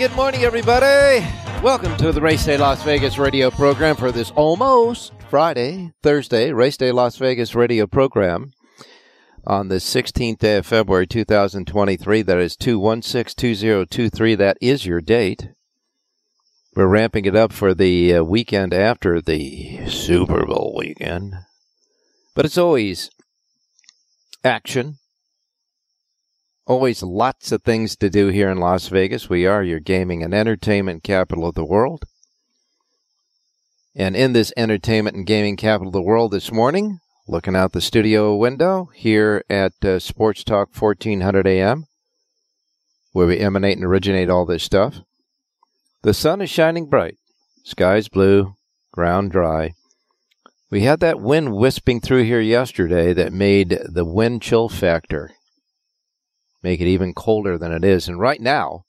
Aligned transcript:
Good 0.00 0.16
morning, 0.16 0.44
everybody. 0.44 1.26
Welcome 1.62 1.94
to 1.98 2.10
the 2.10 2.22
Race 2.22 2.46
Day 2.46 2.56
Las 2.56 2.82
Vegas 2.84 3.18
radio 3.18 3.50
program 3.50 3.96
for 3.96 4.10
this 4.10 4.30
almost 4.30 5.12
Friday, 5.28 5.92
Thursday, 6.02 6.54
Race 6.54 6.78
Day 6.78 6.90
Las 6.90 7.18
Vegas 7.18 7.54
radio 7.54 7.86
program 7.86 8.52
on 9.46 9.68
the 9.68 9.74
16th 9.74 10.38
day 10.38 10.56
of 10.56 10.64
February 10.64 11.06
2023. 11.06 12.22
That 12.22 12.38
is 12.38 12.56
2162023. 12.56 14.38
That 14.38 14.56
is 14.62 14.86
your 14.86 15.02
date. 15.02 15.50
We're 16.74 16.86
ramping 16.86 17.26
it 17.26 17.36
up 17.36 17.52
for 17.52 17.74
the 17.74 18.14
uh, 18.14 18.22
weekend 18.22 18.72
after 18.72 19.20
the 19.20 19.86
Super 19.86 20.46
Bowl 20.46 20.74
weekend. 20.78 21.34
But 22.34 22.46
it's 22.46 22.56
always 22.56 23.10
action, 24.42 24.96
Always 26.70 27.02
lots 27.02 27.50
of 27.50 27.64
things 27.64 27.96
to 27.96 28.08
do 28.08 28.28
here 28.28 28.48
in 28.48 28.58
Las 28.58 28.86
Vegas. 28.86 29.28
We 29.28 29.44
are 29.44 29.64
your 29.64 29.80
gaming 29.80 30.22
and 30.22 30.32
entertainment 30.32 31.02
capital 31.02 31.44
of 31.44 31.56
the 31.56 31.64
world. 31.64 32.04
And 33.92 34.14
in 34.14 34.34
this 34.34 34.52
entertainment 34.56 35.16
and 35.16 35.26
gaming 35.26 35.56
capital 35.56 35.88
of 35.88 35.94
the 35.94 36.00
world 36.00 36.30
this 36.30 36.52
morning, 36.52 37.00
looking 37.26 37.56
out 37.56 37.72
the 37.72 37.80
studio 37.80 38.36
window 38.36 38.88
here 38.94 39.42
at 39.50 39.72
uh, 39.84 39.98
Sports 39.98 40.44
Talk 40.44 40.68
1400 40.72 41.44
AM, 41.44 41.86
where 43.10 43.26
we 43.26 43.40
emanate 43.40 43.76
and 43.76 43.84
originate 43.84 44.30
all 44.30 44.46
this 44.46 44.62
stuff, 44.62 45.00
the 46.02 46.14
sun 46.14 46.40
is 46.40 46.50
shining 46.50 46.88
bright. 46.88 47.16
Sky's 47.64 48.08
blue, 48.08 48.54
ground 48.92 49.32
dry. 49.32 49.72
We 50.70 50.82
had 50.82 51.00
that 51.00 51.20
wind 51.20 51.52
wisping 51.52 52.00
through 52.00 52.26
here 52.26 52.40
yesterday 52.40 53.12
that 53.12 53.32
made 53.32 53.76
the 53.92 54.04
wind 54.04 54.42
chill 54.42 54.68
factor 54.68 55.32
make 56.62 56.80
it 56.80 56.86
even 56.86 57.14
colder 57.14 57.58
than 57.58 57.72
it 57.72 57.84
is. 57.84 58.08
And 58.08 58.18
right 58.18 58.40
now, 58.40 58.84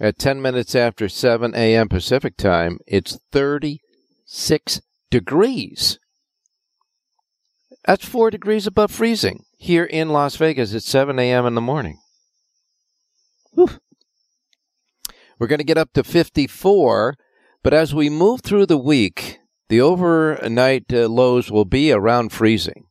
at 0.00 0.18
10 0.18 0.42
minutes 0.42 0.74
after 0.74 1.08
7 1.08 1.54
a.m. 1.54 1.88
Pacific 1.88 2.36
time, 2.36 2.78
it's 2.86 3.18
36 3.30 4.80
degrees. 5.10 5.98
That's 7.84 8.04
4 8.04 8.30
degrees 8.30 8.66
above 8.66 8.90
freezing 8.90 9.44
here 9.56 9.84
in 9.84 10.08
Las 10.10 10.36
Vegas 10.36 10.74
at 10.74 10.82
7 10.82 11.18
a.m. 11.18 11.46
in 11.46 11.54
the 11.54 11.60
morning. 11.60 11.98
Whew. 13.52 13.70
We're 15.38 15.46
going 15.48 15.58
to 15.58 15.64
get 15.64 15.78
up 15.78 15.92
to 15.94 16.04
54, 16.04 17.16
but 17.62 17.74
as 17.74 17.94
we 17.94 18.08
move 18.08 18.42
through 18.42 18.66
the 18.66 18.78
week, 18.78 19.38
the 19.68 19.80
overnight 19.80 20.92
uh, 20.92 21.08
lows 21.08 21.50
will 21.50 21.64
be 21.64 21.92
around 21.92 22.30
freezing 22.30 22.86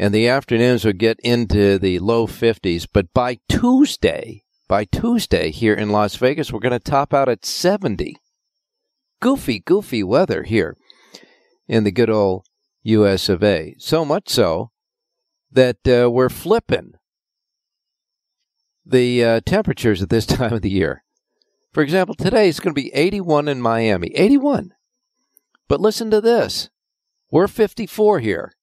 and 0.00 0.14
the 0.14 0.26
afternoons 0.26 0.82
will 0.82 0.94
get 0.94 1.20
into 1.20 1.78
the 1.78 1.98
low 1.98 2.26
50s. 2.26 2.88
But 2.90 3.12
by 3.12 3.38
Tuesday, 3.50 4.44
by 4.66 4.86
Tuesday 4.86 5.50
here 5.50 5.74
in 5.74 5.90
Las 5.90 6.16
Vegas, 6.16 6.50
we're 6.50 6.60
going 6.60 6.72
to 6.72 6.78
top 6.78 7.12
out 7.12 7.28
at 7.28 7.44
70. 7.44 8.16
Goofy, 9.20 9.58
goofy 9.58 10.02
weather 10.02 10.44
here 10.44 10.78
in 11.68 11.84
the 11.84 11.92
good 11.92 12.08
old 12.08 12.46
U.S. 12.82 13.28
of 13.28 13.44
A. 13.44 13.74
So 13.76 14.06
much 14.06 14.30
so 14.30 14.70
that 15.52 15.86
uh, 15.86 16.10
we're 16.10 16.30
flipping 16.30 16.94
the 18.86 19.22
uh, 19.22 19.40
temperatures 19.44 20.00
at 20.00 20.08
this 20.08 20.24
time 20.38 20.54
of 20.54 20.62
the 20.62 20.70
year. 20.70 21.04
For 21.74 21.82
example, 21.82 22.14
today 22.14 22.48
it's 22.48 22.58
going 22.58 22.74
to 22.74 22.82
be 22.82 22.90
81 22.94 23.48
in 23.48 23.60
Miami. 23.60 24.16
81. 24.16 24.72
But 25.68 25.82
listen 25.82 26.10
to 26.10 26.22
this. 26.22 26.70
We're 27.30 27.48
54 27.48 28.20
here. 28.20 28.54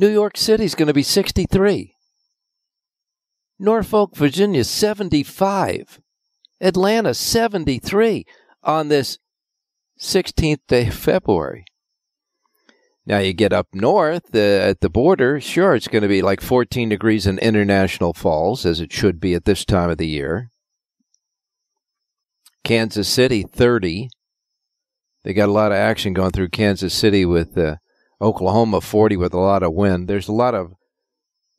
New 0.00 0.08
York 0.08 0.38
City's 0.38 0.74
going 0.74 0.86
to 0.86 0.94
be 0.94 1.02
63. 1.02 1.94
Norfolk, 3.58 4.16
Virginia, 4.16 4.64
75. 4.64 6.00
Atlanta, 6.58 7.12
73 7.12 8.24
on 8.62 8.88
this 8.88 9.18
16th 10.00 10.60
day 10.66 10.88
of 10.88 10.94
February. 10.94 11.66
Now 13.04 13.18
you 13.18 13.34
get 13.34 13.52
up 13.52 13.68
north 13.74 14.34
uh, 14.34 14.38
at 14.38 14.80
the 14.80 14.88
border, 14.88 15.38
sure, 15.38 15.74
it's 15.74 15.88
going 15.88 16.00
to 16.00 16.08
be 16.08 16.22
like 16.22 16.40
14 16.40 16.88
degrees 16.88 17.26
in 17.26 17.38
International 17.38 18.14
Falls, 18.14 18.64
as 18.64 18.80
it 18.80 18.94
should 18.94 19.20
be 19.20 19.34
at 19.34 19.44
this 19.44 19.66
time 19.66 19.90
of 19.90 19.98
the 19.98 20.08
year. 20.08 20.50
Kansas 22.64 23.08
City, 23.08 23.42
30. 23.42 24.08
They 25.24 25.34
got 25.34 25.50
a 25.50 25.52
lot 25.52 25.72
of 25.72 25.76
action 25.76 26.14
going 26.14 26.30
through 26.30 26.48
Kansas 26.48 26.94
City 26.94 27.26
with 27.26 27.58
uh, 27.58 27.76
Oklahoma 28.20 28.80
40 28.80 29.16
with 29.16 29.32
a 29.32 29.38
lot 29.38 29.62
of 29.62 29.72
wind. 29.72 30.08
There's 30.08 30.28
a 30.28 30.32
lot 30.32 30.54
of 30.54 30.74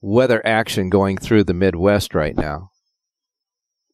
weather 0.02 0.46
action 0.46 0.90
going 0.90 1.18
through 1.18 1.44
the 1.44 1.54
Midwest 1.54 2.14
right 2.14 2.36
now. 2.36 2.70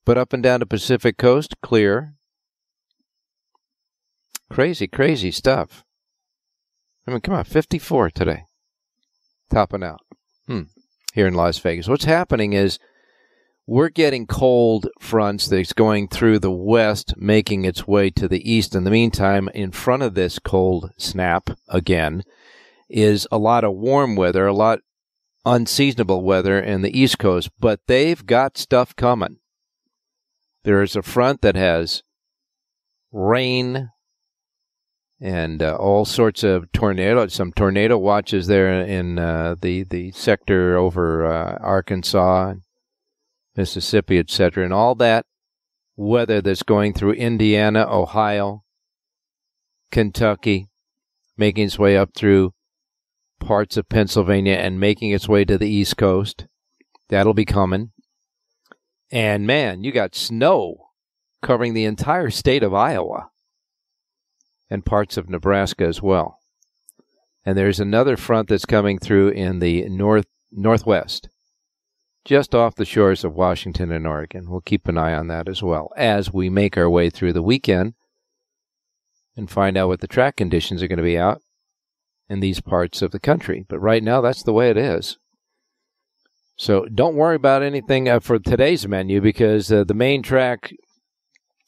But 0.05 0.17
up 0.17 0.33
and 0.33 0.41
down 0.41 0.61
the 0.61 0.65
Pacific 0.65 1.17
coast, 1.17 1.55
clear. 1.61 2.13
Crazy, 4.49 4.87
crazy 4.87 5.31
stuff. 5.31 5.83
I 7.05 7.11
mean, 7.11 7.21
come 7.21 7.35
on, 7.35 7.43
54 7.43 8.11
today. 8.11 8.43
Topping 9.49 9.83
out. 9.83 10.01
Hmm. 10.47 10.63
Here 11.13 11.27
in 11.27 11.33
Las 11.33 11.57
Vegas. 11.59 11.87
What's 11.87 12.05
happening 12.05 12.53
is 12.53 12.79
we're 13.65 13.89
getting 13.89 14.27
cold 14.27 14.87
fronts 14.99 15.47
that's 15.47 15.73
going 15.73 16.07
through 16.07 16.39
the 16.39 16.51
west, 16.51 17.15
making 17.17 17.65
its 17.65 17.85
way 17.85 18.09
to 18.11 18.27
the 18.27 18.49
east. 18.49 18.75
In 18.75 18.85
the 18.85 18.91
meantime, 18.91 19.49
in 19.53 19.71
front 19.71 20.03
of 20.03 20.13
this 20.13 20.39
cold 20.39 20.91
snap 20.97 21.49
again, 21.67 22.23
is 22.89 23.27
a 23.31 23.37
lot 23.37 23.63
of 23.63 23.73
warm 23.73 24.15
weather, 24.15 24.47
a 24.47 24.53
lot 24.53 24.79
unseasonable 25.45 26.23
weather 26.23 26.59
in 26.59 26.81
the 26.81 26.99
East 26.99 27.19
Coast, 27.19 27.49
but 27.59 27.79
they've 27.87 28.25
got 28.25 28.57
stuff 28.57 28.95
coming. 28.95 29.37
There 30.63 30.81
is 30.81 30.95
a 30.95 31.01
front 31.01 31.41
that 31.41 31.55
has 31.55 32.03
rain 33.11 33.91
and 35.19 35.63
uh, 35.63 35.75
all 35.75 36.05
sorts 36.05 36.43
of 36.43 36.71
tornadoes. 36.71 37.33
some 37.33 37.51
tornado 37.51 37.97
watches 37.97 38.47
there 38.47 38.81
in 38.81 39.17
uh, 39.17 39.55
the 39.59 39.83
the 39.83 40.11
sector 40.11 40.77
over 40.77 41.25
uh, 41.25 41.57
Arkansas, 41.61 42.53
Mississippi, 43.55 44.19
etc., 44.19 44.63
and 44.63 44.73
all 44.73 44.93
that 44.95 45.25
weather 45.95 46.41
that's 46.41 46.63
going 46.63 46.93
through 46.93 47.13
Indiana, 47.13 47.87
Ohio, 47.89 48.63
Kentucky, 49.91 50.67
making 51.35 51.65
its 51.65 51.79
way 51.79 51.97
up 51.97 52.11
through 52.13 52.53
parts 53.39 53.77
of 53.77 53.89
Pennsylvania 53.89 54.53
and 54.53 54.79
making 54.79 55.11
its 55.11 55.27
way 55.27 55.45
to 55.45 55.57
the 55.57 55.69
East 55.69 55.97
Coast. 55.97 56.47
That'll 57.09 57.33
be 57.33 57.45
coming. 57.45 57.91
And 59.11 59.47
man, 59.47 59.83
you 59.83 59.91
got 59.91 60.15
snow 60.15 60.89
covering 61.41 61.73
the 61.73 61.85
entire 61.85 62.29
state 62.29 62.63
of 62.63 62.73
Iowa. 62.73 63.29
and 64.69 64.85
parts 64.85 65.17
of 65.17 65.29
Nebraska 65.29 65.85
as 65.85 66.01
well. 66.01 66.39
And 67.45 67.57
there's 67.57 67.79
another 67.79 68.17
front 68.17 68.49
that's 68.49 68.65
coming 68.65 68.99
through 68.99 69.29
in 69.29 69.59
the 69.59 69.87
north 69.87 70.25
northwest, 70.51 71.29
just 72.25 72.53
off 72.53 72.75
the 72.75 72.85
shores 72.85 73.23
of 73.23 73.33
Washington 73.35 73.91
and 73.91 74.05
Oregon. 74.05 74.49
We'll 74.49 74.61
keep 74.61 74.87
an 74.87 74.97
eye 74.97 75.13
on 75.13 75.27
that 75.27 75.47
as 75.47 75.63
well 75.63 75.91
as 75.95 76.33
we 76.33 76.49
make 76.49 76.77
our 76.77 76.89
way 76.89 77.09
through 77.09 77.33
the 77.33 77.41
weekend 77.41 77.93
and 79.35 79.49
find 79.49 79.77
out 79.77 79.87
what 79.87 80.01
the 80.01 80.07
track 80.07 80.35
conditions 80.35 80.83
are 80.83 80.87
going 80.87 80.97
to 80.97 81.03
be 81.03 81.17
out 81.17 81.41
in 82.29 82.39
these 82.39 82.61
parts 82.61 83.01
of 83.01 83.11
the 83.11 83.19
country. 83.19 83.65
But 83.67 83.79
right 83.79 84.03
now, 84.03 84.21
that's 84.21 84.43
the 84.43 84.53
way 84.53 84.69
it 84.69 84.77
is. 84.77 85.17
So 86.57 86.85
don't 86.85 87.15
worry 87.15 87.35
about 87.35 87.61
anything 87.61 88.09
uh, 88.09 88.19
for 88.19 88.39
today's 88.39 88.87
menu 88.87 89.21
because 89.21 89.71
uh, 89.71 89.83
the 89.83 89.93
main 89.93 90.23
track 90.23 90.73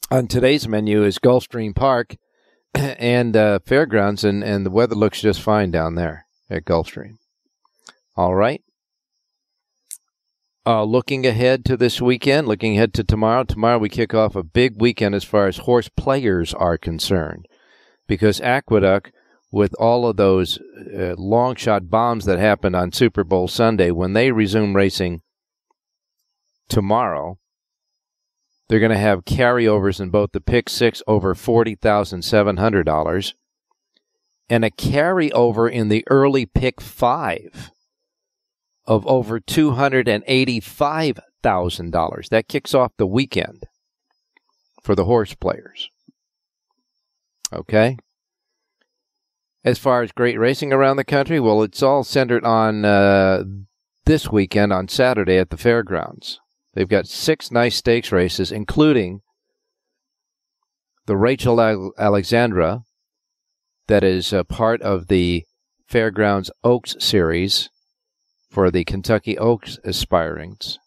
on 0.10 0.28
today's 0.28 0.68
menu 0.68 1.04
is 1.04 1.20
Gulfstream 1.20 1.76
Park 1.76 2.18
and 2.74 3.38
uh, 3.38 3.60
Fairgrounds, 3.66 4.24
and, 4.24 4.44
and 4.44 4.66
the 4.66 4.72
weather 4.72 4.96
looks 4.96 5.22
just 5.22 5.42
fine 5.42 5.70
down 5.70 5.96
there 5.96 6.26
at 6.50 6.66
Gulfstream. 6.66 7.18
All 8.18 8.36
right. 8.36 8.64
Uh, 10.66 10.84
looking 10.84 11.26
ahead 11.26 11.64
to 11.66 11.78
this 11.78 12.02
weekend, 12.02 12.48
looking 12.48 12.76
ahead 12.76 12.94
to 12.96 13.04
tomorrow. 13.04 13.44
Tomorrow 13.44 13.78
we 13.78 13.90
kick 13.90 14.14
off 14.14 14.36
a 14.36 14.44
big 14.44 14.82
weekend 14.82 15.16
as 15.16 15.24
far 15.24 15.48
as 15.48 15.58
horse 15.58 15.90
players 15.90 16.54
are 16.54 16.78
concerned 16.78 17.48
because 18.08 18.42
Aqueduct 18.42 19.12
with 19.52 19.74
all 19.76 20.08
of 20.08 20.18
those 20.18 20.60
uh, 20.60 21.16
long 21.18 21.56
shot 21.56 21.90
bombs 21.90 22.26
that 22.26 22.38
happened 22.40 22.76
on 22.76 22.92
Super 22.92 23.24
Bowl 23.24 23.48
Sunday, 23.48 23.92
when 23.92 24.12
they 24.14 24.32
resume 24.32 24.76
racing 24.76 25.22
tomorrow, 26.68 27.38
they're 28.68 28.80
going 28.80 28.92
to 28.92 28.98
have 28.98 29.26
carryovers 29.26 30.00
in 30.00 30.12
both 30.12 30.32
the 30.32 30.42
pick 30.42 30.70
six 30.70 31.02
over 31.08 31.34
$40,700 31.34 33.34
and 34.50 34.66
a 34.66 34.70
carryover 34.70 35.72
in 35.72 35.88
the 35.90 36.06
early 36.10 36.46
pick 36.46 36.80
five 36.80 37.72
of 38.86 39.08
over 39.08 39.40
$285,000. 39.40 42.30
That 42.30 42.48
kicks 42.48 42.74
off 42.74 42.92
the 42.98 43.08
weekend 43.08 43.64
for 44.84 44.96
the 44.96 45.06
horse 45.06 45.36
players. 45.36 45.90
Okay? 47.54 47.98
As 49.64 49.78
far 49.78 50.02
as 50.02 50.12
great 50.12 50.40
racing 50.40 50.72
around 50.72 50.98
the 50.98 51.04
country? 51.04 51.40
Well, 51.40 51.64
it's 51.64 51.84
all 51.84 52.04
centered 52.04 52.46
on 52.46 52.86
uh, 52.86 53.44
this 54.06 54.32
weekend 54.32 54.74
on 54.74 54.88
Saturday 54.88 55.38
at 55.38 55.50
the 55.50 55.58
fairgrounds. 55.58 56.40
They've 56.74 56.88
got 56.88 57.08
six 57.08 57.52
nice 57.52 57.76
stakes 57.76 58.12
races, 58.12 58.52
including 58.52 59.22
the 61.06 61.18
Rachel 61.18 61.60
Alexandra, 61.98 62.84
that 63.88 64.04
is 64.04 64.32
a 64.32 64.44
part 64.44 64.82
of 64.84 65.08
the 65.08 65.46
Fairgrounds 65.88 66.52
Oaks 66.64 66.96
series 67.00 67.70
for 68.52 68.70
the 68.70 68.84
Kentucky 68.84 69.36
Oaks 69.38 69.80
aspirants, 69.84 70.78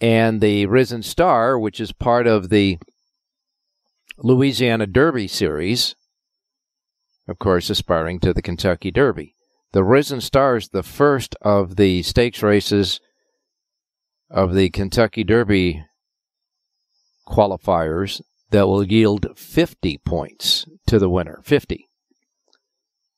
and 0.00 0.40
the 0.40 0.66
Risen 0.66 1.04
Star, 1.04 1.56
which 1.56 1.80
is 1.80 1.92
part 1.92 2.26
of 2.26 2.48
the 2.48 2.78
Louisiana 4.18 4.88
Derby 4.88 5.28
series 5.28 5.94
of 7.28 7.38
course, 7.38 7.70
aspiring 7.70 8.20
to 8.20 8.32
the 8.32 8.42
Kentucky 8.42 8.90
Derby. 8.90 9.34
The 9.72 9.84
Risen 9.84 10.20
Star 10.20 10.56
is 10.56 10.68
the 10.68 10.82
first 10.82 11.34
of 11.40 11.76
the 11.76 12.02
stakes 12.02 12.42
races 12.42 13.00
of 14.30 14.54
the 14.54 14.70
Kentucky 14.70 15.24
Derby 15.24 15.84
qualifiers 17.26 18.20
that 18.50 18.66
will 18.66 18.84
yield 18.84 19.26
50 19.36 19.98
points 20.04 20.66
to 20.86 20.98
the 20.98 21.08
winner. 21.08 21.40
50. 21.42 21.88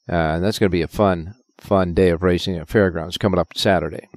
Uh, 0.09 0.15
and 0.15 0.45
that's 0.45 0.59
going 0.59 0.71
to 0.71 0.77
be 0.77 0.83
a 0.83 0.89
fun, 0.89 1.35
fun 1.59 1.95
day 1.95 2.11
of 2.11 2.23
racing 2.23 2.57
at 2.57 2.69
Fairgrounds 2.69 3.19
coming 3.19 3.39
up 3.39 3.57
Saturday. 3.57 4.09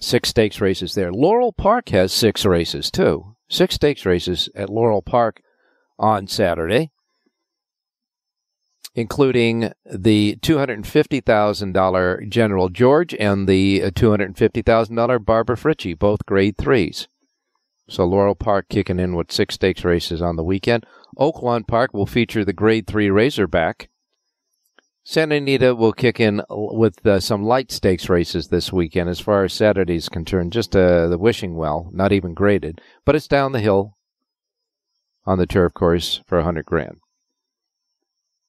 Six 0.00 0.28
stakes 0.28 0.60
races 0.60 0.94
there. 0.94 1.12
Laurel 1.12 1.52
Park 1.52 1.88
has 1.90 2.12
six 2.12 2.44
races 2.44 2.90
too. 2.90 3.34
Six 3.48 3.76
stakes 3.76 4.04
races 4.04 4.48
at 4.54 4.68
Laurel 4.68 5.02
Park 5.02 5.40
on 5.98 6.26
Saturday 6.26 6.90
including 8.94 9.72
the 9.84 10.36
$250,000 10.42 12.28
General 12.28 12.68
George 12.68 13.14
and 13.14 13.48
the 13.48 13.80
$250,000 13.80 15.24
Barbara 15.24 15.56
Fritchie, 15.56 15.98
both 15.98 16.26
grade 16.26 16.56
threes. 16.58 17.08
So 17.88 18.04
Laurel 18.04 18.34
Park 18.34 18.66
kicking 18.68 18.98
in 18.98 19.14
with 19.14 19.32
six 19.32 19.54
stakes 19.54 19.84
races 19.84 20.20
on 20.20 20.36
the 20.36 20.44
weekend. 20.44 20.84
Oaklawn 21.18 21.66
Park 21.66 21.94
will 21.94 22.06
feature 22.06 22.44
the 22.44 22.52
grade 22.52 22.86
three 22.86 23.10
Razorback. 23.10 23.88
Santa 25.04 25.36
Anita 25.36 25.74
will 25.74 25.94
kick 25.94 26.20
in 26.20 26.42
with 26.50 27.04
uh, 27.06 27.18
some 27.18 27.42
light 27.42 27.72
stakes 27.72 28.10
races 28.10 28.48
this 28.48 28.70
weekend 28.70 29.08
as 29.08 29.20
far 29.20 29.44
as 29.44 29.54
Saturday 29.54 29.96
is 29.96 30.10
concerned. 30.10 30.52
Just 30.52 30.76
uh, 30.76 31.08
the 31.08 31.16
wishing 31.16 31.56
well, 31.56 31.88
not 31.94 32.12
even 32.12 32.34
graded, 32.34 32.82
but 33.06 33.16
it's 33.16 33.26
down 33.26 33.52
the 33.52 33.60
hill 33.60 33.96
on 35.24 35.38
the 35.38 35.46
turf 35.46 35.72
course 35.72 36.20
for 36.26 36.38
a 36.38 36.44
hundred 36.44 36.66
grand. 36.66 36.98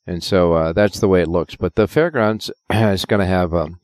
And 0.09 0.23
so 0.23 0.53
uh, 0.53 0.73
that's 0.73 0.99
the 0.99 1.07
way 1.07 1.21
it 1.21 1.27
looks. 1.27 1.55
But 1.55 1.75
the 1.75 1.87
fairgrounds 1.87 2.49
is 2.71 3.05
going 3.05 3.19
to 3.19 3.27
have 3.27 3.53
um, 3.53 3.79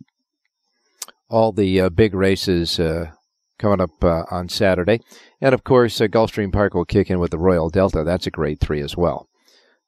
all 1.30 1.52
the 1.52 1.82
uh, 1.82 1.90
big 1.90 2.16
races 2.16 2.80
uh, 2.80 3.12
coming 3.60 3.80
up 3.80 4.04
uh, 4.04 4.24
on 4.32 4.50
Saturday. 4.50 5.02
And 5.40 5.54
of 5.54 5.64
course, 5.64 6.02
uh, 6.02 6.08
Gulfstream 6.08 6.52
Park 6.52 6.74
will 6.74 6.84
kick 6.84 7.12
in 7.12 7.20
with 7.20 7.30
the 7.30 7.38
Royal 7.38 7.70
Delta. 7.70 8.04
That's 8.04 8.26
a 8.26 8.32
grade 8.32 8.60
three 8.60 8.82
as 8.82 8.98
well. 8.98 9.30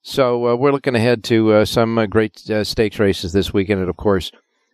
So 0.03 0.49
uh, 0.49 0.55
we're 0.55 0.71
looking 0.71 0.93
ahead 0.93 1.23
to 1.23 1.65
some 1.65 2.05
great 2.07 2.37
stakes 2.37 2.99
races 2.99 3.33
this 3.33 3.51
weekend. 3.51 3.79
And 3.79 3.89
of 3.89 3.97
course, 3.97 4.31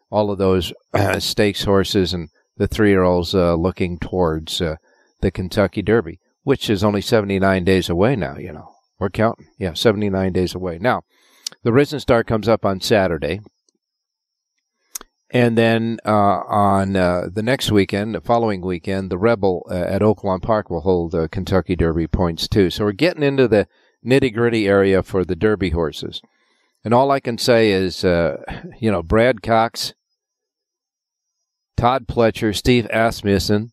all 0.10 0.32
of 0.32 0.40
those 0.40 0.74
stakes 1.20 1.64
horses 1.64 2.14
and 2.14 2.28
the 2.58 2.68
three 2.68 2.90
year 2.90 3.04
olds 3.04 3.34
looking 3.34 4.00
towards 4.00 4.58
the 4.58 5.32
Kentucky 5.32 5.82
Derby, 5.82 6.20
which 6.44 6.70
is 6.70 6.84
only 6.84 7.00
79 7.00 7.64
days 7.64 7.90
away 7.90 8.18
now, 8.18 8.36
you 8.38 8.52
know. 8.52 8.70
We're 9.00 9.10
counting. 9.10 9.48
Yeah, 9.58 9.74
79 9.74 10.34
days 10.34 10.54
away. 10.54 10.78
Now, 10.80 11.04
the 11.64 11.74
Risen 11.74 12.00
Star 12.00 12.24
comes 12.24 12.48
up 12.48 12.66
on 12.66 12.82
Saturday. 12.82 13.40
And 15.30 15.58
then 15.58 15.98
uh, 16.06 16.12
on 16.12 16.96
uh, 16.96 17.28
the 17.34 17.42
next 17.42 17.72
weekend, 17.72 18.14
the 18.14 18.22
following 18.22 18.62
weekend, 18.62 19.10
the 19.10 19.18
Rebel 19.18 19.66
uh, 19.70 19.74
at 19.74 20.02
Oaklawn 20.02 20.44
Park 20.44 20.70
will 20.70 20.82
hold 20.82 21.16
uh, 21.16 21.28
Kentucky 21.28 21.76
Derby 21.76 22.06
points 22.06 22.48
too. 22.48 22.70
So 22.70 22.86
we're 22.86 22.92
getting 22.92 23.24
into 23.24 23.48
the 23.48 23.68
nitty 24.06 24.32
gritty 24.34 24.68
area 24.68 25.02
for 25.02 25.26
the 25.26 25.36
Derby 25.36 25.72
horses. 25.72 26.22
And 26.86 26.94
all 26.94 27.10
I 27.10 27.20
can 27.20 27.40
say 27.40 27.72
is, 27.72 28.06
uh, 28.06 28.44
you 28.80 28.92
know, 28.92 29.02
Brad 29.02 29.42
Cox, 29.42 29.96
Todd 31.78 32.06
Pletcher, 32.08 32.56
Steve 32.56 32.88
Asmussen, 32.92 33.72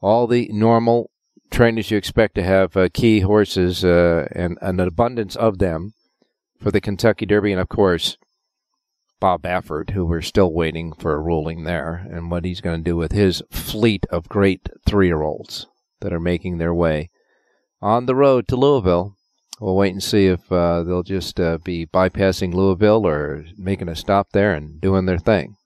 all 0.00 0.26
the 0.26 0.48
normal 0.50 1.10
trainers 1.50 1.90
you 1.90 1.98
expect 1.98 2.36
to 2.36 2.42
have 2.42 2.74
uh, 2.74 2.88
key 2.94 3.20
horses 3.20 3.84
and 3.84 4.56
an 4.62 4.80
abundance 4.80 5.36
of 5.36 5.58
them 5.58 5.92
for 6.60 6.70
the 6.70 6.80
Kentucky 6.80 7.26
Derby, 7.26 7.52
and 7.52 7.60
of 7.60 7.68
course, 7.68 8.16
Bob 9.18 9.42
Baffert, 9.42 9.90
who 9.90 10.06
we're 10.06 10.22
still 10.22 10.52
waiting 10.52 10.92
for 10.92 11.14
a 11.14 11.20
ruling 11.20 11.64
there, 11.64 12.06
and 12.10 12.30
what 12.30 12.44
he's 12.44 12.60
going 12.60 12.82
to 12.82 12.90
do 12.90 12.96
with 12.96 13.12
his 13.12 13.42
fleet 13.50 14.06
of 14.10 14.28
great 14.28 14.68
three 14.86 15.08
year 15.08 15.22
olds 15.22 15.66
that 16.00 16.12
are 16.12 16.20
making 16.20 16.58
their 16.58 16.74
way 16.74 17.10
on 17.82 18.06
the 18.06 18.14
road 18.14 18.48
to 18.48 18.56
Louisville. 18.56 19.16
We'll 19.60 19.76
wait 19.76 19.92
and 19.92 20.02
see 20.02 20.26
if 20.26 20.50
uh, 20.50 20.82
they'll 20.84 21.02
just 21.02 21.38
uh, 21.38 21.58
be 21.58 21.84
bypassing 21.86 22.54
Louisville 22.54 23.06
or 23.06 23.44
making 23.58 23.90
a 23.90 23.96
stop 23.96 24.28
there 24.32 24.54
and 24.54 24.80
doing 24.80 25.04
their 25.04 25.18
thing. 25.18 25.56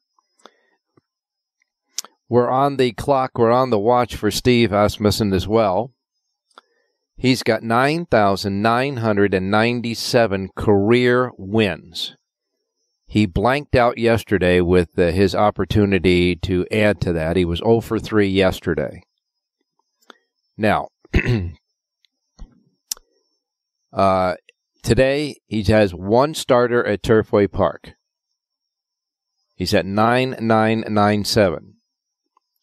We're 2.29 2.51
on 2.51 2.77
the 2.77 2.91
clock, 2.93 3.39
we're 3.39 3.53
on 3.53 3.71
the 3.71 3.79
watch 3.79 4.17
for 4.17 4.33
Steve 4.33 4.73
Asmussen 4.73 5.33
as 5.33 5.47
well. 5.47 5.93
He's 7.17 7.43
got 7.43 7.63
9,997 7.63 10.51
career 10.57 11.31
wins. 11.39 12.17
He 13.07 13.27
blanked 13.27 13.77
out 13.77 13.99
yesterday 13.99 14.61
with 14.61 14.99
uh, 14.99 15.13
his 15.13 15.35
opportunity 15.35 16.37
to 16.37 16.67
add 16.73 17.01
to 17.03 17.13
that. 17.13 17.37
He 17.37 17.45
was 17.45 17.59
0 17.61 17.81
for 17.81 18.01
3 18.01 18.27
yesterday. 18.27 19.03
Now, 20.57 20.89
uh, 23.93 24.35
today 24.83 25.37
he 25.47 25.63
has 25.65 25.95
one 25.95 26.33
starter 26.35 26.85
at 26.85 27.03
Turfway 27.03 27.51
Park. 27.51 27.93
He's 29.55 29.75
at 29.75 29.87
9997. 29.87 31.75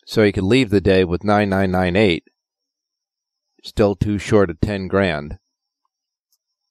So 0.05 0.24
he 0.24 0.34
could 0.34 0.43
leave 0.43 0.72
the 0.72 0.81
day 0.81 1.05
with 1.05 1.24
9998 1.24 2.25
still 3.62 3.96
too 3.96 4.18
short 4.18 4.50
of 4.50 4.60
10 4.62 4.88
grand. 4.88 5.38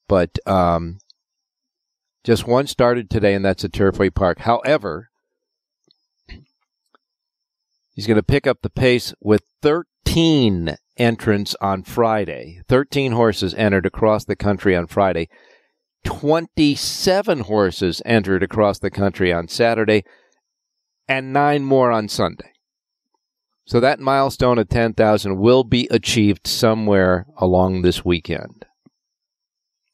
But 0.07 0.37
um, 0.45 0.99
just 2.23 2.45
one 2.45 2.67
started 2.67 3.09
today, 3.09 3.33
and 3.33 3.43
that's 3.43 3.63
at 3.63 3.71
Turfway 3.71 4.13
Park. 4.13 4.39
However, 4.39 5.09
he's 7.93 8.07
going 8.07 8.17
to 8.17 8.23
pick 8.23 8.45
up 8.45 8.61
the 8.61 8.69
pace 8.69 9.13
with 9.21 9.43
13 9.61 10.75
entrants 10.97 11.55
on 11.61 11.83
Friday. 11.83 12.61
13 12.67 13.13
horses 13.13 13.53
entered 13.53 13.85
across 13.85 14.25
the 14.25 14.35
country 14.35 14.75
on 14.75 14.87
Friday. 14.87 15.29
27 16.03 17.41
horses 17.41 18.01
entered 18.05 18.43
across 18.43 18.79
the 18.79 18.91
country 18.91 19.31
on 19.31 19.47
Saturday 19.47 20.03
and 21.07 21.31
nine 21.31 21.63
more 21.63 21.91
on 21.91 22.07
Sunday. 22.07 22.51
So 23.65 23.79
that 23.79 23.99
milestone 23.99 24.57
of 24.57 24.69
10,000 24.69 25.37
will 25.37 25.63
be 25.63 25.87
achieved 25.91 26.47
somewhere 26.47 27.25
along 27.37 27.81
this 27.81 28.03
weekend. 28.03 28.65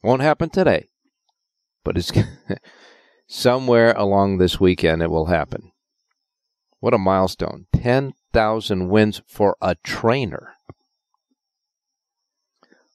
Won't 0.01 0.21
happen 0.21 0.49
today, 0.49 0.87
but 1.83 1.97
it's 1.97 2.11
somewhere 3.27 3.93
along 3.93 4.37
this 4.37 4.59
weekend 4.59 5.01
it 5.01 5.11
will 5.11 5.25
happen. 5.25 5.71
What 6.79 6.93
a 6.93 6.97
milestone. 6.97 7.65
10,000 7.73 8.87
wins 8.87 9.21
for 9.27 9.57
a 9.61 9.75
trainer. 9.83 10.53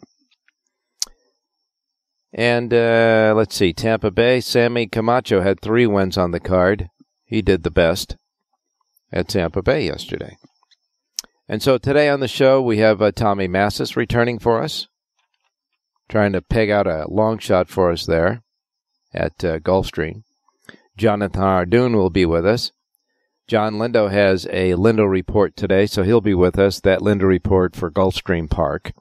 And 2.34 2.74
uh, 2.74 3.34
let's 3.36 3.56
see, 3.56 3.74
Tampa 3.74 4.12
Bay, 4.12 4.42
Sammy 4.42 4.88
Camacho 4.88 5.42
had 5.42 5.62
three 5.62 5.86
wins 5.86 6.18
on 6.18 6.32
the 6.32 6.40
card. 6.40 6.90
He 7.26 7.42
did 7.42 7.64
the 7.64 7.72
best 7.72 8.18
at 9.12 9.28
Tampa 9.28 9.62
Bay 9.62 9.86
yesterday. 9.86 10.38
And 11.48 11.62
so 11.62 11.78
today 11.78 12.10
on 12.10 12.20
the 12.20 12.28
show, 12.28 12.62
we 12.62 12.78
have 12.78 13.02
uh, 13.02 13.12
Tommy 13.12 13.48
Massis 13.48 13.96
returning 13.96 14.40
for 14.40 14.62
us, 14.62 14.88
trying 16.08 16.34
to 16.34 16.42
peg 16.42 16.70
out 16.70 16.88
a 16.88 17.06
long 17.08 17.38
shot 17.40 17.70
for 17.70 17.92
us 17.92 18.06
there 18.06 18.44
at 19.14 19.44
uh, 19.44 19.60
Gulfstream. 19.60 20.24
Jonathan 20.98 21.42
Ardoon 21.42 21.96
will 21.96 22.10
be 22.10 22.26
with 22.26 22.46
us. 22.46 22.72
John 23.48 23.76
Lindo 23.76 24.12
has 24.12 24.46
a 24.48 24.74
Lindo 24.74 25.10
report 25.10 25.56
today, 25.56 25.88
so 25.88 26.04
he'll 26.04 26.22
be 26.22 26.36
with 26.36 26.60
us. 26.60 26.80
That 26.80 27.00
Lindo 27.00 27.24
report 27.24 27.76
for 27.76 27.90
Gulfstream 27.90 28.50
Park. 28.50 28.92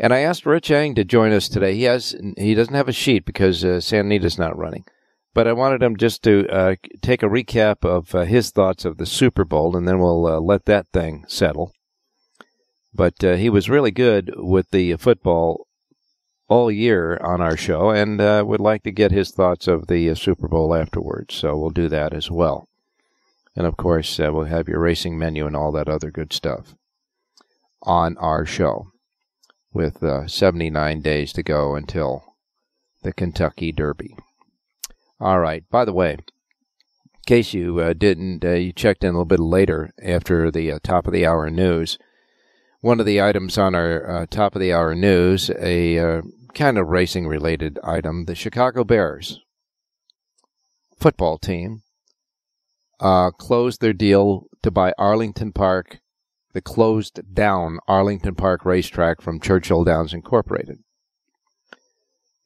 And 0.00 0.12
I 0.12 0.20
asked 0.20 0.44
Rich 0.44 0.70
Eng 0.72 0.96
to 0.96 1.04
join 1.04 1.32
us 1.32 1.48
today. 1.48 1.76
He 1.76 1.84
has 1.84 2.16
he 2.36 2.54
doesn't 2.54 2.74
have 2.74 2.88
a 2.88 2.92
sheet 2.92 3.24
because 3.24 3.64
uh, 3.64 3.80
Santa 3.80 4.06
Anita's 4.06 4.38
not 4.38 4.58
running, 4.58 4.84
but 5.32 5.46
I 5.46 5.52
wanted 5.52 5.82
him 5.82 5.96
just 5.96 6.24
to 6.24 6.48
uh, 6.48 6.74
take 7.00 7.22
a 7.22 7.28
recap 7.28 7.84
of 7.84 8.12
uh, 8.14 8.24
his 8.24 8.50
thoughts 8.50 8.84
of 8.84 8.96
the 8.96 9.06
Super 9.06 9.44
Bowl, 9.44 9.76
and 9.76 9.86
then 9.86 10.00
we'll 10.00 10.26
uh, 10.26 10.40
let 10.40 10.64
that 10.64 10.88
thing 10.92 11.24
settle. 11.28 11.72
But 12.92 13.22
uh, 13.22 13.34
he 13.34 13.48
was 13.48 13.70
really 13.70 13.92
good 13.92 14.32
with 14.36 14.70
the 14.70 14.96
football 14.96 15.68
all 16.48 16.70
year 16.70 17.18
on 17.22 17.40
our 17.40 17.56
show, 17.56 17.90
and 17.90 18.20
uh, 18.20 18.44
would 18.46 18.60
like 18.60 18.82
to 18.82 18.92
get 18.92 19.12
his 19.12 19.30
thoughts 19.30 19.66
of 19.66 19.86
the 19.86 20.10
uh, 20.10 20.14
Super 20.14 20.48
Bowl 20.48 20.74
afterwards. 20.74 21.34
So 21.34 21.56
we'll 21.56 21.70
do 21.70 21.88
that 21.88 22.12
as 22.12 22.30
well. 22.30 22.68
And 23.56 23.66
of 23.66 23.76
course, 23.76 24.18
we'll 24.18 24.44
have 24.44 24.68
your 24.68 24.80
racing 24.80 25.18
menu 25.18 25.46
and 25.46 25.56
all 25.56 25.72
that 25.72 25.88
other 25.88 26.10
good 26.10 26.32
stuff 26.32 26.74
on 27.82 28.16
our 28.18 28.44
show 28.44 28.88
with 29.72 30.02
uh, 30.02 30.26
79 30.26 31.00
days 31.00 31.32
to 31.32 31.42
go 31.42 31.74
until 31.74 32.24
the 33.02 33.12
Kentucky 33.12 33.72
Derby. 33.72 34.16
All 35.20 35.40
right. 35.40 35.64
By 35.70 35.84
the 35.84 35.92
way, 35.92 36.12
in 36.12 36.24
case 37.26 37.52
you 37.54 37.80
uh, 37.80 37.92
didn't, 37.92 38.44
uh, 38.44 38.52
you 38.52 38.72
checked 38.72 39.04
in 39.04 39.10
a 39.10 39.12
little 39.12 39.24
bit 39.24 39.40
later 39.40 39.92
after 40.02 40.50
the 40.50 40.72
uh, 40.72 40.78
top 40.82 41.06
of 41.06 41.12
the 41.12 41.26
hour 41.26 41.50
news. 41.50 41.98
One 42.84 43.00
of 43.00 43.06
the 43.06 43.22
items 43.22 43.56
on 43.56 43.74
our 43.74 44.10
uh, 44.10 44.26
top 44.28 44.54
of 44.54 44.60
the 44.60 44.74
hour 44.74 44.94
news, 44.94 45.50
a 45.58 45.98
uh, 45.98 46.20
kind 46.52 46.76
of 46.76 46.88
racing 46.88 47.26
related 47.26 47.78
item, 47.82 48.26
the 48.26 48.34
Chicago 48.34 48.84
Bears 48.84 49.40
football 51.00 51.38
team 51.38 51.80
closed 53.00 53.80
their 53.80 53.94
deal 53.94 54.48
to 54.62 54.70
buy 54.70 54.92
Arlington 54.98 55.50
Park 55.50 56.00
the 56.52 56.60
closed 56.60 57.20
down 57.32 57.78
Arlington 57.88 58.34
Park 58.34 58.66
racetrack 58.66 59.22
from 59.22 59.40
Churchill 59.40 59.84
Downs 59.84 60.12
Incorporated. 60.12 60.80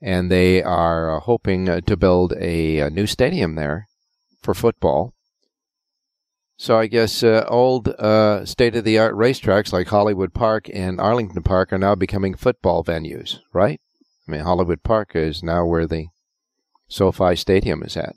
And 0.00 0.30
they 0.30 0.62
are 0.62 1.16
uh, 1.16 1.18
hoping 1.18 1.68
uh, 1.68 1.80
to 1.80 1.96
build 1.96 2.32
a, 2.34 2.78
a, 2.78 2.90
new 2.90 3.08
stadium 3.08 3.56
there 3.56 3.88
for 4.40 4.54
football. 4.54 5.14
So 6.58 6.78
I 6.78 6.86
guess 6.88 7.22
uh, 7.22 7.46
old 7.48 7.88
uh, 7.88 8.44
state 8.44 8.76
of 8.76 8.84
the 8.84 8.98
art 8.98 9.14
racetracks 9.14 9.72
like 9.72 9.86
Hollywood 9.86 10.34
Park 10.34 10.68
and 10.70 11.00
Arlington 11.00 11.42
Park 11.42 11.72
are 11.72 11.78
now 11.78 11.94
becoming 11.94 12.34
football 12.34 12.84
venues, 12.84 13.38
right? 13.54 13.80
I 14.26 14.32
mean, 14.32 14.40
Hollywood 14.42 14.82
Park 14.82 15.12
is 15.14 15.42
now 15.42 15.64
where 15.64 15.86
the 15.86 16.08
SoFi 16.88 17.36
Stadium 17.36 17.82
is 17.82 17.96
at. 17.96 18.14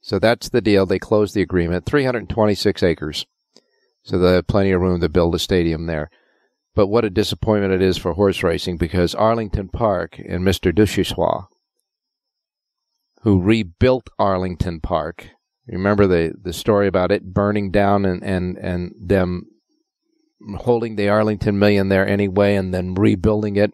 So 0.00 0.18
that's 0.18 0.48
the 0.48 0.60
deal. 0.60 0.84
They 0.84 0.98
closed 0.98 1.34
the 1.34 1.42
agreement, 1.42 1.86
326 1.86 2.82
acres 2.82 3.26
so 4.04 4.18
they 4.18 4.34
have 4.34 4.46
plenty 4.46 4.70
of 4.70 4.82
room 4.82 5.00
to 5.00 5.08
build 5.08 5.34
a 5.34 5.38
stadium 5.38 5.86
there. 5.86 6.10
But 6.74 6.88
what 6.88 7.04
a 7.04 7.10
disappointment 7.10 7.72
it 7.72 7.82
is 7.82 7.96
for 7.96 8.12
horse 8.12 8.42
racing 8.42 8.76
because 8.76 9.14
Arlington 9.14 9.68
Park 9.68 10.18
and 10.18 10.44
Mr. 10.44 10.74
Duchossois, 10.74 11.46
who 13.22 13.40
rebuilt 13.40 14.10
Arlington 14.18 14.80
Park, 14.80 15.30
remember 15.66 16.06
the, 16.06 16.34
the 16.40 16.52
story 16.52 16.86
about 16.86 17.10
it 17.10 17.32
burning 17.32 17.70
down 17.70 18.04
and, 18.04 18.22
and, 18.22 18.56
and 18.58 18.94
them 18.98 19.46
holding 20.56 20.96
the 20.96 21.08
Arlington 21.08 21.58
Million 21.58 21.88
there 21.88 22.06
anyway 22.06 22.54
and 22.54 22.72
then 22.74 22.94
rebuilding 22.94 23.56
it 23.56 23.72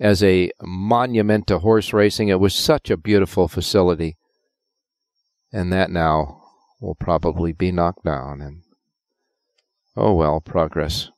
as 0.00 0.22
a 0.22 0.50
monument 0.62 1.46
to 1.46 1.60
horse 1.60 1.92
racing. 1.92 2.28
It 2.28 2.40
was 2.40 2.54
such 2.54 2.90
a 2.90 2.96
beautiful 2.96 3.48
facility. 3.48 4.16
And 5.52 5.72
that 5.72 5.90
now 5.90 6.42
will 6.80 6.94
probably 6.94 7.52
be 7.52 7.72
knocked 7.72 8.04
down 8.04 8.40
and 8.40 8.62
Oh, 10.00 10.14
well, 10.14 10.40
progress. 10.40 11.10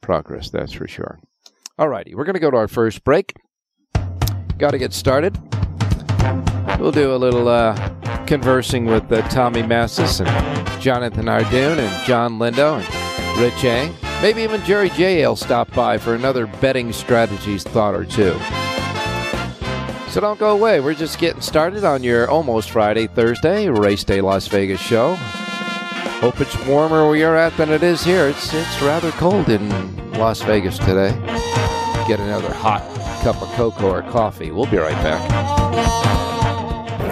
Progress, 0.00 0.48
that's 0.48 0.72
for 0.72 0.88
sure. 0.88 1.20
All 1.78 1.86
righty, 1.86 2.14
we're 2.14 2.24
going 2.24 2.32
to 2.32 2.40
go 2.40 2.50
to 2.50 2.56
our 2.56 2.66
first 2.66 3.04
break. 3.04 3.34
Got 4.56 4.70
to 4.70 4.78
get 4.78 4.94
started. 4.94 5.36
We'll 6.78 6.92
do 6.92 7.14
a 7.14 7.18
little 7.18 7.46
uh, 7.46 7.74
conversing 8.26 8.86
with 8.86 9.10
uh, 9.12 9.26
Tommy 9.28 9.62
Massis 9.62 10.24
and 10.24 10.80
Jonathan 10.80 11.26
Ardoon 11.26 11.78
and 11.78 12.06
John 12.06 12.38
Lindo. 12.38 12.80
And 12.80 13.40
Rich 13.40 13.64
Eng. 13.64 13.94
Maybe 14.22 14.42
even 14.42 14.62
Jerry 14.64 14.90
J. 14.90 15.26
will 15.26 15.36
stop 15.36 15.72
by 15.72 15.98
for 15.98 16.14
another 16.14 16.46
betting 16.46 16.92
strategies 16.92 17.64
thought 17.64 17.94
or 17.94 18.04
two. 18.04 18.34
So 20.10 20.20
don't 20.20 20.38
go 20.38 20.52
away. 20.56 20.78
We're 20.80 20.94
just 20.94 21.18
getting 21.18 21.42
started 21.42 21.84
on 21.84 22.04
your 22.04 22.30
almost 22.30 22.70
Friday, 22.70 23.08
Thursday, 23.08 23.68
Race 23.68 24.04
Day 24.04 24.20
Las 24.20 24.46
Vegas 24.46 24.80
show. 24.80 25.16
Hope 26.20 26.40
it's 26.40 26.56
warmer 26.66 27.06
where 27.06 27.16
you're 27.16 27.36
at 27.36 27.56
than 27.56 27.70
it 27.70 27.82
is 27.82 28.04
here. 28.04 28.28
It's 28.28 28.54
it's 28.54 28.82
rather 28.82 29.10
cold 29.12 29.48
in 29.48 30.12
Las 30.12 30.42
Vegas 30.42 30.78
today. 30.78 31.10
Get 32.06 32.20
another 32.20 32.52
hot 32.52 32.82
cup 33.22 33.42
of 33.42 33.48
cocoa 33.54 33.90
or 33.90 34.02
coffee. 34.02 34.52
We'll 34.52 34.66
be 34.66 34.78
right 34.78 34.92
back. 35.02 35.53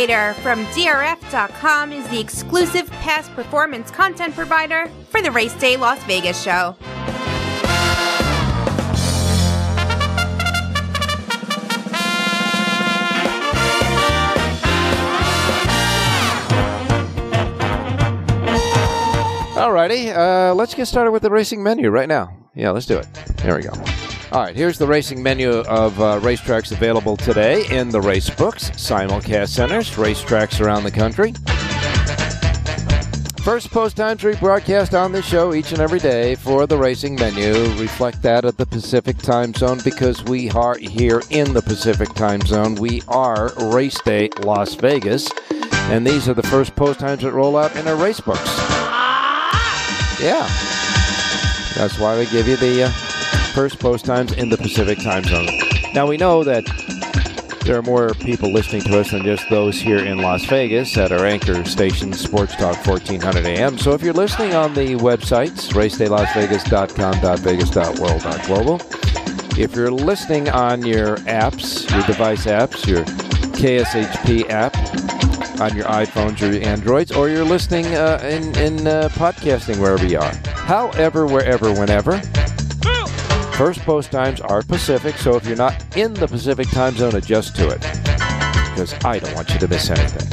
Formulator 0.00 0.34
from 0.36 0.64
DRF.com 0.66 1.92
is 1.92 2.08
the 2.08 2.18
exclusive 2.18 2.90
past 2.90 3.30
performance 3.34 3.90
content 3.90 4.34
provider 4.34 4.90
for 5.10 5.20
the 5.20 5.30
Race 5.30 5.52
Day 5.54 5.76
Las 5.76 6.02
Vegas 6.04 6.42
show. 6.42 6.74
Alrighty, 19.54 20.16
uh, 20.16 20.54
let's 20.54 20.72
get 20.72 20.86
started 20.86 21.10
with 21.10 21.20
the 21.20 21.30
racing 21.30 21.62
menu 21.62 21.90
right 21.90 22.08
now. 22.08 22.34
Yeah, 22.54 22.70
let's 22.70 22.86
do 22.86 22.96
it. 22.96 23.12
There 23.42 23.54
we 23.54 23.62
go. 23.62 23.99
All 24.32 24.42
right, 24.42 24.54
here's 24.54 24.78
the 24.78 24.86
racing 24.86 25.24
menu 25.24 25.50
of 25.50 26.00
uh, 26.00 26.20
racetracks 26.20 26.70
available 26.70 27.16
today 27.16 27.66
in 27.66 27.88
the 27.88 28.00
race 28.00 28.30
books, 28.30 28.70
simulcast 28.70 29.48
centers, 29.48 29.90
racetracks 29.96 30.64
around 30.64 30.84
the 30.84 30.90
country. 30.92 31.32
First 33.42 33.72
post 33.72 33.96
times 33.96 34.22
broadcast 34.38 34.94
on 34.94 35.10
this 35.10 35.26
show 35.26 35.52
each 35.52 35.72
and 35.72 35.80
every 35.80 35.98
day 35.98 36.36
for 36.36 36.68
the 36.68 36.78
racing 36.78 37.16
menu 37.16 37.54
reflect 37.80 38.22
that 38.22 38.44
of 38.44 38.56
the 38.56 38.66
Pacific 38.66 39.18
time 39.18 39.52
zone 39.52 39.80
because 39.82 40.22
we 40.22 40.48
are 40.50 40.78
here 40.78 41.22
in 41.30 41.52
the 41.52 41.62
Pacific 41.62 42.14
time 42.14 42.42
zone. 42.42 42.76
We 42.76 43.02
are 43.08 43.50
Race 43.56 44.00
Day 44.02 44.28
Las 44.42 44.76
Vegas, 44.76 45.28
and 45.90 46.06
these 46.06 46.28
are 46.28 46.34
the 46.34 46.44
first 46.44 46.76
post 46.76 47.00
times 47.00 47.22
that 47.22 47.32
roll 47.32 47.56
out 47.56 47.74
in 47.74 47.88
our 47.88 47.96
race 47.96 48.20
books. 48.20 48.46
Yeah, 50.20 50.46
that's 51.74 51.98
why 51.98 52.16
we 52.16 52.26
give 52.26 52.46
you 52.46 52.56
the 52.56 52.84
uh, 52.84 53.09
first 53.50 53.78
post 53.78 54.04
times 54.04 54.32
in 54.32 54.48
the 54.48 54.56
Pacific 54.56 54.98
time 54.98 55.24
zone. 55.24 55.48
Now 55.92 56.06
we 56.06 56.16
know 56.16 56.44
that 56.44 56.64
there 57.64 57.76
are 57.78 57.82
more 57.82 58.14
people 58.14 58.50
listening 58.52 58.82
to 58.82 58.98
us 59.00 59.10
than 59.10 59.22
just 59.22 59.48
those 59.50 59.78
here 59.80 59.98
in 59.98 60.18
Las 60.18 60.44
Vegas 60.46 60.96
at 60.96 61.12
our 61.12 61.24
anchor 61.26 61.64
station, 61.64 62.12
Sports 62.12 62.56
Talk 62.56 62.84
1400 62.86 63.44
AM. 63.44 63.78
So 63.78 63.92
if 63.92 64.02
you're 64.02 64.14
listening 64.14 64.54
on 64.54 64.74
the 64.74 64.94
websites, 64.96 65.72
racedaylasvegas.com, 65.72 67.38
.vegas, 67.38 67.74
.world, 68.58 68.82
If 69.58 69.74
you're 69.74 69.90
listening 69.90 70.48
on 70.48 70.84
your 70.84 71.16
apps, 71.18 71.88
your 71.90 72.02
device 72.06 72.46
apps, 72.46 72.86
your 72.86 73.04
KSHP 73.54 74.48
app, 74.48 74.74
on 75.60 75.76
your 75.76 75.84
iPhones 75.84 76.40
or 76.40 76.52
your 76.52 76.66
Androids, 76.66 77.12
or 77.12 77.28
you're 77.28 77.44
listening 77.44 77.86
uh, 77.86 78.18
in, 78.22 78.56
in 78.56 78.86
uh, 78.86 79.10
podcasting 79.12 79.78
wherever 79.78 80.06
you 80.06 80.18
are. 80.18 80.34
However, 80.64 81.26
wherever, 81.26 81.72
whenever. 81.72 82.20
First 83.60 83.80
post 83.80 84.10
times 84.10 84.40
are 84.40 84.62
Pacific, 84.62 85.18
so 85.18 85.36
if 85.36 85.46
you're 85.46 85.54
not 85.54 85.94
in 85.94 86.14
the 86.14 86.26
Pacific 86.26 86.66
time 86.70 86.94
zone, 86.94 87.14
adjust 87.14 87.54
to 87.56 87.68
it. 87.68 87.80
Because 88.70 88.94
I 89.04 89.18
don't 89.18 89.34
want 89.34 89.50
you 89.50 89.58
to 89.58 89.68
miss 89.68 89.90
anything. 89.90 90.26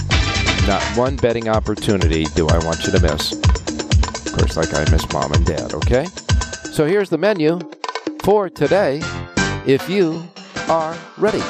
Not 0.66 0.82
one 0.98 1.18
betting 1.18 1.50
opportunity 1.50 2.24
do 2.36 2.48
I 2.48 2.58
want 2.60 2.86
you 2.86 2.94
to 2.94 3.02
miss. 3.02 3.34
Of 3.34 4.32
course, 4.32 4.56
like 4.56 4.74
I 4.74 4.90
miss 4.90 5.12
mom 5.12 5.34
and 5.34 5.46
dad, 5.46 5.74
okay? 5.74 6.06
So 6.72 6.86
here's 6.86 7.10
the 7.10 7.18
menu 7.18 7.60
for 8.24 8.50
today 8.50 9.02
if 9.66 9.90
you 9.90 10.26
are 10.70 10.98
ready. 11.18 11.42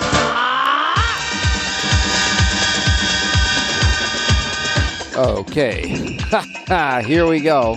Okay, 5.15 6.17
here 7.07 7.27
we 7.27 7.39
go. 7.39 7.75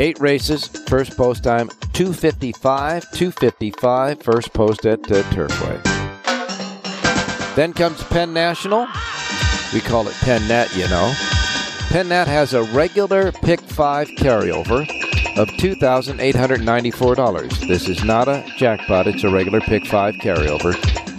Eight 0.00 0.18
races, 0.20 0.68
first 0.86 1.16
post 1.16 1.42
time 1.44 1.68
255, 1.92 3.10
255, 3.10 4.22
first 4.22 4.52
post 4.54 4.86
at 4.86 5.00
uh, 5.10 5.22
Turfway. 5.24 5.84
Then 7.56 7.72
comes 7.72 8.02
Penn 8.04 8.32
National. 8.32 8.86
We 9.72 9.80
call 9.80 10.08
it 10.08 10.14
Penn 10.14 10.48
Net, 10.48 10.74
you 10.74 10.88
know. 10.88 11.14
Penn 11.90 12.08
Net 12.08 12.26
has 12.26 12.54
a 12.54 12.62
regular 12.64 13.30
pick 13.32 13.60
five 13.60 14.08
carryover 14.18 14.80
of 15.36 15.46
$2,894. 15.48 17.68
This 17.68 17.86
is 17.88 18.02
not 18.04 18.26
a 18.28 18.44
jackpot, 18.56 19.06
it's 19.06 19.22
a 19.24 19.30
regular 19.30 19.60
pick 19.60 19.86
five 19.86 20.14
carryover. 20.16 20.72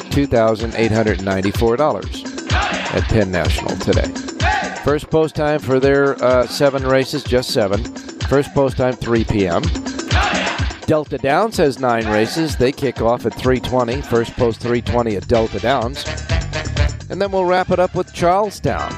$2,894 0.10 2.96
at 2.96 3.04
Penn 3.04 3.32
National 3.32 3.76
today. 3.78 4.08
First 4.84 5.10
post 5.10 5.36
time 5.36 5.60
for 5.60 5.80
their 5.80 6.22
uh, 6.24 6.46
seven 6.48 6.86
races, 6.86 7.24
just 7.24 7.52
seven. 7.52 7.84
First 8.30 8.54
post 8.54 8.78
time, 8.78 8.94
3 8.94 9.24
p.m. 9.26 9.62
Delta 10.88 11.18
Downs 11.20 11.58
has 11.58 11.80
nine 11.80 12.08
races. 12.08 12.56
They 12.58 12.72
kick 12.72 13.02
off 13.02 13.26
at 13.26 13.34
320. 13.36 14.02
First 14.02 14.34
post 14.36 14.60
320 14.62 15.16
at 15.18 15.28
Delta 15.28 15.60
Downs. 15.60 16.04
And 17.10 17.22
then 17.22 17.32
we'll 17.32 17.46
wrap 17.46 17.72
it 17.72 17.80
up 17.80 17.96
with 17.96 18.14
Charlestown. 18.14 18.92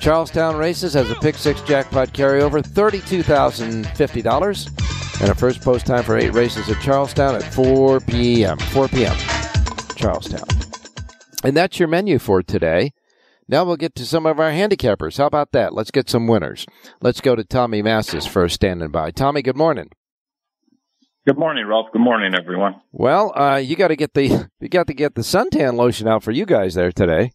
Charlestown 0.00 0.56
Races 0.56 0.94
has 0.94 1.10
a 1.10 1.14
pick 1.16 1.36
six 1.36 1.60
jackpot 1.62 2.12
carryover, 2.12 2.62
$32,050. 2.62 5.20
And 5.20 5.30
a 5.30 5.34
first 5.34 5.62
post 5.62 5.86
time 5.86 6.02
for 6.02 6.18
eight 6.18 6.32
races 6.32 6.68
at 6.68 6.82
Charlestown 6.82 7.36
at 7.36 7.44
4 7.54 8.00
p.m. 8.00 8.58
4 8.58 8.88
p.m. 8.88 9.16
Charlestown. 9.94 10.48
And 11.44 11.56
that's 11.56 11.78
your 11.78 11.88
menu 11.88 12.18
for 12.18 12.42
today. 12.42 12.92
Now 13.48 13.64
we'll 13.64 13.76
get 13.76 13.94
to 13.96 14.06
some 14.06 14.26
of 14.26 14.40
our 14.40 14.50
handicappers. 14.50 15.18
How 15.18 15.26
about 15.26 15.52
that? 15.52 15.74
Let's 15.74 15.90
get 15.90 16.08
some 16.08 16.26
winners. 16.26 16.66
Let's 17.00 17.20
go 17.20 17.36
to 17.36 17.44
Tommy 17.44 17.82
Massis 17.82 18.28
first 18.28 18.54
standing 18.56 18.90
by. 18.90 19.10
Tommy, 19.10 19.42
good 19.42 19.56
morning. 19.56 19.90
Good 21.24 21.38
morning, 21.38 21.66
Ralph. 21.66 21.86
Good 21.92 22.02
morning, 22.02 22.34
everyone. 22.34 22.80
Well, 22.90 23.32
uh, 23.38 23.56
you 23.56 23.76
got 23.76 23.88
to 23.88 23.96
get 23.96 24.14
the 24.14 24.48
you 24.60 24.68
got 24.68 24.88
to 24.88 24.94
get 24.94 25.14
the 25.14 25.20
suntan 25.22 25.74
lotion 25.74 26.08
out 26.08 26.22
for 26.24 26.32
you 26.32 26.44
guys 26.46 26.74
there 26.74 26.90
today. 26.90 27.30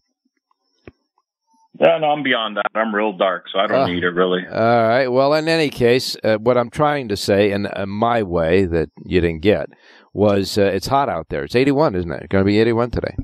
Yeah, 1.80 1.96
no, 1.98 2.08
I'm 2.08 2.22
beyond 2.24 2.56
that. 2.56 2.66
I'm 2.74 2.92
real 2.94 3.16
dark, 3.16 3.44
so 3.52 3.58
I 3.60 3.66
don't 3.68 3.82
Uh, 3.82 3.86
need 3.86 4.02
it 4.02 4.10
really. 4.10 4.44
All 4.46 4.88
right. 4.88 5.06
Well, 5.08 5.32
in 5.34 5.48
any 5.48 5.68
case, 5.70 6.16
uh, 6.24 6.36
what 6.36 6.58
I'm 6.58 6.70
trying 6.70 7.08
to 7.08 7.16
say, 7.16 7.52
in 7.52 7.66
uh, 7.66 7.86
my 7.86 8.22
way 8.22 8.64
that 8.66 8.90
you 9.06 9.20
didn't 9.20 9.42
get, 9.42 9.68
was 10.12 10.58
uh, 10.58 10.62
it's 10.62 10.88
hot 10.88 11.08
out 11.08 11.28
there. 11.28 11.44
It's 11.44 11.54
81, 11.54 11.94
isn't 11.94 12.10
it? 12.10 12.22
It's 12.24 12.28
going 12.28 12.42
to 12.42 12.46
be 12.46 12.58
81 12.58 12.90
today. 12.90 13.14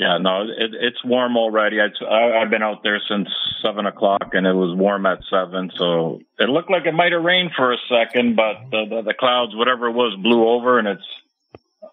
Yeah, 0.00 0.16
no, 0.16 0.44
it, 0.44 0.70
it's 0.72 1.04
warm 1.04 1.36
already. 1.36 1.76
I, 1.78 2.40
I've 2.40 2.48
been 2.48 2.62
out 2.62 2.82
there 2.82 3.02
since 3.06 3.28
seven 3.62 3.84
o'clock, 3.84 4.30
and 4.32 4.46
it 4.46 4.54
was 4.54 4.74
warm 4.74 5.04
at 5.04 5.18
seven. 5.28 5.70
So 5.76 6.22
it 6.38 6.48
looked 6.48 6.70
like 6.70 6.86
it 6.86 6.94
might 6.94 7.12
have 7.12 7.22
rained 7.22 7.50
for 7.54 7.70
a 7.70 7.76
second, 7.86 8.34
but 8.34 8.70
the, 8.70 8.86
the, 8.88 9.02
the 9.02 9.12
clouds, 9.12 9.54
whatever 9.54 9.88
it 9.88 9.92
was, 9.92 10.16
blew 10.22 10.48
over, 10.48 10.78
and 10.78 10.88
it's 10.88 11.04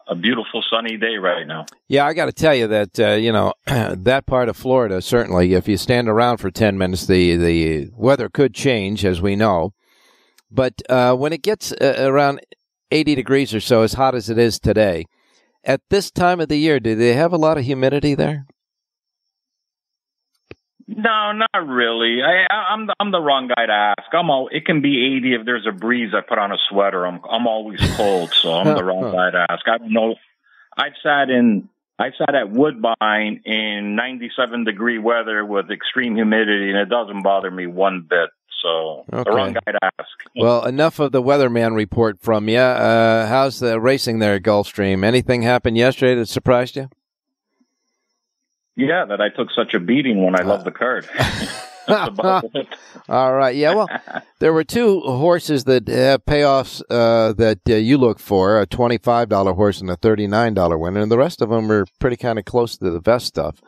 a 0.07 0.15
beautiful 0.15 0.63
sunny 0.69 0.95
day 0.95 1.17
right 1.17 1.45
now. 1.45 1.65
Yeah, 1.89 2.05
I 2.05 2.13
got 2.13 2.27
to 2.27 2.31
tell 2.31 2.55
you 2.55 2.67
that 2.67 2.97
uh, 2.97 3.15
you 3.15 3.33
know 3.33 3.51
that 3.65 4.25
part 4.25 4.47
of 4.47 4.55
Florida 4.55 5.01
certainly. 5.01 5.53
If 5.53 5.67
you 5.67 5.75
stand 5.75 6.07
around 6.07 6.37
for 6.37 6.49
10 6.49 6.77
minutes, 6.77 7.07
the 7.07 7.35
the 7.35 7.89
weather 7.93 8.29
could 8.29 8.53
change, 8.53 9.03
as 9.03 9.21
we 9.21 9.35
know. 9.35 9.73
But 10.49 10.81
uh, 10.87 11.13
when 11.15 11.33
it 11.33 11.41
gets 11.41 11.73
uh, 11.73 11.95
around 11.99 12.39
80 12.89 13.15
degrees 13.15 13.53
or 13.53 13.59
so, 13.59 13.81
as 13.81 13.95
hot 13.95 14.15
as 14.15 14.29
it 14.29 14.37
is 14.37 14.61
today, 14.61 15.07
at 15.67 15.82
this 15.89 16.10
time 16.10 16.39
of 16.39 16.47
the 16.47 16.58
year, 16.58 16.80
do 16.80 16.95
they 16.95 17.13
have 17.13 17.34
a 17.34 17.38
lot 17.38 17.58
of 17.58 17.65
humidity 17.65 18.15
there? 18.15 18.47
No, 20.88 21.34
not 21.34 21.67
really. 21.67 22.23
I, 22.23 22.47
I'm 22.71 22.88
the, 22.88 22.95
I'm 22.97 23.12
the 23.12 23.19
wrong 23.19 23.49
guy 23.49 23.65
to 23.65 23.73
ask. 23.73 24.08
I'm 24.13 24.30
all. 24.30 24.47
It 24.49 24.65
can 24.65 24.82
be 24.82 25.17
80 25.17 25.34
if 25.34 25.45
there's 25.45 25.67
a 25.67 25.73
breeze. 25.73 26.13
I 26.15 26.21
put 26.21 26.39
on 26.39 26.53
a 26.53 26.58
sweater. 26.69 27.06
I'm 27.06 27.19
I'm 27.30 27.45
always 27.45 27.82
cold, 27.97 28.34
so 28.34 28.53
I'm 28.53 28.73
the 28.73 28.84
wrong 28.86 29.12
guy 29.12 29.32
to 29.32 29.45
ask. 29.49 29.67
I 29.67 29.77
don't 29.77 29.91
know. 29.91 30.15
I've 30.77 30.93
sat 31.03 31.30
in. 31.30 31.67
I 31.99 32.12
sat 32.17 32.34
at 32.36 32.51
Woodbine 32.51 33.41
in 33.43 33.95
97 33.95 34.63
degree 34.63 34.99
weather 34.99 35.43
with 35.43 35.71
extreme 35.71 36.15
humidity, 36.15 36.69
and 36.69 36.77
it 36.77 36.89
doesn't 36.89 37.21
bother 37.21 37.51
me 37.51 37.67
one 37.67 38.06
bit. 38.10 38.30
So 38.61 39.05
Okay. 39.13 39.23
the 39.29 39.35
wrong 39.35 39.53
guy 39.53 39.71
to 39.71 39.79
ask. 39.99 40.09
Well, 40.35 40.65
enough 40.65 40.99
of 40.99 41.11
the 41.11 41.21
weatherman 41.21 41.75
report 41.75 42.19
from 42.21 42.49
you. 42.49 42.57
Uh, 42.57 43.27
how's 43.27 43.59
the 43.59 43.79
racing 43.79 44.19
there 44.19 44.35
at 44.35 44.43
Gulfstream? 44.43 45.03
Anything 45.05 45.43
happened 45.43 45.77
yesterday 45.77 46.15
that 46.15 46.27
surprised 46.27 46.75
you? 46.75 46.89
Yeah, 48.75 49.05
that 49.05 49.19
I 49.21 49.29
took 49.29 49.49
such 49.55 49.73
a 49.73 49.79
beating 49.79 50.23
when 50.23 50.39
I 50.39 50.43
love 50.43 50.63
the 50.63 50.71
card. 50.71 51.07
That's 51.87 52.09
about 52.09 52.43
it. 52.53 52.67
All 53.07 53.33
right. 53.33 53.55
Yeah. 53.55 53.73
Well, 53.73 53.87
there 54.39 54.51
were 54.51 54.65
two 54.65 54.99
horses 54.99 55.63
that 55.63 55.87
have 55.87 56.25
payoffs 56.25 56.81
uh, 56.89 57.31
that 57.33 57.59
uh, 57.69 57.75
you 57.75 57.97
look 57.97 58.19
for: 58.19 58.59
a 58.59 58.65
twenty-five 58.65 59.29
dollar 59.29 59.53
horse 59.53 59.79
and 59.79 59.89
a 59.89 59.95
thirty-nine 59.95 60.53
dollar 60.53 60.77
winner, 60.77 60.99
and 60.99 61.09
the 61.09 61.17
rest 61.17 61.41
of 61.41 61.49
them 61.49 61.69
were 61.69 61.85
pretty 61.99 62.17
kind 62.17 62.37
of 62.37 62.43
close 62.45 62.75
to 62.77 62.91
the 62.91 62.99
best 62.99 63.25
stuff. 63.27 63.61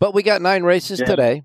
But 0.00 0.12
we 0.12 0.24
got 0.24 0.42
nine 0.42 0.64
races 0.64 0.98
Yeah. 0.98 1.06
today. 1.06 1.42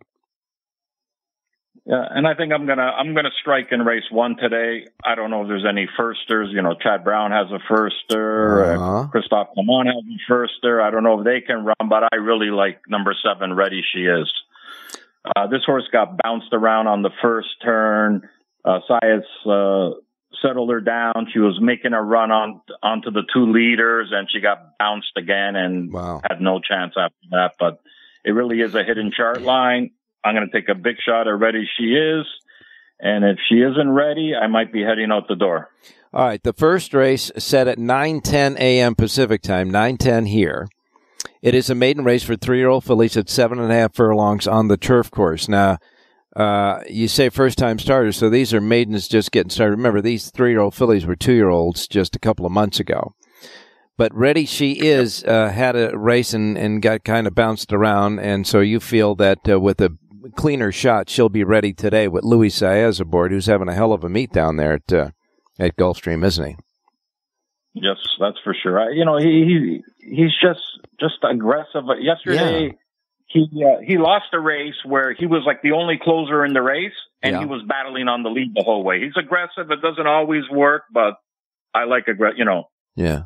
Yeah, 1.90 2.04
and 2.10 2.28
I 2.28 2.34
think 2.34 2.52
I'm 2.52 2.66
gonna 2.68 2.82
I'm 2.82 3.16
gonna 3.16 3.32
strike 3.40 3.68
in 3.72 3.80
race 3.82 4.04
one 4.12 4.36
today. 4.36 4.88
I 5.06 5.16
don't 5.16 5.32
know 5.32 5.44
if 5.44 5.48
there's 5.48 5.66
any 5.66 5.88
firsters. 5.96 6.50
You 6.52 6.62
know, 6.62 6.74
Chad 6.76 7.06
Brown 7.06 7.32
has 7.32 7.48
a 7.50 7.60
firster. 7.72 8.76
Uh-huh. 8.76 9.00
Uh, 9.04 9.08
Christophe 9.08 9.48
Clement 9.54 9.88
has 9.88 10.04
a 10.04 10.32
firster. 10.32 10.82
I 10.84 10.92
don't 10.92 11.04
know 11.04 11.20
if 11.20 11.24
they 11.26 11.40
can 11.40 11.64
run, 11.64 11.88
but 11.88 12.04
I 12.12 12.18
really 12.18 12.50
like 12.50 12.82
number 12.90 13.16
seven. 13.26 13.54
Ready 13.54 13.82
she 13.94 14.02
is. 14.02 14.30
Uh, 15.34 15.48
this 15.48 15.62
horse 15.66 15.88
got 15.90 16.18
bounced 16.22 16.50
around 16.52 16.88
on 16.88 17.04
the 17.04 17.12
first 17.22 17.50
turn. 17.64 18.28
Uh, 18.66 18.80
Saez 18.90 19.24
uh, 19.46 19.96
settled 20.42 20.70
her 20.70 20.82
down. 20.82 21.28
She 21.32 21.40
was 21.40 21.58
making 21.62 21.94
a 21.94 22.02
run 22.04 22.32
on 22.32 22.60
onto 22.84 23.12
the 23.12 23.24
two 23.34 23.50
leaders, 23.54 24.10
and 24.12 24.28
she 24.30 24.42
got 24.42 24.78
bounced 24.78 25.14
again 25.16 25.56
and 25.56 25.94
Wow. 25.94 26.20
had 26.30 26.42
no 26.42 26.60
chance 26.60 26.96
after 26.98 27.16
that. 27.32 27.54
But 27.58 27.80
it 28.26 28.32
really 28.32 28.60
is 28.60 28.76
a 28.76 28.84
hidden 28.84 29.12
chart 29.16 29.42
line. 29.42 29.92
I'm 30.24 30.36
going 30.36 30.50
to 30.50 30.60
take 30.60 30.70
a 30.70 30.76
big 30.76 30.96
shot 31.06 31.28
at 31.28 31.40
ready 31.40 31.68
she 31.78 31.94
is. 31.94 32.26
And 33.00 33.24
if 33.24 33.38
she 33.48 33.56
isn't 33.56 33.90
ready, 33.90 34.34
I 34.36 34.48
might 34.48 34.74
be 34.74 34.82
heading 34.82 35.12
out 35.12 35.28
the 35.28 35.36
door. 35.36 35.70
All 36.14 36.26
right. 36.26 36.42
The 36.42 36.54
first 36.54 36.94
race 36.94 37.32
set 37.38 37.68
at 37.68 37.78
nine 37.78 38.22
ten 38.22 38.58
a.m. 38.58 38.96
Pacific 38.96 39.42
time, 39.42 39.70
nine 39.70 39.98
ten 39.98 40.26
here. 40.26 40.68
It 41.44 41.54
is 41.54 41.70
a 41.70 41.76
maiden 41.76 42.04
race 42.04 42.24
for 42.24 42.36
three-year-old 42.36 42.84
fillies 42.84 43.16
at 43.16 43.30
seven 43.30 43.60
and 43.60 43.72
a 43.72 43.76
half 43.76 43.94
furlongs 43.94 44.48
on 44.48 44.68
the 44.68 44.78
turf 44.78 45.12
course. 45.12 45.48
Now, 45.48 45.78
uh, 46.36 46.80
you 46.90 47.08
say 47.08 47.30
first-time 47.30 47.78
starters, 47.78 48.18
so 48.18 48.30
these 48.30 48.54
are 48.54 48.62
maidens 48.62 49.08
just 49.08 49.32
getting 49.32 49.52
started. 49.52 49.76
Remember, 49.76 50.02
these 50.02 50.32
three-year-old 50.32 50.74
fillies 50.74 51.06
were 51.06 51.16
two-year-olds 51.16 51.88
just 51.88 52.16
a 52.16 52.20
couple 52.20 52.46
of 52.46 52.52
months 52.52 52.80
ago. 52.80 53.14
But 53.98 54.14
ready 54.16 54.46
she 54.46 54.74
is 54.74 55.24
uh, 55.24 55.50
had 55.50 55.76
a 55.76 55.98
race 55.98 56.34
and, 56.34 56.58
and 56.58 56.82
got 56.82 57.04
kind 57.04 57.28
of 57.28 57.36
bounced 57.36 57.72
around, 57.72 58.20
and 58.20 58.48
so 58.48 58.60
you 58.60 58.80
feel 58.80 59.14
that 59.16 59.48
uh, 59.48 59.60
with 59.60 59.80
a 59.82 59.96
cleaner 60.36 60.72
shot, 60.72 61.10
she'll 61.10 61.30
be 61.30 61.44
ready 61.44 61.74
today 61.74 62.08
with 62.08 62.24
Luis 62.24 62.60
Saez 62.60 63.00
aboard, 63.00 63.32
who's 63.32 63.46
having 63.46 63.68
a 63.68 63.74
hell 63.74 63.94
of 63.94 64.04
a 64.04 64.10
meet 64.10 64.32
down 64.32 64.58
there 64.58 64.74
at 64.74 64.94
uh, 64.94 65.10
at 65.60 65.76
Gulfstream, 65.78 66.24
isn't 66.26 66.46
he? 66.46 66.56
Yes, 67.74 67.98
that's 68.20 68.38
for 68.44 68.56
sure. 68.62 68.80
I, 68.80 68.92
you 68.92 69.06
know, 69.06 69.18
he, 69.18 69.82
he 70.00 70.16
he's 70.16 70.32
just 70.42 70.62
just 71.00 71.16
aggressive. 71.24 71.84
Yesterday, 72.00 72.76
he 73.28 73.48
uh, 73.64 73.80
he 73.86 73.98
lost 73.98 74.26
a 74.34 74.40
race 74.40 74.76
where 74.86 75.14
he 75.14 75.26
was 75.28 75.44
like 75.46 75.62
the 75.62 75.74
only 75.74 76.00
closer 76.02 76.44
in 76.46 76.54
the 76.54 76.62
race, 76.62 76.94
and 77.22 77.34
Yeah. 77.34 77.40
he 77.40 77.46
was 77.46 77.62
battling 77.68 78.08
on 78.08 78.24
the 78.24 78.30
lead 78.30 78.54
the 78.56 78.64
whole 78.64 78.84
way. 78.84 79.02
He's 79.04 79.18
aggressive. 79.18 79.70
It 79.70 79.82
doesn't 79.82 80.08
always 80.08 80.44
work, 80.52 80.84
but 80.92 81.16
I 81.74 81.84
like 81.86 82.08
aggressive. 82.08 82.40
You 82.40 82.46
know, 82.46 82.64
Yeah. 82.96 83.24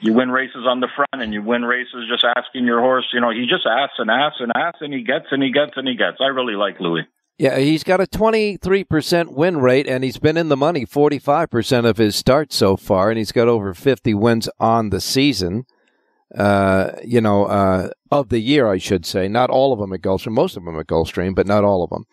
You 0.00 0.12
win 0.12 0.30
races 0.30 0.66
on 0.68 0.80
the 0.80 0.88
front, 0.94 1.22
and 1.22 1.32
you 1.32 1.42
win 1.42 1.62
races 1.64 2.06
just 2.10 2.24
asking 2.36 2.64
your 2.66 2.80
horse. 2.80 3.06
You 3.12 3.20
know, 3.20 3.30
he 3.30 3.46
just 3.48 3.66
asks 3.66 3.94
and 3.98 4.10
asks 4.10 4.40
and 4.40 4.52
asks, 4.54 4.78
and 4.80 4.92
he 4.92 5.02
gets 5.02 5.26
and 5.30 5.42
he 5.42 5.50
gets 5.52 5.72
and 5.76 5.88
he 5.88 5.94
gets. 5.96 6.18
I 6.20 6.26
really 6.26 6.54
like 6.54 6.78
Luis. 6.80 7.04
Yeah, 7.38 7.58
he's 7.58 7.82
got 7.82 8.00
a 8.00 8.06
23% 8.06 9.32
win 9.32 9.58
rate, 9.58 9.88
and 9.88 10.04
he's 10.04 10.18
been 10.18 10.36
in 10.36 10.48
the 10.50 10.56
money 10.56 10.86
45% 10.86 11.84
of 11.84 11.96
his 11.96 12.14
starts 12.14 12.54
so 12.54 12.76
far, 12.76 13.08
and 13.10 13.18
he's 13.18 13.32
got 13.32 13.48
over 13.48 13.74
50 13.74 14.14
wins 14.14 14.48
on 14.60 14.90
the 14.90 15.00
season. 15.00 15.64
uh, 16.36 16.92
you 17.04 17.20
know, 17.20 17.44
uh, 17.46 17.90
of 18.10 18.28
the 18.28 18.40
year, 18.40 18.68
I 18.68 18.78
should 18.78 19.06
say. 19.06 19.28
Not 19.28 19.50
all 19.50 19.72
of 19.72 19.78
them 19.78 19.92
at 19.92 20.00
Gulfstream, 20.00 20.32
most 20.32 20.56
of 20.56 20.64
them 20.64 20.78
at 20.78 20.86
Gulfstream, 20.86 21.34
but 21.34 21.46
not 21.46 21.64
all 21.64 21.84
of 21.84 21.90
them. 21.90 22.04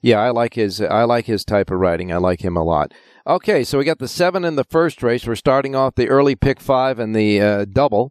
Yeah, 0.00 0.18
I 0.18 0.30
like 0.30 0.54
his. 0.54 0.80
I 0.80 1.04
like 1.04 1.26
his 1.26 1.44
type 1.44 1.70
of 1.70 1.78
riding. 1.80 2.12
I 2.12 2.16
like 2.18 2.40
him 2.44 2.56
a 2.56 2.62
lot. 2.62 2.92
Okay, 3.28 3.62
so 3.62 3.76
we 3.76 3.84
got 3.84 3.98
the 3.98 4.08
seven 4.08 4.42
in 4.42 4.56
the 4.56 4.64
first 4.64 5.02
race. 5.02 5.26
We're 5.26 5.34
starting 5.34 5.76
off 5.76 5.96
the 5.96 6.08
early 6.08 6.34
pick 6.34 6.58
five 6.60 6.98
and 6.98 7.14
the 7.14 7.38
uh, 7.38 7.64
double 7.66 8.10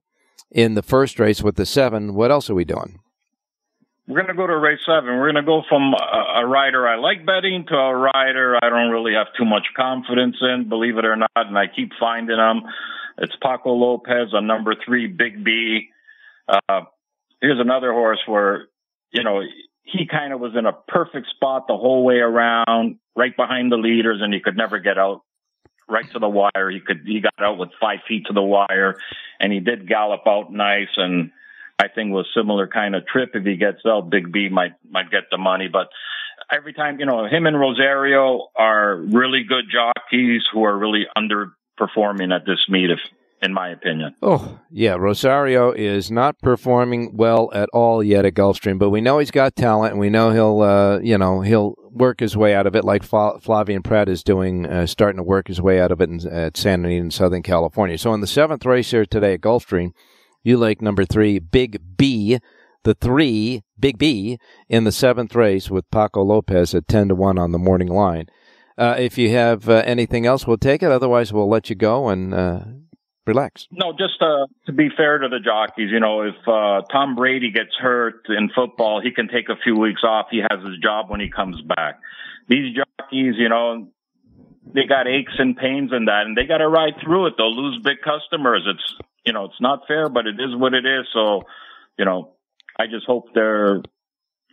in 0.51 0.75
the 0.75 0.83
first 0.83 1.19
race 1.19 1.41
with 1.41 1.55
the 1.55 1.65
seven. 1.65 2.13
What 2.13 2.29
else 2.29 2.51
are 2.51 2.53
we 2.53 2.65
doing? 2.65 2.99
We're 4.07 4.21
going 4.21 4.27
to 4.27 4.35
go 4.35 4.45
to 4.45 4.55
race 4.55 4.79
seven. 4.85 5.17
We're 5.17 5.31
going 5.31 5.43
to 5.43 5.47
go 5.47 5.63
from 5.67 5.95
a, 5.95 6.41
a 6.41 6.45
rider 6.45 6.87
I 6.87 6.97
like 6.97 7.25
betting 7.25 7.65
to 7.67 7.75
a 7.75 7.95
rider 7.95 8.59
I 8.61 8.69
don't 8.69 8.91
really 8.91 9.13
have 9.15 9.27
too 9.35 9.43
much 9.43 9.65
confidence 9.75 10.35
in, 10.39 10.69
believe 10.69 10.99
it 10.99 11.05
or 11.05 11.15
not, 11.15 11.31
and 11.35 11.57
I 11.57 11.65
keep 11.65 11.93
finding 11.99 12.37
them. 12.37 12.61
It's 13.17 13.35
Paco 13.41 13.73
Lopez 13.73 14.35
on 14.35 14.45
number 14.45 14.75
three, 14.85 15.07
Big 15.07 15.43
B. 15.43 15.89
Uh, 16.47 16.81
here's 17.41 17.59
another 17.59 17.91
horse 17.91 18.21
where, 18.27 18.67
you 19.11 19.23
know, 19.23 19.41
he 19.87 20.05
kind 20.05 20.33
of 20.33 20.39
was 20.39 20.53
in 20.55 20.65
a 20.65 20.73
perfect 20.73 21.27
spot 21.29 21.67
the 21.67 21.77
whole 21.77 22.03
way 22.03 22.17
around, 22.17 22.99
right 23.15 23.35
behind 23.35 23.71
the 23.71 23.77
leaders, 23.77 24.19
and 24.21 24.33
he 24.33 24.39
could 24.39 24.57
never 24.57 24.79
get 24.79 24.97
out 24.97 25.21
right 25.89 26.09
to 26.11 26.19
the 26.19 26.27
wire. 26.27 26.69
He 26.69 26.81
could, 26.81 27.01
he 27.05 27.21
got 27.21 27.33
out 27.39 27.57
with 27.57 27.69
five 27.79 27.99
feet 28.07 28.25
to 28.27 28.33
the 28.33 28.41
wire 28.41 28.97
and 29.39 29.53
he 29.53 29.59
did 29.59 29.87
gallop 29.87 30.27
out 30.27 30.51
nice. 30.51 30.89
And 30.97 31.31
I 31.79 31.87
think 31.87 32.11
was 32.11 32.27
similar 32.35 32.67
kind 32.67 32.95
of 32.95 33.07
trip. 33.07 33.31
If 33.33 33.45
he 33.45 33.55
gets 33.55 33.85
out, 33.85 34.09
Big 34.09 34.31
B 34.31 34.49
might, 34.49 34.73
might 34.89 35.09
get 35.09 35.23
the 35.31 35.37
money, 35.37 35.69
but 35.71 35.87
every 36.51 36.73
time, 36.73 36.99
you 36.99 37.05
know, 37.05 37.25
him 37.25 37.45
and 37.45 37.57
Rosario 37.57 38.49
are 38.55 38.97
really 38.97 39.43
good 39.43 39.65
jockeys 39.71 40.41
who 40.51 40.63
are 40.65 40.77
really 40.77 41.05
underperforming 41.17 42.35
at 42.35 42.45
this 42.45 42.65
meet. 42.67 42.89
If, 42.89 42.99
in 43.41 43.53
my 43.53 43.69
opinion. 43.69 44.15
Oh, 44.21 44.59
yeah. 44.71 44.95
Rosario 44.95 45.71
is 45.71 46.09
not 46.09 46.39
performing 46.39 47.15
well 47.15 47.49
at 47.53 47.69
all 47.71 48.03
yet 48.03 48.25
at 48.25 48.33
Gulfstream, 48.33 48.79
but 48.79 48.89
we 48.89 49.01
know 49.01 49.19
he's 49.19 49.31
got 49.31 49.55
talent 49.55 49.91
and 49.91 49.99
we 49.99 50.09
know 50.09 50.31
he'll, 50.31 50.61
uh, 50.61 50.99
you 50.99 51.17
know, 51.17 51.41
he'll 51.41 51.75
work 51.91 52.19
his 52.19 52.35
way 52.35 52.55
out 52.55 52.67
of 52.67 52.75
it 52.75 52.83
like 52.83 53.03
Flavien 53.03 53.83
Prat 53.83 54.09
is 54.09 54.23
doing, 54.23 54.65
uh, 54.65 54.85
starting 54.87 55.17
to 55.17 55.23
work 55.23 55.47
his 55.47 55.61
way 55.61 55.79
out 55.79 55.91
of 55.91 56.01
it 56.01 56.09
in, 56.09 56.27
at 56.27 56.57
San 56.57 56.83
Anita 56.83 57.01
in 57.01 57.11
Southern 57.11 57.43
California. 57.43 57.97
So 57.97 58.13
in 58.13 58.21
the 58.21 58.27
seventh 58.27 58.65
race 58.65 58.91
here 58.91 59.05
today 59.05 59.35
at 59.35 59.41
Gulfstream, 59.41 59.91
you 60.43 60.57
like 60.57 60.81
number 60.81 61.05
three, 61.05 61.39
Big 61.39 61.97
B, 61.97 62.39
the 62.83 62.95
three, 62.95 63.63
Big 63.79 63.97
B, 63.97 64.39
in 64.69 64.83
the 64.83 64.91
seventh 64.91 65.35
race 65.35 65.69
with 65.69 65.89
Paco 65.91 66.23
Lopez 66.23 66.73
at 66.73 66.87
10 66.87 67.09
to 67.09 67.15
1 67.15 67.37
on 67.37 67.51
the 67.51 67.59
morning 67.59 67.89
line. 67.89 68.27
Uh, 68.77 68.95
if 68.97 69.17
you 69.17 69.31
have 69.31 69.67
uh, 69.67 69.83
anything 69.85 70.25
else, 70.25 70.45
we'll 70.45 70.57
take 70.57 70.83
it. 70.83 70.91
Otherwise, 70.91 71.33
we'll 71.33 71.49
let 71.49 71.69
you 71.69 71.75
go 71.75 72.09
and 72.09 72.33
uh, 72.33 72.59
relax. 73.27 73.67
No, 73.71 73.91
just 73.91 74.21
uh, 74.21 74.47
to 74.65 74.71
be 74.71 74.89
fair 74.95 75.19
to 75.19 75.27
the 75.27 75.39
jockeys, 75.39 75.89
you 75.91 75.99
know, 75.99 76.21
if 76.21 76.35
uh, 76.47 76.81
Tom 76.91 77.15
Brady 77.15 77.51
gets 77.51 77.75
hurt 77.79 78.25
in 78.29 78.49
football, 78.55 79.01
he 79.01 79.11
can 79.11 79.27
take 79.27 79.49
a 79.49 79.55
few 79.63 79.75
weeks 79.75 80.01
off. 80.03 80.27
He 80.31 80.39
has 80.39 80.65
his 80.65 80.77
job 80.79 81.09
when 81.09 81.19
he 81.19 81.29
comes 81.29 81.61
back. 81.61 81.99
These 82.47 82.75
jockeys, 82.75 83.35
you 83.37 83.49
know, 83.49 83.89
they 84.73 84.85
got 84.85 85.07
aches 85.07 85.33
and 85.37 85.55
pains 85.55 85.91
and 85.91 86.07
that, 86.07 86.25
and 86.25 86.37
they 86.37 86.45
got 86.45 86.57
to 86.57 86.67
ride 86.67 86.95
through 87.03 87.27
it. 87.27 87.33
They'll 87.37 87.55
lose 87.55 87.81
big 87.83 87.97
customers. 88.01 88.63
It's, 88.65 89.07
you 89.25 89.33
know, 89.33 89.45
it's 89.45 89.61
not 89.61 89.87
fair, 89.87 90.09
but 90.09 90.27
it 90.27 90.35
is 90.39 90.55
what 90.55 90.73
it 90.73 90.85
is. 90.85 91.05
So, 91.13 91.43
you 91.97 92.05
know, 92.05 92.33
I 92.79 92.87
just 92.87 93.05
hope 93.05 93.33
they're 93.33 93.81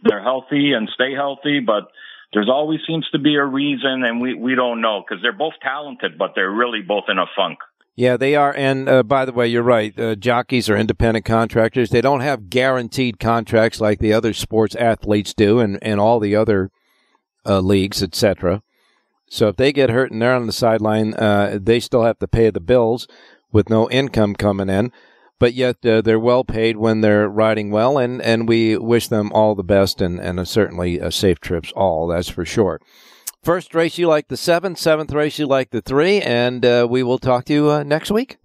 they're 0.03 0.23
healthy 0.23 0.73
and 0.73 0.89
stay 0.93 1.15
healthy, 1.15 1.61
but 1.61 1.89
there's 2.33 2.49
always 2.49 2.81
seems 2.87 3.09
to 3.11 3.19
be 3.19 3.37
a 3.37 3.45
reason 3.45 4.03
and 4.05 4.21
we, 4.21 4.35
we 4.35 4.55
don't 4.55 4.81
know 4.81 5.03
because 5.07 5.23
they're 5.23 5.33
both 5.33 5.55
talented, 5.63 6.19
but 6.19 6.33
they're 6.35 6.51
really 6.51 6.83
both 6.83 7.05
in 7.09 7.19
a 7.19 7.27
funk. 7.37 7.59
Yeah, 7.97 8.17
they 8.17 8.35
are. 8.35 8.53
And 8.57 8.89
uh, 8.89 9.03
by 9.05 9.25
the 9.25 9.33
way, 9.33 9.47
you're 9.47 9.63
right. 9.63 9.97
Uh, 9.99 10.17
jockeys 10.17 10.69
are 10.69 10.77
independent 10.77 11.25
contractors. 11.25 11.91
They 11.91 12.01
don't 12.01 12.21
have 12.21 12.51
guaranteed 12.51 13.21
contracts 13.21 13.81
like 13.81 14.01
the 14.01 14.13
other 14.13 14.33
sports 14.33 14.75
athletes 14.75 15.33
do, 15.33 15.61
and, 15.61 15.79
and 15.81 16.01
all 16.01 16.19
the 16.19 16.35
other 16.35 16.71
uh, 17.47 17.61
leagues, 17.61 18.03
etc. 18.03 18.63
So 19.29 19.49
if 19.49 19.57
they 19.57 19.73
get 19.73 19.91
hurt 19.91 20.11
and 20.11 20.21
they're 20.21 20.35
on 20.35 20.47
the 20.47 20.53
sideline, 20.53 21.15
uh, 21.15 21.59
they 21.63 21.79
still 21.79 22.03
have 22.03 22.19
to 22.19 22.29
pay 22.29 22.51
the 22.51 22.61
bills 22.61 23.07
with 23.53 23.71
no 23.71 23.89
income 23.91 24.35
coming 24.35 24.69
in. 24.69 24.91
But 25.39 25.55
yet 25.55 25.85
uh, 25.85 26.01
they're 26.01 26.19
well 26.19 26.45
paid 26.45 26.77
when 26.77 27.01
they're 27.01 27.29
riding 27.29 27.71
well, 27.71 27.99
and, 27.99 28.23
and 28.23 28.49
we 28.49 28.77
wish 28.77 29.09
them 29.09 29.31
all 29.33 29.55
the 29.55 29.65
best 29.65 30.01
and, 30.01 30.19
and 30.21 30.47
certainly 30.49 30.99
safe 31.11 31.41
trips 31.41 31.73
all, 31.73 32.07
that's 32.07 32.29
for 32.29 32.45
sure. 32.45 32.81
First 33.45 33.75
race, 33.75 33.99
you 33.99 34.09
like 34.09 34.29
the 34.29 34.39
seven. 34.39 34.75
Seventh 34.75 35.13
race, 35.13 35.39
you 35.39 35.47
like 35.47 35.69
the 35.69 35.83
three. 35.83 36.23
And 36.23 36.65
uh, 36.65 36.87
we 36.89 37.03
will 37.03 37.19
talk 37.19 37.45
to 37.45 37.53
you 37.53 37.71
uh, 37.71 37.83
next 37.83 38.11
week. 38.11 38.39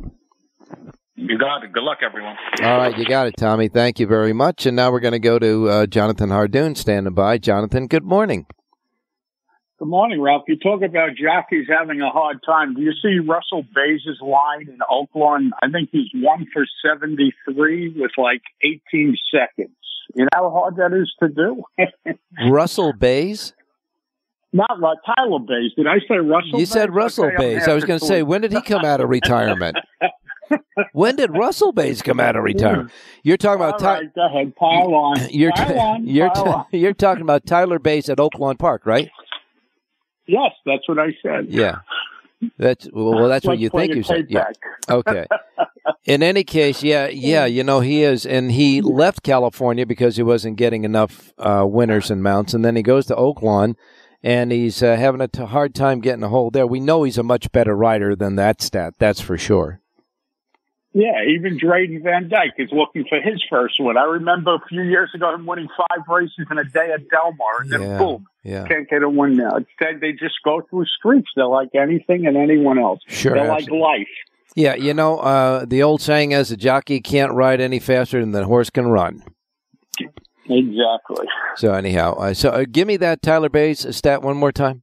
You 1.16 1.38
got 1.38 1.64
it. 1.64 1.72
Good 1.72 1.84
luck, 1.84 2.00
everyone. 2.06 2.36
All 2.62 2.78
right, 2.78 2.98
you 2.98 3.06
got 3.06 3.28
it, 3.28 3.36
Tommy. 3.38 3.70
Thank 3.70 4.00
you 4.00 4.08
very 4.08 4.34
much. 4.34 4.66
And 4.66 4.76
now 4.76 4.92
we're 4.92 5.00
going 5.00 5.14
to 5.14 5.20
go 5.20 5.40
to 5.40 5.70
uh, 5.70 5.86
Jonathan 5.86 6.30
Hardoon 6.30 6.76
standing 6.76 7.14
by. 7.14 7.38
Jonathan, 7.38 7.88
good 7.88 8.04
morning. 8.04 8.46
Good 9.80 9.88
morning, 9.88 10.22
Ralph. 10.22 10.44
You 10.50 10.58
talk 10.58 10.82
about 10.82 11.12
jockeys 11.16 11.68
having 11.70 12.02
a 12.02 12.10
hard 12.10 12.40
time. 12.46 12.76
Do 12.76 12.82
you 12.82 12.92
see 13.02 13.20
Russell 13.20 13.64
Baze' 13.64 14.20
line 14.22 14.68
in 14.68 14.80
Oaklawn? 14.92 15.52
I 15.64 15.70
think 15.72 15.92
he's 15.94 16.10
one 16.14 16.46
for 16.52 16.66
73 16.86 17.94
with 17.96 18.12
like 18.18 18.42
18 18.62 19.16
seconds. 19.32 19.78
You 20.14 20.24
know 20.24 20.30
how 20.34 20.50
hard 20.50 20.76
that 20.76 20.92
is 20.94 21.14
to 21.22 21.30
do? 21.30 21.64
Russell 22.52 22.92
Baze? 22.92 23.54
Not 24.52 24.80
like 24.80 24.98
Tyler 25.06 25.40
Baze. 25.40 25.74
Did 25.76 25.86
I 25.88 26.00
say 26.08 26.18
Russell? 26.18 26.52
You 26.54 26.58
Baze? 26.60 26.72
said 26.72 26.94
Russell 26.94 27.26
okay, 27.26 27.36
Baze. 27.38 27.68
I 27.68 27.74
was 27.74 27.84
going 27.84 28.00
to 28.00 28.06
say, 28.06 28.24
when 28.24 28.42
did 28.42 28.52
he 28.52 28.62
come 28.62 28.84
out 28.84 29.00
of 29.00 29.10
retirement? 29.10 29.78
when 30.94 31.16
did 31.16 31.32
Russell 31.32 31.72
Baze 31.72 32.02
come 32.02 32.20
out 32.20 32.36
of 32.36 32.44
retirement? 32.44 32.92
You're 33.22 33.38
talking 33.38 33.64
about 33.64 33.80
Ty- 33.80 34.00
right, 34.00 34.16
go 34.16 34.26
ahead, 34.26 34.56
pile 34.56 34.96
on. 34.96 35.18
You're 35.30 35.52
pile 35.52 35.80
on, 35.80 36.08
you're 36.08 36.32
pile 36.32 36.68
t- 36.72 36.80
you're 36.80 36.94
talking 36.94 37.22
about 37.22 37.46
Tyler 37.46 37.78
Baze 37.78 38.10
at 38.10 38.18
Oaklawn 38.18 38.58
Park, 38.58 38.86
right? 38.86 39.10
Yes, 40.26 40.52
that's 40.66 40.88
what 40.88 40.98
I 40.98 41.16
said. 41.22 41.48
Yeah. 41.50 41.80
That's 42.58 42.88
well. 42.94 43.28
That's 43.28 43.46
what 43.46 43.60
you 43.60 43.70
think 43.70 43.96
you 43.96 44.04
said. 44.04 44.28
Yeah. 44.30 44.46
Okay. 44.90 45.26
In 46.06 46.24
any 46.24 46.46
case, 46.46 46.82
yeah, 46.82 47.08
yeah. 47.08 47.46
You 47.46 47.64
know, 47.64 47.82
he 47.82 48.04
is, 48.04 48.26
and 48.26 48.52
he 48.52 48.82
left 48.82 49.24
California 49.24 49.86
because 49.86 50.16
he 50.16 50.24
wasn't 50.24 50.56
getting 50.56 50.86
enough 50.86 51.34
uh, 51.38 51.66
winners 51.68 52.10
and 52.10 52.24
mounts, 52.24 52.54
and 52.54 52.64
then 52.64 52.78
he 52.78 52.82
goes 52.82 53.08
to 53.08 53.16
Oaklawn 53.16 53.76
and 54.24 54.52
he's 54.52 54.82
uh, 54.84 54.96
having 54.96 55.22
a 55.22 55.28
t- 55.28 55.44
hard 55.46 55.74
time 55.76 56.00
getting 56.02 56.24
a 56.24 56.30
hold 56.30 56.54
there. 56.54 56.68
We 56.68 56.80
know 56.80 57.04
he's 57.04 57.18
a 57.18 57.24
much 57.24 57.52
better 57.52 57.76
rider 57.76 58.16
than 58.16 58.36
that 58.36 58.62
stat, 58.62 58.96
that's 58.98 59.22
for 59.22 59.38
sure. 59.38 59.82
Yeah, 60.92 61.24
even 61.28 61.60
Drayden 61.60 62.02
Van 62.04 62.30
Dyke 62.30 62.54
is 62.58 62.70
looking 62.72 63.06
for 63.08 63.22
his 63.22 63.44
first 63.48 63.76
win. 63.80 63.96
I 63.96 64.06
remember 64.06 64.56
a 64.56 64.60
few 64.68 64.82
years 64.82 65.12
ago 65.14 65.34
him 65.36 65.46
winning 65.46 65.68
five 65.78 66.04
races 66.10 66.48
in 66.50 66.58
a 66.58 66.64
day 66.64 66.92
at 66.92 67.08
Del 67.10 67.32
Mar, 67.38 67.62
and 67.62 67.72
then 67.72 67.82
Yeah, 67.84 67.98
boom, 68.00 68.26
yeah. 68.44 68.68
can't 68.68 68.90
get 68.90 69.04
a 69.04 69.10
win 69.10 69.36
now. 69.38 69.56
Instead, 69.58 70.02
they 70.02 70.14
just 70.14 70.36
go 70.44 70.62
through 70.68 70.86
streaks. 70.98 71.30
They're 71.36 71.46
like 71.46 71.70
anything 71.76 72.26
and 72.26 72.36
anyone 72.36 72.80
else. 72.80 73.02
Sure, 73.08 73.36
They're 73.36 73.48
like 73.48 73.70
life. 73.70 74.08
Yeah, 74.56 74.74
you 74.74 74.96
know, 74.96 75.20
uh, 75.20 75.66
the 75.66 75.84
old 75.84 76.02
saying 76.02 76.32
is 76.32 76.50
a 76.52 76.58
jockey 76.58 77.00
can't 77.02 77.34
ride 77.34 77.62
any 77.62 77.78
faster 77.80 78.20
than 78.20 78.32
the 78.32 78.46
horse 78.46 78.72
can 78.72 78.88
run. 78.88 79.24
Exactly. 80.50 81.28
So 81.58 81.74
anyhow, 81.74 82.16
uh, 82.16 82.34
so 82.34 82.50
uh, 82.50 82.66
give 82.70 82.88
me 82.88 82.98
that 82.98 83.22
Tyler 83.22 83.50
Baze 83.50 83.86
stat 83.96 84.22
one 84.24 84.36
more 84.38 84.52
time. 84.52 84.82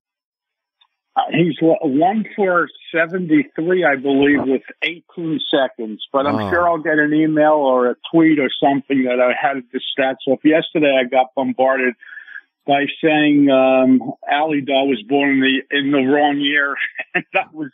Uh, 1.16 1.22
he's 1.33 1.57
one 1.61 2.24
for 2.37 2.68
73, 2.94 3.85
I 3.85 3.96
believe, 3.96 4.40
with 4.44 4.62
18 4.83 5.40
seconds. 5.50 6.05
But 6.12 6.26
I'm 6.26 6.37
Oh. 6.37 6.50
sure 6.50 6.68
I'll 6.68 6.79
get 6.79 6.98
an 6.98 7.14
email 7.14 7.55
or 7.55 7.90
a 7.90 7.96
tweet 8.12 8.38
or 8.38 8.50
something 8.62 9.05
that 9.05 9.18
I 9.20 9.33
had 9.40 9.62
the 9.72 9.81
stats. 9.81 10.16
So 10.26 10.35
if 10.35 10.40
yesterday 10.44 10.94
I 11.00 11.09
got 11.09 11.29
bombarded 11.35 11.94
by 12.66 12.87
saying 13.02 13.48
um, 13.50 14.00
Alydar 14.31 14.87
was 14.88 15.02
born 15.09 15.31
in 15.31 15.40
the 15.40 15.76
in 15.79 15.90
the 15.92 15.98
wrong 15.98 16.38
year, 16.40 16.74
and 17.14 17.24
that 17.33 17.55
was 17.55 17.70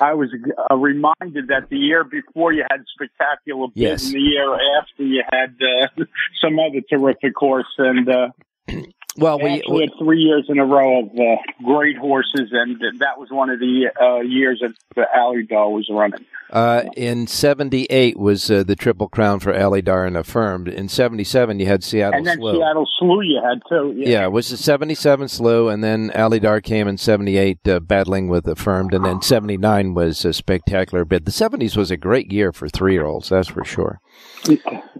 I 0.00 0.14
was 0.14 0.30
uh, 0.70 0.76
reminded 0.76 1.48
that 1.48 1.68
the 1.70 1.76
year 1.78 2.04
before 2.04 2.52
you 2.52 2.64
had 2.70 2.80
spectacular 2.94 3.68
bid, 3.68 3.76
Yes. 3.76 4.04
and 4.06 4.14
the 4.14 4.20
year 4.20 4.52
after 4.80 5.02
you 5.02 5.22
had 5.30 5.56
uh, 5.60 6.04
some 6.42 6.58
other 6.58 6.80
terrific 6.88 7.32
horse, 7.36 7.66
and 7.78 8.08
uh, 8.08 8.28
Well, 9.16 9.38
we, 9.38 9.50
actually 9.50 9.86
had 9.86 9.98
three 9.98 10.20
years 10.20 10.46
in 10.48 10.58
a 10.58 10.64
row 10.64 11.00
of 11.00 11.06
uh, 11.10 11.36
great 11.62 11.96
horses, 11.96 12.50
and 12.50 12.80
that 12.98 13.18
was 13.18 13.28
one 13.30 13.48
of 13.48 13.60
the 13.60 13.86
uh, 14.00 14.20
years 14.20 14.60
that 14.60 14.74
the 14.96 15.06
Alydar 15.16 15.70
was 15.70 15.88
running. 15.88 16.24
uh, 16.50 16.82
in 16.96 17.28
'78 17.28 18.18
was 18.18 18.50
uh, 18.50 18.64
the 18.64 18.74
Triple 18.74 19.08
Crown 19.08 19.38
for 19.38 19.52
Alydar 19.52 20.06
and 20.06 20.16
affirmed. 20.16 20.66
In 20.66 20.88
'77, 20.88 21.60
you 21.60 21.66
had 21.66 21.84
Seattle 21.84 22.18
and 22.18 22.26
then. 22.26 22.38
Seattle 22.38 22.88
Slew 22.98 23.22
you 23.22 23.40
had 23.42 23.60
too. 23.68 23.94
Yeah, 23.96 24.24
it 24.24 24.32
was 24.32 24.48
the 24.48 24.56
77 24.56 25.28
Slew, 25.28 25.68
and 25.68 25.84
then 25.84 26.10
Alydar 26.10 26.62
came 26.62 26.88
in 26.88 26.98
78, 26.98 27.68
uh, 27.68 27.80
battling 27.80 28.28
with 28.28 28.48
Affirmed, 28.48 28.94
and 28.94 29.04
then 29.04 29.22
79 29.22 29.94
was 29.94 30.24
a 30.24 30.32
spectacular 30.32 31.04
bid. 31.04 31.24
The 31.24 31.30
70s 31.30 31.76
was 31.76 31.90
a 31.90 31.96
great 31.96 32.32
year 32.32 32.52
for 32.52 32.68
three 32.68 32.94
year 32.94 33.06
olds, 33.06 33.28
that's 33.28 33.48
for 33.48 33.64
sure. 33.64 34.00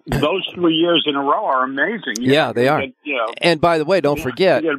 Those 0.06 0.46
three 0.54 0.74
years 0.74 1.04
in 1.06 1.16
a 1.16 1.20
row 1.20 1.44
are 1.44 1.64
amazing. 1.64 2.14
You 2.20 2.32
Yeah, 2.32 2.46
know, 2.48 2.52
they 2.54 2.68
are. 2.68 2.80
get, 2.80 2.94
You 3.04 3.16
know, 3.16 3.32
And 3.40 3.60
by 3.60 3.78
the 3.78 3.84
way, 3.84 4.00
don't 4.00 4.20
forget, 4.20 4.62
get, 4.62 4.74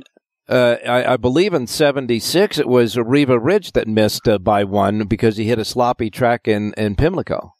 uh, 0.47 0.77
I, 0.87 1.13
I 1.13 1.17
believe 1.17 1.53
in 1.53 1.67
76 1.67 2.57
it 2.59 2.67
was 2.67 2.97
Riva 2.97 3.39
Ridge 3.39 3.71
that 3.73 3.87
missed 3.87 4.27
uh, 4.27 4.37
by 4.37 4.63
one 4.63 5.05
because 5.07 5.37
he 5.37 5.45
hit 5.45 5.59
a 5.59 5.65
sloppy 5.65 6.09
track 6.09 6.47
in, 6.47 6.73
in 6.77 6.95
Pimlico. 6.95 7.53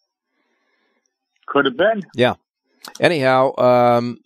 Could 1.48 1.66
have 1.66 1.78
been. 1.78 2.04
Yeah. 2.16 2.36
Anyhow, 3.00 3.56
um, 3.58 4.18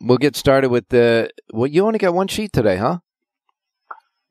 we'll 0.00 0.18
get 0.18 0.36
started 0.36 0.70
with 0.70 0.88
the. 0.88 1.30
Well, 1.52 1.66
you 1.66 1.84
only 1.86 1.98
got 1.98 2.14
one 2.14 2.28
sheet 2.28 2.52
today, 2.52 2.76
huh? 2.76 2.98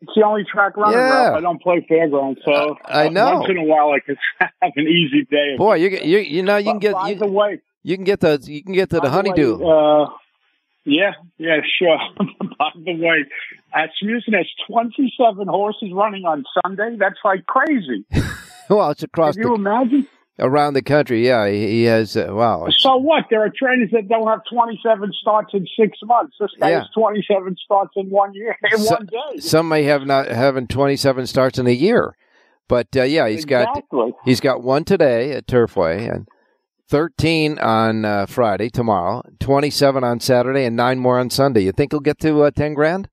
It's 0.02 0.12
the 0.16 0.24
only 0.24 0.44
track 0.50 0.78
running. 0.78 0.98
Yeah. 0.98 1.34
I 1.36 1.42
don't 1.42 1.62
play 1.62 1.86
fairgrounds, 1.88 2.40
so 2.46 2.52
Uh, 2.52 2.76
I 2.88 3.10
know. 3.10 3.34
Once 3.40 3.50
in 3.50 3.58
a 3.58 3.64
while, 3.64 3.92
I 3.92 4.00
can 4.00 4.16
have 4.40 4.72
an 4.76 4.88
easy 4.88 5.26
day. 5.30 5.56
Boy, 5.58 5.76
you 5.76 5.90
get- 5.90 6.06
you 6.06 6.20
you 6.20 6.42
know 6.44 6.58
you 6.58 6.72
can 6.72 6.80
get 6.80 6.94
by 6.94 7.10
you, 7.10 7.16
the 7.16 7.28
way, 7.28 7.60
you 7.84 7.96
can 7.98 8.06
get 8.06 8.20
the 8.22 8.40
you 8.44 8.64
can 8.64 8.74
get 8.74 8.90
to 8.92 8.96
the 8.98 9.02
the 9.04 9.10
honeydew. 9.10 9.58
way, 9.58 9.66
uh, 9.70 10.06
yeah, 10.86 11.12
yeah, 11.38 11.58
sure. 11.78 12.00
by 12.58 12.70
the 12.76 12.96
way, 12.96 13.26
Asmussen 13.76 14.34
has 14.34 14.48
27 14.68 15.48
horses 15.48 15.92
running 15.94 16.24
on 16.26 16.46
Sunday. 16.64 16.96
That's 16.98 17.20
like 17.26 17.46
crazy. 17.46 18.06
well, 18.70 18.90
it's 18.92 19.04
across 19.04 19.36
Can 19.36 19.44
you 19.44 19.50
the, 19.50 19.56
imagine? 19.56 20.08
Around 20.40 20.74
the 20.74 20.82
country. 20.82 21.26
Yeah, 21.26 21.50
he, 21.50 21.68
he 21.68 21.84
has. 21.84 22.16
Uh, 22.18 22.28
wow. 22.32 22.68
So 22.78 22.96
what? 22.98 23.26
There 23.30 23.44
are 23.44 23.50
trainers 23.50 23.90
that 23.92 24.08
don't 24.08 24.28
have 24.28 24.42
27 24.52 25.12
starts 25.22 25.54
in 25.54 25.68
six 25.80 25.98
months. 26.04 26.36
This 26.40 26.52
guy 26.60 26.72
Yeah. 26.72 26.80
has 26.80 26.88
27 26.98 27.56
starts 27.64 27.92
in 27.96 28.10
one 28.10 28.34
year, 28.34 28.56
in 28.72 28.80
So- 28.80 28.96
one 28.96 29.06
day. 29.06 29.40
Some 29.40 29.68
may 29.68 29.84
have 29.84 30.06
not 30.06 30.28
having 30.28 30.68
twenty 30.68 30.96
seven 30.96 31.28
starts 31.28 31.60
in 31.60 31.68
a 31.68 31.72
year, 31.72 32.16
but 32.68 32.88
uh, 32.96 33.04
yeah, 33.04 33.28
he's 33.28 33.46
got 33.46 33.68
he's 34.26 34.40
got 34.40 34.64
one 34.64 34.84
today 34.84 35.32
at 35.34 35.48
Turfway 35.48 36.12
and. 36.14 36.28
13 36.92 37.60
on 37.60 38.04
uh, 38.04 38.26
Friday, 38.26 38.68
tomorrow, 38.68 39.22
27 39.40 40.04
on 40.04 40.20
Saturday, 40.20 40.66
and 40.66 40.76
nine 40.76 40.98
more 40.98 41.20
on 41.20 41.30
Sunday. 41.30 41.62
You 41.62 41.72
think 41.72 41.92
he'll 41.92 42.00
get 42.00 42.18
to 42.22 42.42
uh, 42.42 42.50
10 42.50 42.74
grand? 42.74 43.08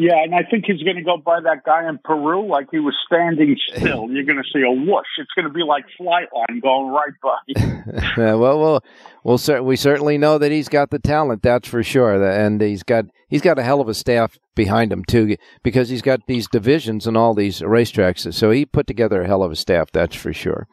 Yeah, 0.00 0.22
and 0.24 0.34
I 0.34 0.44
think 0.50 0.64
he's 0.66 0.82
going 0.82 0.96
to 0.96 1.02
go 1.02 1.18
by 1.18 1.40
that 1.42 1.62
guy 1.62 1.86
in 1.86 1.98
Peru 2.02 2.48
like 2.48 2.68
he 2.70 2.78
was 2.78 2.96
standing 3.06 3.54
still. 3.68 4.10
You're 4.10 4.24
going 4.24 4.42
to 4.42 4.50
see 4.50 4.62
a 4.62 4.70
whoosh. 4.70 5.04
It's 5.18 5.30
going 5.36 5.46
to 5.46 5.52
be 5.52 5.62
like 5.62 5.84
Flightline 6.00 6.62
going 6.62 6.88
right 6.88 7.12
by. 7.22 7.70
Uh, 7.90 8.36
well, 8.36 8.58
we'll, 8.58 8.84
we'll 9.24 9.64
we 9.64 9.74
certainly 9.74 10.16
know 10.18 10.36
that 10.38 10.52
he's 10.52 10.68
got 10.68 10.90
the 10.90 10.98
talent. 10.98 11.42
That's 11.42 11.66
for 11.66 11.82
sure. 11.82 12.22
And 12.22 12.60
he's 12.60 12.82
got 12.82 13.06
he's 13.28 13.40
got 13.40 13.58
a 13.58 13.62
hell 13.62 13.80
of 13.80 13.88
a 13.88 13.94
staff 13.94 14.38
behind 14.54 14.92
him 14.92 15.04
too, 15.04 15.36
because 15.62 15.88
he's 15.88 16.02
got 16.02 16.26
these 16.26 16.46
divisions 16.46 17.06
and 17.06 17.16
all 17.16 17.34
these 17.34 17.60
racetracks. 17.60 18.32
So 18.34 18.50
he 18.50 18.66
put 18.66 18.86
together 18.86 19.22
a 19.22 19.26
hell 19.26 19.42
of 19.42 19.50
a 19.50 19.56
staff. 19.56 19.90
That's 19.92 20.14
for 20.14 20.32
sure. 20.32 20.68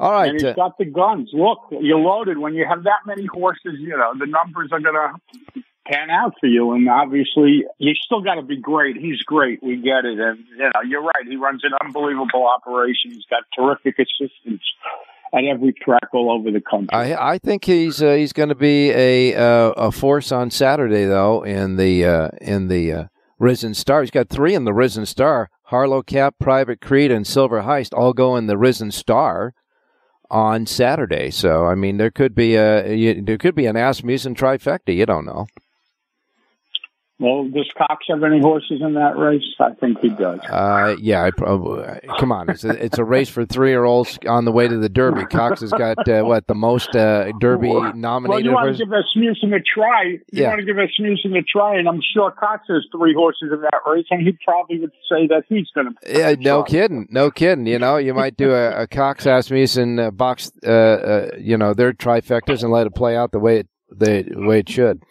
All 0.00 0.12
right. 0.12 0.30
and 0.30 0.40
he's 0.40 0.44
uh, 0.44 0.52
got 0.54 0.76
the 0.76 0.86
guns. 0.86 1.30
Look, 1.32 1.58
you're 1.70 1.98
loaded. 1.98 2.38
When 2.38 2.54
you 2.54 2.66
have 2.68 2.82
that 2.82 3.06
many 3.06 3.26
horses, 3.26 3.76
you 3.78 3.96
know, 3.96 4.12
the 4.18 4.26
numbers 4.26 4.70
are 4.72 4.80
going 4.80 4.94
to 4.94 5.62
pan 5.86 6.10
out 6.10 6.34
for 6.40 6.46
you. 6.46 6.72
And 6.72 6.88
obviously, 6.88 7.64
you 7.78 7.94
still 7.94 8.22
got 8.22 8.34
to 8.34 8.42
be 8.42 8.56
great. 8.56 8.96
He's 8.96 9.22
great. 9.22 9.62
We 9.62 9.76
get 9.76 10.04
it. 10.04 10.18
And, 10.18 10.44
you 10.56 10.70
know, 10.74 10.80
you're 10.86 11.02
right. 11.02 11.26
He 11.28 11.36
runs 11.36 11.62
an 11.64 11.72
unbelievable 11.84 12.46
operation. 12.46 13.12
He's 13.12 13.26
got 13.26 13.42
terrific 13.56 13.98
assistants 13.98 14.64
at 15.34 15.44
every 15.44 15.72
track 15.72 16.08
all 16.12 16.30
over 16.30 16.50
the 16.50 16.60
country. 16.60 16.88
I 16.92 17.34
I 17.34 17.38
think 17.38 17.64
he's 17.64 18.02
uh, 18.02 18.14
he's 18.14 18.32
going 18.32 18.50
to 18.50 18.54
be 18.54 18.90
a 18.90 19.34
uh, 19.34 19.70
a 19.72 19.92
force 19.92 20.30
on 20.30 20.50
Saturday 20.50 21.04
though 21.04 21.42
in 21.42 21.76
the 21.76 22.04
uh, 22.04 22.28
in 22.40 22.68
the 22.68 22.92
uh, 22.92 23.04
Risen 23.38 23.74
Star. 23.74 24.02
He's 24.02 24.10
got 24.10 24.28
three 24.28 24.54
in 24.54 24.64
the 24.64 24.72
Risen 24.72 25.06
Star: 25.06 25.50
Harlocap, 25.70 26.32
Private 26.38 26.80
Creed, 26.80 27.10
and 27.10 27.26
Silver 27.26 27.62
Heist. 27.62 27.92
All 27.92 28.12
go 28.12 28.36
in 28.36 28.46
the 28.46 28.56
Risen 28.56 28.92
Star 28.92 29.54
on 30.30 30.66
Saturday. 30.66 31.30
So 31.30 31.66
I 31.66 31.74
mean, 31.74 31.96
there 31.96 32.10
could 32.10 32.34
be 32.34 32.54
a 32.54 32.94
you, 32.94 33.20
there 33.20 33.38
could 33.38 33.54
be 33.54 33.66
an 33.66 33.76
Asmussen 33.76 34.34
trifecta. 34.34 34.94
You 34.94 35.06
don't 35.06 35.26
know. 35.26 35.46
Well, 37.20 37.44
does 37.48 37.70
Cox 37.78 38.04
have 38.08 38.22
any 38.24 38.40
horses 38.40 38.80
in 38.82 38.94
that 38.94 39.16
race? 39.16 39.42
I 39.60 39.70
think 39.80 40.00
he 40.00 40.08
does. 40.08 40.40
Uh, 40.50 40.96
yeah, 41.00 41.22
I 41.22 41.30
probably. 41.30 41.84
Come 42.18 42.32
on, 42.32 42.50
it's 42.50 42.64
a, 42.64 42.70
it's 42.84 42.98
a 42.98 43.04
race 43.04 43.28
for 43.28 43.44
three 43.46 43.70
year 43.70 43.84
olds 43.84 44.18
on 44.26 44.44
the 44.44 44.52
way 44.52 44.66
to 44.66 44.76
the 44.78 44.88
Derby. 44.88 45.24
Cox 45.26 45.60
has 45.60 45.70
got 45.70 46.08
uh, 46.08 46.22
what 46.22 46.46
the 46.48 46.54
most 46.54 46.94
uh, 46.96 47.30
Derby 47.38 47.68
Well, 47.68 47.94
you 47.94 48.52
want 48.52 48.66
horses. 48.66 48.78
to 48.78 48.84
give 48.84 48.92
Asmussen 48.92 49.52
a 49.54 49.60
try. 49.60 50.02
You 50.04 50.20
Yeah. 50.32 50.48
want 50.48 50.60
to 50.60 50.66
give 50.66 50.76
Asmussen 50.76 51.36
a 51.36 51.42
try, 51.42 51.76
and 51.78 51.88
I'm 51.88 52.00
sure 52.14 52.30
Cox 52.32 52.64
has 52.68 52.84
three 52.90 53.14
horses 53.14 53.50
in 53.52 53.60
that 53.60 53.80
race, 53.86 54.06
and 54.10 54.20
he 54.26 54.36
probably 54.44 54.80
would 54.80 54.92
say 55.08 55.26
that 55.28 55.44
he's 55.48 55.68
going 55.74 55.88
to. 55.94 55.94
Yeah, 56.18 56.34
no 56.38 56.62
kidding, 56.64 57.06
no 57.10 57.30
kidding. 57.30 57.66
You 57.66 57.78
know, 57.78 57.96
you 57.96 58.12
might 58.14 58.36
do 58.36 58.52
a, 58.52 58.82
a 58.82 58.86
Cox 58.88 59.24
Asmussen 59.26 59.98
uh, 59.98 60.10
box, 60.10 60.50
uh, 60.66 60.70
uh, 60.70 61.28
you 61.38 61.56
know, 61.56 61.74
their 61.74 61.92
trifectas 61.92 62.62
and 62.62 62.72
let 62.72 62.86
it 62.86 62.94
play 62.94 63.16
out 63.16 63.30
the 63.32 63.38
way 63.38 63.58
it 63.58 63.68
the 63.98 64.24
way 64.36 64.60
it 64.60 64.68
should. 64.68 65.02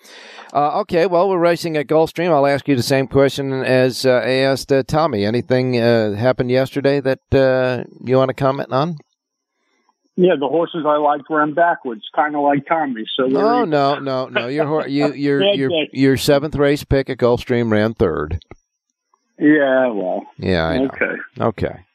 Uh, 0.54 0.82
okay, 0.82 1.08
well, 1.08 1.28
we're 1.30 1.40
racing 1.40 1.76
at 1.78 1.88
Gulfstream. 1.88 2.30
I'll 2.30 2.46
ask 2.46 2.68
you 2.68 2.76
the 2.76 2.84
same 2.84 3.08
question 3.08 3.52
as 3.64 4.06
uh, 4.06 4.22
I 4.24 4.30
asked 4.30 4.72
uh, 4.72 4.84
Tommy. 4.84 5.26
Anything 5.26 5.80
uh, 5.80 6.14
happened 6.14 6.52
yesterday 6.52 7.00
that 7.00 7.34
uh, 7.34 7.84
you 8.04 8.18
want 8.18 8.30
to 8.30 8.36
comment 8.36 8.72
on? 8.72 8.98
Yeah, 10.16 10.36
the 10.40 10.48
horses 10.48 10.86
I 10.86 10.98
liked 10.98 11.24
ran 11.30 11.54
backwards, 11.56 12.04
kind 12.16 12.36
of 12.36 12.44
like 12.44 12.68
Tommy. 12.68 13.04
So 13.18 13.26
No, 13.26 13.66
no, 13.66 13.98
no, 13.98 14.28
no. 14.28 14.48
Your 14.48 14.88
you, 14.88 15.12
your 15.14 15.42
your 15.42 15.72
your 15.92 16.18
seventh 16.18 16.56
race 16.56 16.84
pick 16.84 17.10
at 17.10 17.18
Gulfstream 17.18 17.72
ran 17.72 17.96
third. 17.96 18.40
Yeah, 19.40 19.88
well, 19.88 20.28
Yeah, 20.38 20.66
I 20.66 20.78
know. 20.78 20.86
okay. 20.86 21.16
Okay. 21.42 21.86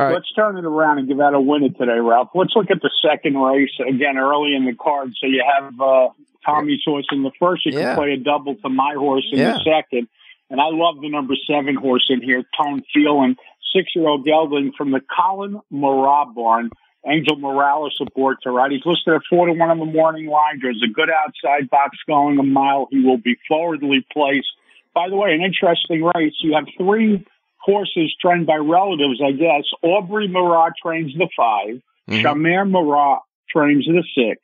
Right. 0.00 0.14
Let's 0.14 0.32
turn 0.32 0.56
it 0.56 0.64
around 0.64 0.98
and 0.98 1.06
give 1.08 1.20
out 1.20 1.34
a 1.34 1.40
winner 1.40 1.68
today, 1.68 1.98
Ralph. 2.00 2.30
Let's 2.34 2.52
look 2.56 2.70
at 2.70 2.80
the 2.80 2.90
second 3.06 3.36
race 3.36 3.70
again 3.86 4.16
early 4.16 4.54
in 4.54 4.64
the 4.64 4.74
card. 4.74 5.12
So 5.20 5.26
you 5.26 5.44
have 5.44 5.78
uh, 5.80 6.08
Tommy's 6.44 6.80
horse 6.84 7.06
in 7.12 7.22
the 7.22 7.32
first. 7.38 7.66
You 7.66 7.72
Yeah. 7.78 7.94
can 7.94 7.96
play 7.96 8.12
a 8.12 8.16
double 8.16 8.54
to 8.56 8.68
my 8.70 8.94
horse 8.94 9.28
in 9.30 9.38
Yeah. 9.38 9.52
the 9.52 9.60
second. 9.64 10.08
And 10.48 10.60
I 10.60 10.68
love 10.70 11.00
the 11.00 11.10
number 11.10 11.34
seven 11.46 11.76
horse 11.76 12.06
in 12.08 12.22
here, 12.22 12.42
Tone 12.60 12.82
Feeling, 12.94 13.36
six 13.74 13.94
year 13.94 14.08
old 14.08 14.24
gelding 14.24 14.72
from 14.72 14.90
the 14.90 15.00
Colin 15.00 15.60
Marat 15.70 16.34
barn. 16.34 16.70
Angel 17.06 17.36
Morales 17.36 17.94
supports 17.96 18.40
her, 18.44 18.52
right? 18.52 18.70
He's 18.70 18.84
listed 18.84 19.14
at 19.14 19.22
four 19.28 19.46
to 19.46 19.52
one 19.52 19.70
on 19.70 19.78
the 19.78 19.84
morning 19.86 20.26
line. 20.26 20.60
There's 20.62 20.82
a 20.82 20.88
good 20.92 21.08
outside 21.10 21.70
box 21.70 21.96
going 22.06 22.38
a 22.38 22.42
mile. 22.42 22.88
He 22.90 23.00
will 23.00 23.16
be 23.18 23.36
forwardly 23.48 24.04
placed. 24.12 24.48
By 24.94 25.08
the 25.08 25.16
way, 25.16 25.32
an 25.34 25.40
interesting 25.42 26.02
race. 26.14 26.34
You 26.42 26.54
have 26.54 26.66
three 26.76 27.24
horses 27.62 28.14
trained 28.20 28.46
by 28.46 28.56
relatives, 28.56 29.20
I 29.24 29.32
guess. 29.32 29.64
Aubrey 29.82 30.28
Marat 30.28 30.72
trains 30.82 31.12
the 31.16 31.28
5 31.36 31.80
Mhm. 32.08 32.22
Shamir 32.22 32.68
Marat 32.70 33.20
trains 33.48 33.86
the 33.86 34.02
six. 34.14 34.40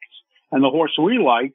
And 0.52 0.62
the 0.62 0.70
horse 0.70 0.96
we 0.98 1.18
like, 1.18 1.52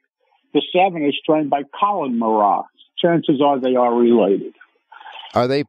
the 0.52 0.62
seven, 0.72 1.02
is 1.04 1.18
trained 1.24 1.48
by 1.50 1.62
Colin 1.78 2.18
Marat. 2.18 2.64
Chances 2.98 3.40
are 3.40 3.58
they 3.58 3.74
are 3.74 3.94
related. 3.94 4.52
Are 5.34 5.48
they 5.48 5.64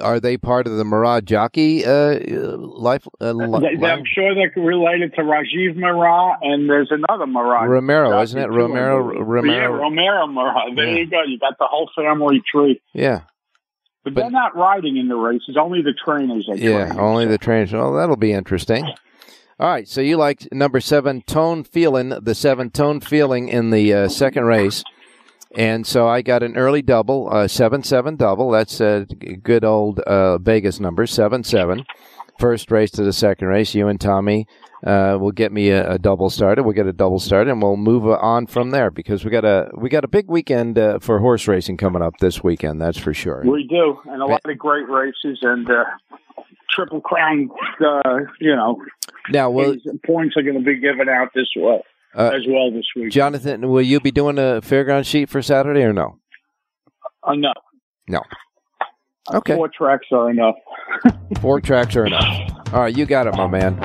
are 0.00 0.18
they 0.18 0.38
part 0.38 0.66
of 0.66 0.78
the 0.78 0.82
Maragh 0.84 1.24
jockey 1.26 1.84
uh, 1.84 2.18
life? 2.56 3.06
Uh, 3.20 3.32
li- 3.32 3.76
They- 3.78 3.86
I'm 3.86 4.02
sure 4.06 4.34
they're 4.34 4.50
related 4.56 5.14
to 5.16 5.20
Rajiv 5.20 5.76
Maragh, 5.76 6.36
and 6.40 6.70
there's 6.70 6.90
another 6.90 7.26
Marat. 7.26 7.68
Romero, 7.68 8.18
isn't 8.22 8.40
it? 8.40 8.44
I 8.44 8.46
Romero. 8.46 9.12
Yeah, 9.12 9.18
Romero. 9.22 9.72
Romero 9.82 10.26
Maragh. 10.26 10.74
There 10.74 10.86
Yeah. 10.88 10.94
you 11.00 11.06
go. 11.10 11.22
You 11.24 11.38
got 11.38 11.58
the 11.58 11.66
whole 11.66 11.90
family 11.94 12.40
tree. 12.50 12.80
Yeah, 12.94 13.20
But, 14.04 14.14
But- 14.14 14.20
they're 14.20 14.30
not 14.30 14.54
riding 14.56 14.96
in 14.96 15.08
the 15.08 15.16
races. 15.16 15.56
Only 15.58 15.82
the 15.82 15.94
trainers 15.94 16.48
are 16.48 16.56
yeah. 16.56 16.94
Only 16.96 17.26
the 17.26 17.38
trainers. 17.38 17.72
Well, 17.72 17.94
that'll 17.94 18.16
be 18.16 18.32
interesting. 18.32 18.84
All 19.58 19.68
right. 19.70 19.88
So 19.88 20.00
you 20.00 20.16
like 20.16 20.46
number 20.52 20.80
seven, 20.80 21.22
Tone 21.22 21.64
Feeling, 21.64 22.10
the 22.10 22.34
seven 22.34 22.70
Tone 22.70 23.00
Feeling 23.00 23.48
in 23.48 23.70
the 23.70 23.92
uh, 23.94 24.08
second 24.08 24.44
race. 24.44 24.84
And 25.56 25.86
so 25.86 26.08
I 26.08 26.20
got 26.22 26.42
an 26.42 26.56
early 26.56 26.82
double, 26.82 27.28
uh, 27.32 27.46
seven 27.46 27.82
seven 27.84 28.16
double. 28.16 28.50
That's 28.50 28.80
a 28.80 29.06
good 29.42 29.64
old 29.64 30.00
uh, 30.00 30.38
Vegas 30.38 30.80
number, 30.80 31.06
seven 31.06 31.44
seven. 31.44 31.84
First 32.38 32.70
race 32.70 32.90
to 32.92 33.02
the 33.04 33.12
second 33.12 33.48
race. 33.48 33.74
You 33.74 33.88
and 33.88 34.00
Tommy 34.00 34.46
uh, 34.84 35.16
will 35.20 35.30
get 35.32 35.52
me 35.52 35.70
a, 35.70 35.92
a 35.92 35.98
double 35.98 36.30
started. 36.30 36.64
We'll 36.64 36.74
get 36.74 36.86
a 36.86 36.92
double 36.92 37.18
started, 37.20 37.50
and 37.50 37.62
we'll 37.62 37.76
move 37.76 38.06
on 38.06 38.46
from 38.46 38.70
there 38.70 38.90
because 38.90 39.24
we 39.24 39.30
got 39.30 39.44
a 39.44 39.70
we 39.76 39.88
got 39.88 40.04
a 40.04 40.08
big 40.08 40.28
weekend 40.28 40.78
uh, 40.78 40.98
for 40.98 41.20
horse 41.20 41.46
racing 41.48 41.76
coming 41.76 42.02
up 42.02 42.14
this 42.20 42.42
weekend. 42.42 42.80
That's 42.80 42.98
for 42.98 43.14
sure. 43.14 43.42
We 43.44 43.66
do, 43.68 43.98
and 44.06 44.20
a 44.20 44.26
lot 44.26 44.40
of 44.44 44.58
great 44.58 44.88
races, 44.88 45.38
and 45.42 45.68
uh, 45.70 45.84
triple 46.70 47.00
crown. 47.00 47.50
Uh, 47.80 48.20
you 48.40 48.54
know, 48.54 48.82
Now, 49.30 49.50
will 49.50 49.76
points 50.04 50.36
are 50.36 50.42
going 50.42 50.58
to 50.58 50.64
be 50.64 50.78
given 50.78 51.08
out 51.08 51.28
this 51.34 51.48
well 51.56 51.82
Uh, 52.14 52.32
as 52.34 52.42
well 52.48 52.70
this 52.72 52.86
week. 52.96 53.12
Jonathan, 53.12 53.68
will 53.68 53.82
you 53.82 54.00
be 54.00 54.10
doing 54.10 54.38
a 54.38 54.60
fairground 54.60 55.06
sheet 55.06 55.28
for 55.28 55.40
Saturday 55.40 55.82
or 55.82 55.92
no? 55.92 56.18
enough. 57.26 57.56
No. 58.08 58.20
Okay. 59.32 59.54
Four 59.54 59.68
tracks 59.68 60.06
are 60.12 60.30
enough. 60.30 60.56
Four 61.40 61.60
tracks 61.60 61.96
are 61.96 62.06
enough. 62.06 62.50
All 62.72 62.80
right, 62.80 62.96
you 62.96 63.06
got 63.06 63.26
it, 63.26 63.34
my 63.34 63.46
man. 63.46 63.78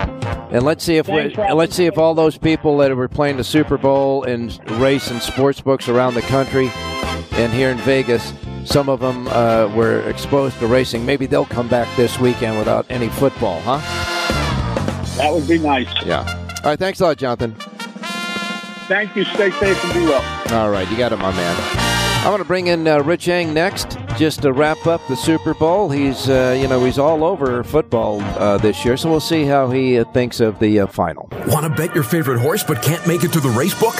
And 0.51 0.63
let's 0.63 0.83
see 0.83 0.97
if 0.97 1.07
we, 1.07 1.15
Thanks, 1.15 1.37
Rob. 1.37 1.57
let's 1.57 1.75
see 1.75 1.85
if 1.85 1.97
all 1.97 2.13
those 2.13 2.37
people 2.37 2.77
that 2.79 2.95
were 2.95 3.07
playing 3.07 3.37
the 3.37 3.43
Super 3.43 3.77
Bowl 3.77 4.23
and 4.23 4.59
race 4.81 5.11
and 5.11 5.21
sports 5.21 5.61
books 5.61 5.87
around 5.87 6.15
the 6.15 6.21
country 6.23 6.71
and 7.33 7.53
here 7.53 7.69
in 7.69 7.77
Vegas, 7.79 8.33
some 8.65 8.89
of 8.89 8.99
them 8.99 9.27
uh, 9.27 9.71
were 9.75 10.01
exposed 10.09 10.57
to 10.59 10.67
racing. 10.67 11.05
Maybe 11.05 11.25
they'll 11.25 11.45
come 11.45 11.69
back 11.69 11.87
this 11.95 12.19
weekend 12.19 12.57
without 12.57 12.85
any 12.89 13.09
football, 13.09 13.61
huh? 13.61 13.77
That 15.17 15.31
would 15.31 15.47
be 15.47 15.59
nice. 15.59 15.87
Yeah. 16.03 16.25
All 16.63 16.71
right. 16.71 16.79
Thanks 16.79 16.99
a 16.99 17.05
lot, 17.05 17.17
Jonathan. 17.17 17.55
Thank 18.87 19.15
you. 19.15 19.23
Stay 19.23 19.51
safe 19.51 19.83
and 19.85 19.93
be 19.93 19.99
well. 20.01 20.23
All 20.59 20.71
right, 20.71 20.89
you 20.89 20.97
got 20.97 21.11
it, 21.11 21.17
my 21.17 21.31
man. 21.31 21.55
I'm 22.21 22.31
going 22.31 22.39
to 22.39 22.45
bring 22.45 22.67
in 22.67 22.87
uh, 22.87 23.03
Rich 23.03 23.27
Eng 23.27 23.53
next. 23.53 23.98
Just 24.19 24.41
to 24.41 24.51
wrap 24.51 24.85
up 24.85 24.99
the 25.07 25.15
Super 25.15 25.53
Bowl. 25.53 25.89
He's, 25.89 26.27
uh, 26.27 26.57
you 26.59 26.67
know, 26.67 26.83
he's 26.83 26.99
all 26.99 27.23
over 27.23 27.63
football 27.63 28.19
uh, 28.19 28.57
this 28.57 28.83
year, 28.83 28.97
so 28.97 29.09
we'll 29.09 29.21
see 29.21 29.45
how 29.45 29.69
he 29.69 29.97
uh, 29.97 30.03
thinks 30.03 30.41
of 30.41 30.59
the 30.59 30.81
uh, 30.81 30.87
final. 30.87 31.29
Want 31.47 31.63
to 31.63 31.69
bet 31.69 31.95
your 31.95 32.03
favorite 32.03 32.41
horse 32.41 32.61
but 32.61 32.81
can't 32.81 33.07
make 33.07 33.23
it 33.23 33.31
to 33.31 33.39
the 33.39 33.47
race 33.47 33.79
book? 33.79 33.95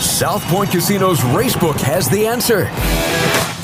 South 0.00 0.42
Point 0.44 0.70
Casino's 0.70 1.20
Racebook 1.20 1.78
has 1.82 2.08
the 2.08 2.26
answer. 2.26 2.64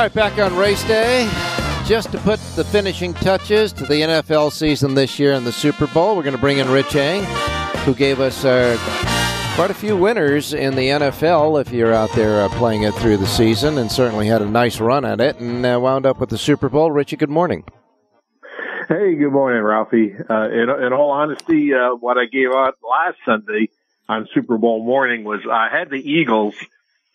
All 0.00 0.06
right, 0.06 0.14
back 0.14 0.38
on 0.38 0.56
race 0.56 0.82
day. 0.84 1.30
Just 1.84 2.10
to 2.12 2.18
put 2.20 2.40
the 2.56 2.64
finishing 2.64 3.12
touches 3.12 3.70
to 3.74 3.84
the 3.84 4.00
NFL 4.00 4.50
season 4.50 4.94
this 4.94 5.18
year 5.18 5.34
in 5.34 5.44
the 5.44 5.52
Super 5.52 5.86
Bowl, 5.88 6.16
we're 6.16 6.22
going 6.22 6.34
to 6.34 6.40
bring 6.40 6.56
in 6.56 6.70
Rich 6.70 6.96
Eng, 6.96 7.22
who 7.84 7.94
gave 7.94 8.18
us 8.18 8.42
uh, 8.42 8.78
quite 9.56 9.70
a 9.70 9.74
few 9.74 9.98
winners 9.98 10.54
in 10.54 10.74
the 10.74 10.88
NFL 10.88 11.60
if 11.60 11.70
you're 11.70 11.92
out 11.92 12.10
there 12.14 12.40
uh, 12.40 12.48
playing 12.48 12.84
it 12.84 12.94
through 12.94 13.18
the 13.18 13.26
season, 13.26 13.76
and 13.76 13.92
certainly 13.92 14.26
had 14.26 14.40
a 14.40 14.48
nice 14.48 14.80
run 14.80 15.04
at 15.04 15.20
it 15.20 15.38
and 15.38 15.66
uh, 15.66 15.78
wound 15.78 16.06
up 16.06 16.18
with 16.18 16.30
the 16.30 16.38
Super 16.38 16.70
Bowl. 16.70 16.90
Richie, 16.90 17.16
good 17.16 17.28
morning. 17.28 17.62
Hey, 18.88 19.16
good 19.16 19.32
morning, 19.32 19.62
Ralphie. 19.62 20.14
Uh, 20.14 20.48
in, 20.48 20.70
in 20.82 20.94
all 20.94 21.10
honesty, 21.10 21.74
uh, 21.74 21.94
what 21.94 22.16
I 22.16 22.24
gave 22.24 22.48
out 22.54 22.78
last 22.82 23.18
Sunday 23.26 23.68
on 24.08 24.26
Super 24.32 24.56
Bowl 24.56 24.82
morning 24.82 25.24
was 25.24 25.40
I 25.46 25.68
had 25.70 25.90
the 25.90 26.00
Eagles 26.00 26.54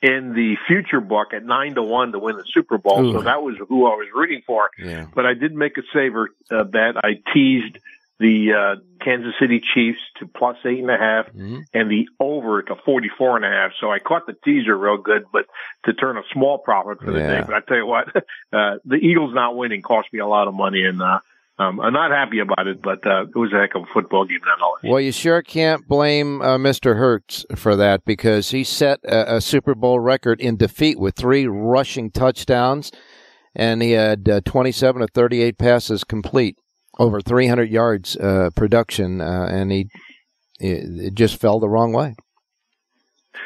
in 0.02 0.34
the 0.34 0.56
future 0.68 1.00
book 1.02 1.34
at 1.34 1.44
nine 1.44 1.76
to 1.76 1.82
one 1.84 2.12
to 2.12 2.20
win 2.20 2.38
the 2.38 2.46
Super 2.46 2.78
Bowl. 2.78 3.04
Ooh. 3.04 3.14
So 3.14 3.22
that 3.22 3.42
was 3.42 3.56
who 3.70 3.86
I 3.88 3.96
was 3.96 4.08
rooting 4.14 4.42
for. 4.46 4.70
Yeah. 4.78 5.08
But 5.14 5.26
I 5.26 5.34
did 5.34 5.54
make 5.56 5.78
a 5.78 5.82
saver 5.94 6.30
uh, 6.52 6.64
bet. 6.66 6.98
I 6.98 7.22
teased 7.34 7.78
the 8.18 8.54
uh, 8.54 8.76
Kansas 9.04 9.34
City 9.40 9.60
Chiefs 9.74 10.00
to 10.20 10.26
plus 10.28 10.58
eight 10.66 10.80
and 10.80 10.90
a 10.90 10.98
half 10.98 11.34
Mhm. 11.34 11.66
and 11.74 11.92
the 11.92 12.08
over 12.20 12.62
to 12.62 12.76
forty 12.76 13.10
four 13.18 13.36
and 13.36 13.44
a 13.44 13.50
half. 13.50 13.72
So 13.80 13.92
I 13.92 14.00
caught 14.00 14.26
the 14.26 14.34
teaser 14.46 14.78
real 14.78 14.98
good, 14.98 15.26
but 15.34 15.48
to 15.86 15.94
turn 15.94 16.18
a 16.18 16.24
small 16.32 16.58
profit 16.58 17.00
for 17.02 17.12
the 17.12 17.20
Yeah. 17.20 17.40
day. 17.40 17.44
But 17.46 17.56
I 17.56 17.60
tell 17.60 17.78
you 17.78 17.86
what, 17.86 18.08
uh, 18.54 18.78
the 18.86 18.96
Eagles 18.96 19.34
not 19.34 19.58
winning 19.58 19.82
cost 19.82 20.14
me 20.14 20.20
a 20.20 20.28
lot 20.28 20.48
of 20.48 20.54
money 20.54 20.86
and, 20.86 21.02
uh, 21.02 21.20
um, 21.58 21.80
I'm 21.80 21.94
not 21.94 22.12
happy 22.12 22.40
about 22.40 22.68
it, 22.68 22.82
but 22.82 23.06
uh, 23.06 23.24
it 23.24 23.36
was 23.36 23.54
a 23.54 23.60
heck 23.60 23.76
of 23.76 23.84
a 23.84 23.94
football 23.94 24.26
game 24.26 24.42
nonetheless. 24.46 24.82
Well, 24.84 25.00
you 25.00 25.14
sure 25.14 25.42
can't 25.42 25.88
blame 25.88 26.42
uh, 26.42 26.58
Mr. 26.58 26.98
Hurts 26.98 27.46
for 27.56 27.78
that 27.78 28.04
because 28.04 28.50
he 28.50 28.64
set 28.66 29.00
a, 29.06 29.38
a 29.38 29.42
Super 29.42 29.74
Bowl 29.74 30.00
record 30.00 30.42
in 30.42 30.58
defeat 30.58 31.00
with 31.00 31.16
three 31.16 31.48
rushing 31.48 32.12
touchdowns, 32.12 32.92
and 33.56 33.82
he 33.82 33.92
had 33.92 34.28
uh, 34.28 34.42
27 34.44 35.02
of 35.02 35.12
38 35.12 35.58
passes 35.58 36.04
complete, 36.04 36.58
over 37.00 37.22
300 37.22 37.70
yards 37.70 38.18
uh, 38.18 38.50
production, 38.56 39.22
uh, 39.22 39.48
and 39.50 39.72
he 39.72 39.88
it, 40.60 41.08
it 41.08 41.14
just 41.16 41.40
fell 41.40 41.60
the 41.60 41.70
wrong 41.70 41.94
way. 41.94 42.16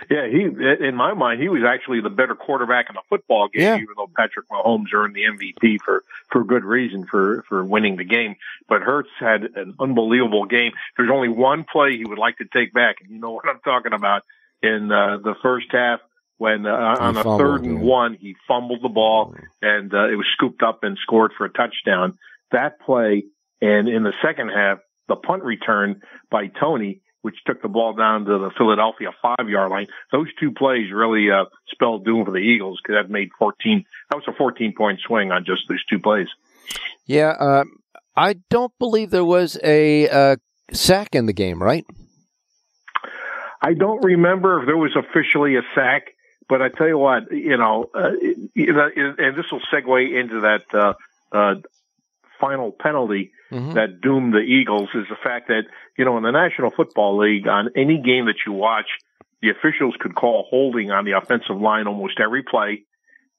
Yeah, 0.10 0.28
he 0.28 0.44
in 0.44 0.96
my 0.96 1.14
mind 1.14 1.42
he 1.42 1.50
was 1.50 1.64
actually 1.64 2.02
the 2.02 2.10
better 2.10 2.36
quarterback 2.36 2.90
in 2.90 2.96
the 2.96 3.02
football 3.10 3.48
game, 3.48 3.62
Yeah. 3.64 3.76
even 3.76 3.96
though 3.96 4.10
Patrick 4.16 4.48
Mahomes 4.50 4.94
earned 4.94 5.16
the 5.16 5.24
MVP 5.24 5.78
for 5.84 6.04
for 6.30 6.44
good 6.44 6.64
reason 6.64 7.06
for 7.06 7.44
for 7.48 7.64
winning 7.64 7.96
the 7.98 8.04
game. 8.04 8.36
But 8.68 8.82
Hurts 8.82 9.10
had 9.20 9.44
an 9.56 9.76
unbelievable 9.80 10.46
game. 10.46 10.72
There's 10.98 11.10
only 11.12 11.30
one 11.30 11.64
play 11.64 11.98
he 11.98 12.06
would 12.06 12.18
like 12.20 12.38
to 12.38 12.46
take 12.46 12.74
back, 12.74 12.98
and 13.02 13.10
you 13.12 13.20
know 13.20 13.32
what 13.32 13.48
I'm 13.48 13.60
talking 13.62 13.94
about. 13.94 14.24
In 14.62 14.92
uh, 14.92 15.18
the 15.24 15.36
first 15.42 15.68
half, 15.72 16.02
when 16.38 16.66
uh, 16.66 16.96
on 17.00 17.16
a 17.18 17.24
third 17.24 17.64
and 17.64 17.82
one, 17.82 18.14
he 18.16 18.36
fumbled 18.48 18.82
the 18.82 18.90
ball, 18.90 19.36
and 19.62 19.94
uh, 19.94 20.10
it 20.10 20.16
was 20.16 20.28
scooped 20.34 20.62
up 20.64 20.84
and 20.84 20.98
scored 20.98 21.32
for 21.38 21.46
a 21.46 21.50
touchdown. 21.50 22.18
That 22.52 22.80
play, 22.82 23.24
and 23.62 23.88
in 23.88 24.04
the 24.04 24.14
second 24.22 24.50
half, 24.50 24.80
the 25.08 25.16
punt 25.16 25.44
return 25.44 26.02
by 26.30 26.48
Toney, 26.48 27.02
which 27.22 27.36
took 27.46 27.62
the 27.62 27.68
ball 27.68 27.94
down 27.94 28.26
to 28.26 28.38
the 28.38 28.52
Philadelphia 28.58 29.10
five 29.22 29.50
yard 29.50 29.70
line. 29.72 29.88
Those 30.12 30.28
two 30.40 30.52
plays 30.52 30.92
really 30.92 31.30
uh, 31.30 31.46
spelled 31.68 32.06
doom 32.06 32.26
for 32.26 32.32
the 32.32 32.38
Eagles 32.38 32.80
because 32.82 33.02
that 33.04 33.12
made 33.12 33.30
14. 33.38 33.86
That 34.10 34.16
was 34.16 34.26
a 34.28 34.34
14 34.34 34.74
point 34.76 35.00
swing 35.02 35.32
on 35.32 35.46
just 35.46 35.64
those 35.68 35.84
two 35.86 36.00
plays. 36.00 36.28
Yeah, 37.06 37.30
uh, 37.40 37.64
I 38.16 38.34
don't 38.50 38.72
believe 38.80 39.10
there 39.10 39.26
was 39.26 39.58
a 39.64 40.08
uh, 40.10 40.36
sack 40.72 41.16
in 41.16 41.26
the 41.26 41.34
game, 41.34 41.62
right? 41.62 41.86
I 43.62 43.74
don't 43.74 44.04
remember 44.04 44.62
if 44.62 44.66
there 44.68 44.78
was 44.78 44.96
officially 44.96 45.56
a 45.58 45.62
sack, 45.76 46.12
but 46.48 46.62
I 46.62 46.70
tell 46.70 46.88
you 46.88 46.98
what, 46.98 47.32
you 47.32 47.58
know, 47.58 47.90
uh, 47.94 48.12
you 48.54 48.74
know 48.74 48.90
and 48.96 49.36
this 49.36 49.52
will 49.52 49.62
segue 49.74 50.18
into 50.20 50.42
that 50.42 50.64
uh, 50.74 50.94
uh, 51.32 51.56
final 52.40 52.72
penalty 52.72 53.32
Mhm. 53.52 53.74
that 53.74 54.00
doomed 54.00 54.32
the 54.34 54.42
Eagles 54.42 54.90
is 54.94 55.08
the 55.10 55.16
fact 55.16 55.48
that, 55.48 55.64
you 56.00 56.06
know, 56.06 56.16
in 56.18 56.24
the 56.24 56.32
National 56.32 56.72
Football 56.72 57.18
League, 57.18 57.46
on 57.50 57.72
any 57.76 57.98
game 57.98 58.28
that 58.28 58.38
you 58.48 58.54
watch, 58.54 58.88
the 59.42 59.50
officials 59.50 59.96
could 60.00 60.16
call 60.16 60.48
holding 60.50 60.92
on 60.92 61.04
the 61.04 61.12
offensive 61.12 61.60
line 61.60 61.88
almost 61.88 62.22
every 62.22 62.42
play. 62.42 62.84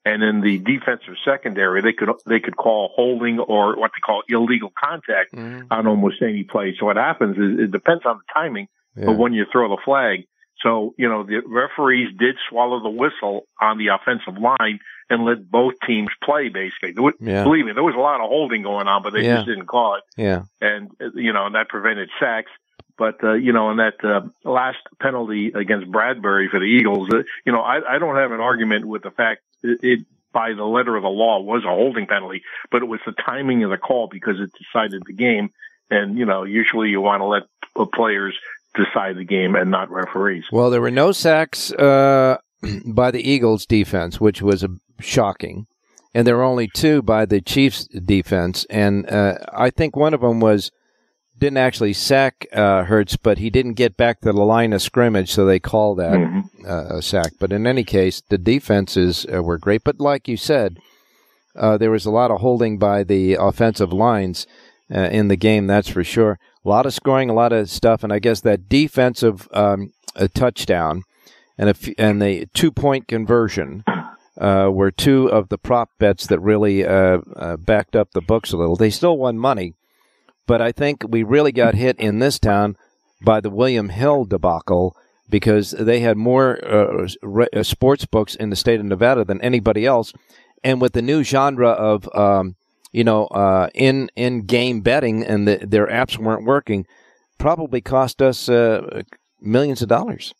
And 0.04 0.22
in 0.22 0.42
the 0.42 0.58
defensive 0.58 1.14
secondary, 1.24 1.80
they 1.80 1.94
could, 1.94 2.10
they 2.26 2.38
could 2.38 2.56
call 2.56 2.90
holding 2.94 3.38
or 3.38 3.76
what 3.78 3.92
they 3.94 4.00
call 4.00 4.22
illegal 4.28 4.70
contact 4.78 5.32
Mhm. 5.34 5.68
on 5.70 5.86
almost 5.86 6.20
any 6.20 6.44
play. 6.44 6.76
So 6.78 6.84
what 6.84 6.96
happens 6.96 7.38
is 7.38 7.60
it 7.64 7.70
depends 7.70 8.04
on 8.04 8.18
the 8.18 8.24
timing 8.32 8.68
Yeah. 8.94 9.10
of 9.10 9.16
when 9.16 9.32
you 9.32 9.46
throw 9.50 9.68
the 9.70 9.80
flag. 9.82 10.24
So, 10.62 10.94
you 10.98 11.08
know, 11.08 11.22
the 11.22 11.40
referees 11.46 12.14
did 12.18 12.36
swallow 12.50 12.80
the 12.82 12.90
whistle 12.90 13.44
on 13.58 13.78
the 13.78 13.88
offensive 13.88 14.36
line 14.36 14.80
and 15.10 15.24
let 15.24 15.50
both 15.50 15.74
teams 15.86 16.08
play 16.22 16.48
basically. 16.48 16.92
Was, 16.92 17.14
Yeah. 17.20 17.42
Believe 17.44 17.66
me, 17.66 17.72
there 17.72 17.82
was 17.82 17.94
a 17.96 17.98
lot 17.98 18.20
of 18.20 18.28
holding 18.28 18.62
going 18.62 18.86
on, 18.88 19.02
but 19.02 19.12
they 19.12 19.22
Yeah. 19.22 19.36
just 19.36 19.48
didn't 19.48 19.66
call 19.66 19.96
it 19.96 20.04
Yeah. 20.16 20.42
and 20.60 20.90
you 21.14 21.32
know, 21.32 21.46
and 21.46 21.54
that 21.56 21.68
prevented 21.68 22.08
sacks. 22.18 22.50
But 22.96 23.22
uh, 23.24 23.32
you 23.32 23.52
know, 23.52 23.70
in 23.70 23.78
that 23.78 24.02
uh, 24.04 24.22
last 24.44 24.78
penalty 25.00 25.52
against 25.54 25.90
Bradberry 25.90 26.48
for 26.50 26.58
the 26.60 26.66
Eagles, 26.66 27.08
uh, 27.12 27.22
you 27.46 27.52
know, 27.52 27.60
I, 27.62 27.96
I 27.96 27.98
don't 27.98 28.16
have 28.16 28.30
an 28.32 28.40
argument 28.40 28.84
with 28.84 29.02
the 29.02 29.10
fact 29.10 29.40
it, 29.62 29.80
it 29.82 30.00
by 30.32 30.52
the 30.52 30.64
letter 30.64 30.94
of 30.96 31.02
the 31.02 31.08
law 31.08 31.40
was 31.40 31.64
a 31.64 31.68
holding 31.68 32.06
penalty, 32.06 32.42
but 32.70 32.82
it 32.82 32.84
was 32.84 33.00
the 33.04 33.12
timing 33.12 33.64
of 33.64 33.70
the 33.70 33.78
call 33.78 34.06
because 34.06 34.38
it 34.38 34.50
decided 34.52 35.02
the 35.06 35.12
game. 35.14 35.50
And 35.90 36.16
you 36.18 36.24
know, 36.26 36.44
usually 36.44 36.90
you 36.90 37.00
want 37.00 37.20
to 37.20 37.24
let 37.24 37.42
players 37.92 38.38
decide 38.74 39.16
the 39.16 39.24
game 39.24 39.56
and 39.56 39.70
not 39.70 39.90
referees. 39.90 40.44
Well, 40.52 40.70
there 40.70 40.80
were 40.80 40.90
no 40.92 41.10
sacks 41.10 41.72
uh, 41.72 42.36
by 42.86 43.10
the 43.10 43.28
Eagles' 43.28 43.66
defense, 43.66 44.20
which 44.20 44.42
was 44.42 44.64
shocking, 45.00 45.66
and 46.14 46.26
there 46.26 46.36
were 46.36 46.42
only 46.42 46.68
two 46.68 47.02
by 47.02 47.24
the 47.24 47.40
Chiefs' 47.40 47.86
defense. 47.86 48.66
And 48.68 49.08
uh, 49.10 49.38
I 49.52 49.70
think 49.70 49.96
one 49.96 50.14
of 50.14 50.20
them 50.20 50.40
was 50.40 50.70
didn't 51.38 51.56
actually 51.56 51.94
sack 51.94 52.46
uh, 52.52 52.84
Hurts, 52.84 53.16
but 53.16 53.38
he 53.38 53.48
didn't 53.48 53.72
get 53.74 53.96
back 53.96 54.20
to 54.20 54.30
the 54.32 54.44
line 54.44 54.74
of 54.74 54.82
scrimmage, 54.82 55.30
so 55.32 55.46
they 55.46 55.58
call 55.58 55.94
that 55.94 56.12
Mhm. 56.12 56.44
uh, 56.68 56.96
a 56.98 57.02
sack. 57.02 57.32
But 57.40 57.50
in 57.50 57.66
any 57.66 57.82
case, 57.82 58.20
the 58.28 58.36
defenses 58.36 59.24
uh, 59.32 59.42
were 59.42 59.56
great. 59.56 59.82
But 59.82 60.00
like 60.00 60.28
you 60.28 60.36
said, 60.36 60.76
uh, 61.56 61.78
there 61.78 61.90
was 61.90 62.04
a 62.04 62.10
lot 62.10 62.30
of 62.30 62.40
holding 62.40 62.76
by 62.76 63.04
the 63.04 63.34
offensive 63.40 63.90
lines 63.92 64.46
uh, 64.94 65.08
in 65.10 65.28
the 65.28 65.36
game. 65.36 65.66
That's 65.66 65.88
for 65.88 66.04
sure. 66.04 66.38
A 66.62 66.68
lot 66.68 66.84
of 66.84 66.92
scoring, 66.92 67.30
a 67.30 67.34
lot 67.34 67.52
of 67.54 67.70
stuff, 67.70 68.04
and 68.04 68.12
I 68.12 68.18
guess 68.18 68.40
that 68.42 68.68
defensive 68.68 69.48
um, 69.52 69.92
a 70.14 70.28
touchdown 70.28 71.04
and 71.60 71.68
a 71.68 72.00
and 72.00 72.22
the 72.22 72.46
two 72.54 72.72
point 72.72 73.06
conversion 73.06 73.84
uh, 74.40 74.70
were 74.72 74.90
two 74.90 75.30
of 75.30 75.50
the 75.50 75.58
prop 75.58 75.90
bets 75.98 76.26
that 76.26 76.40
really 76.40 76.84
uh, 76.84 77.18
uh, 77.36 77.56
backed 77.58 77.94
up 77.94 78.12
the 78.12 78.22
books 78.22 78.52
a 78.52 78.56
little. 78.56 78.76
They 78.76 78.88
still 78.88 79.18
won 79.18 79.38
money, 79.38 79.74
but 80.46 80.62
I 80.62 80.72
think 80.72 81.04
we 81.06 81.22
really 81.22 81.52
got 81.52 81.74
hit 81.74 81.98
in 81.98 82.18
this 82.18 82.38
town 82.38 82.76
by 83.22 83.40
the 83.40 83.50
William 83.50 83.90
Hill 83.90 84.24
debacle 84.24 84.96
because 85.28 85.72
they 85.72 86.00
had 86.00 86.16
more 86.16 86.58
uh, 86.64 87.06
re- 87.22 87.48
uh, 87.54 87.62
sports 87.62 88.06
books 88.06 88.34
in 88.34 88.48
the 88.48 88.56
state 88.56 88.80
of 88.80 88.86
Nevada 88.86 89.26
than 89.26 89.40
anybody 89.42 89.84
else. 89.84 90.14
And 90.64 90.80
with 90.80 90.94
the 90.94 91.02
new 91.02 91.22
genre 91.22 91.68
of, 91.68 92.08
um, 92.14 92.56
you 92.90 93.04
know, 93.04 93.26
uh, 93.26 93.68
in 93.74 94.10
in 94.16 94.46
game 94.46 94.80
betting 94.80 95.22
and 95.22 95.46
the, 95.46 95.58
their 95.62 95.88
apps 95.88 96.16
weren't 96.16 96.46
working, 96.46 96.86
probably 97.36 97.82
cost 97.82 98.22
us 98.22 98.48
millions 99.42 99.82
of 99.82 99.88
dollars. 99.88 100.32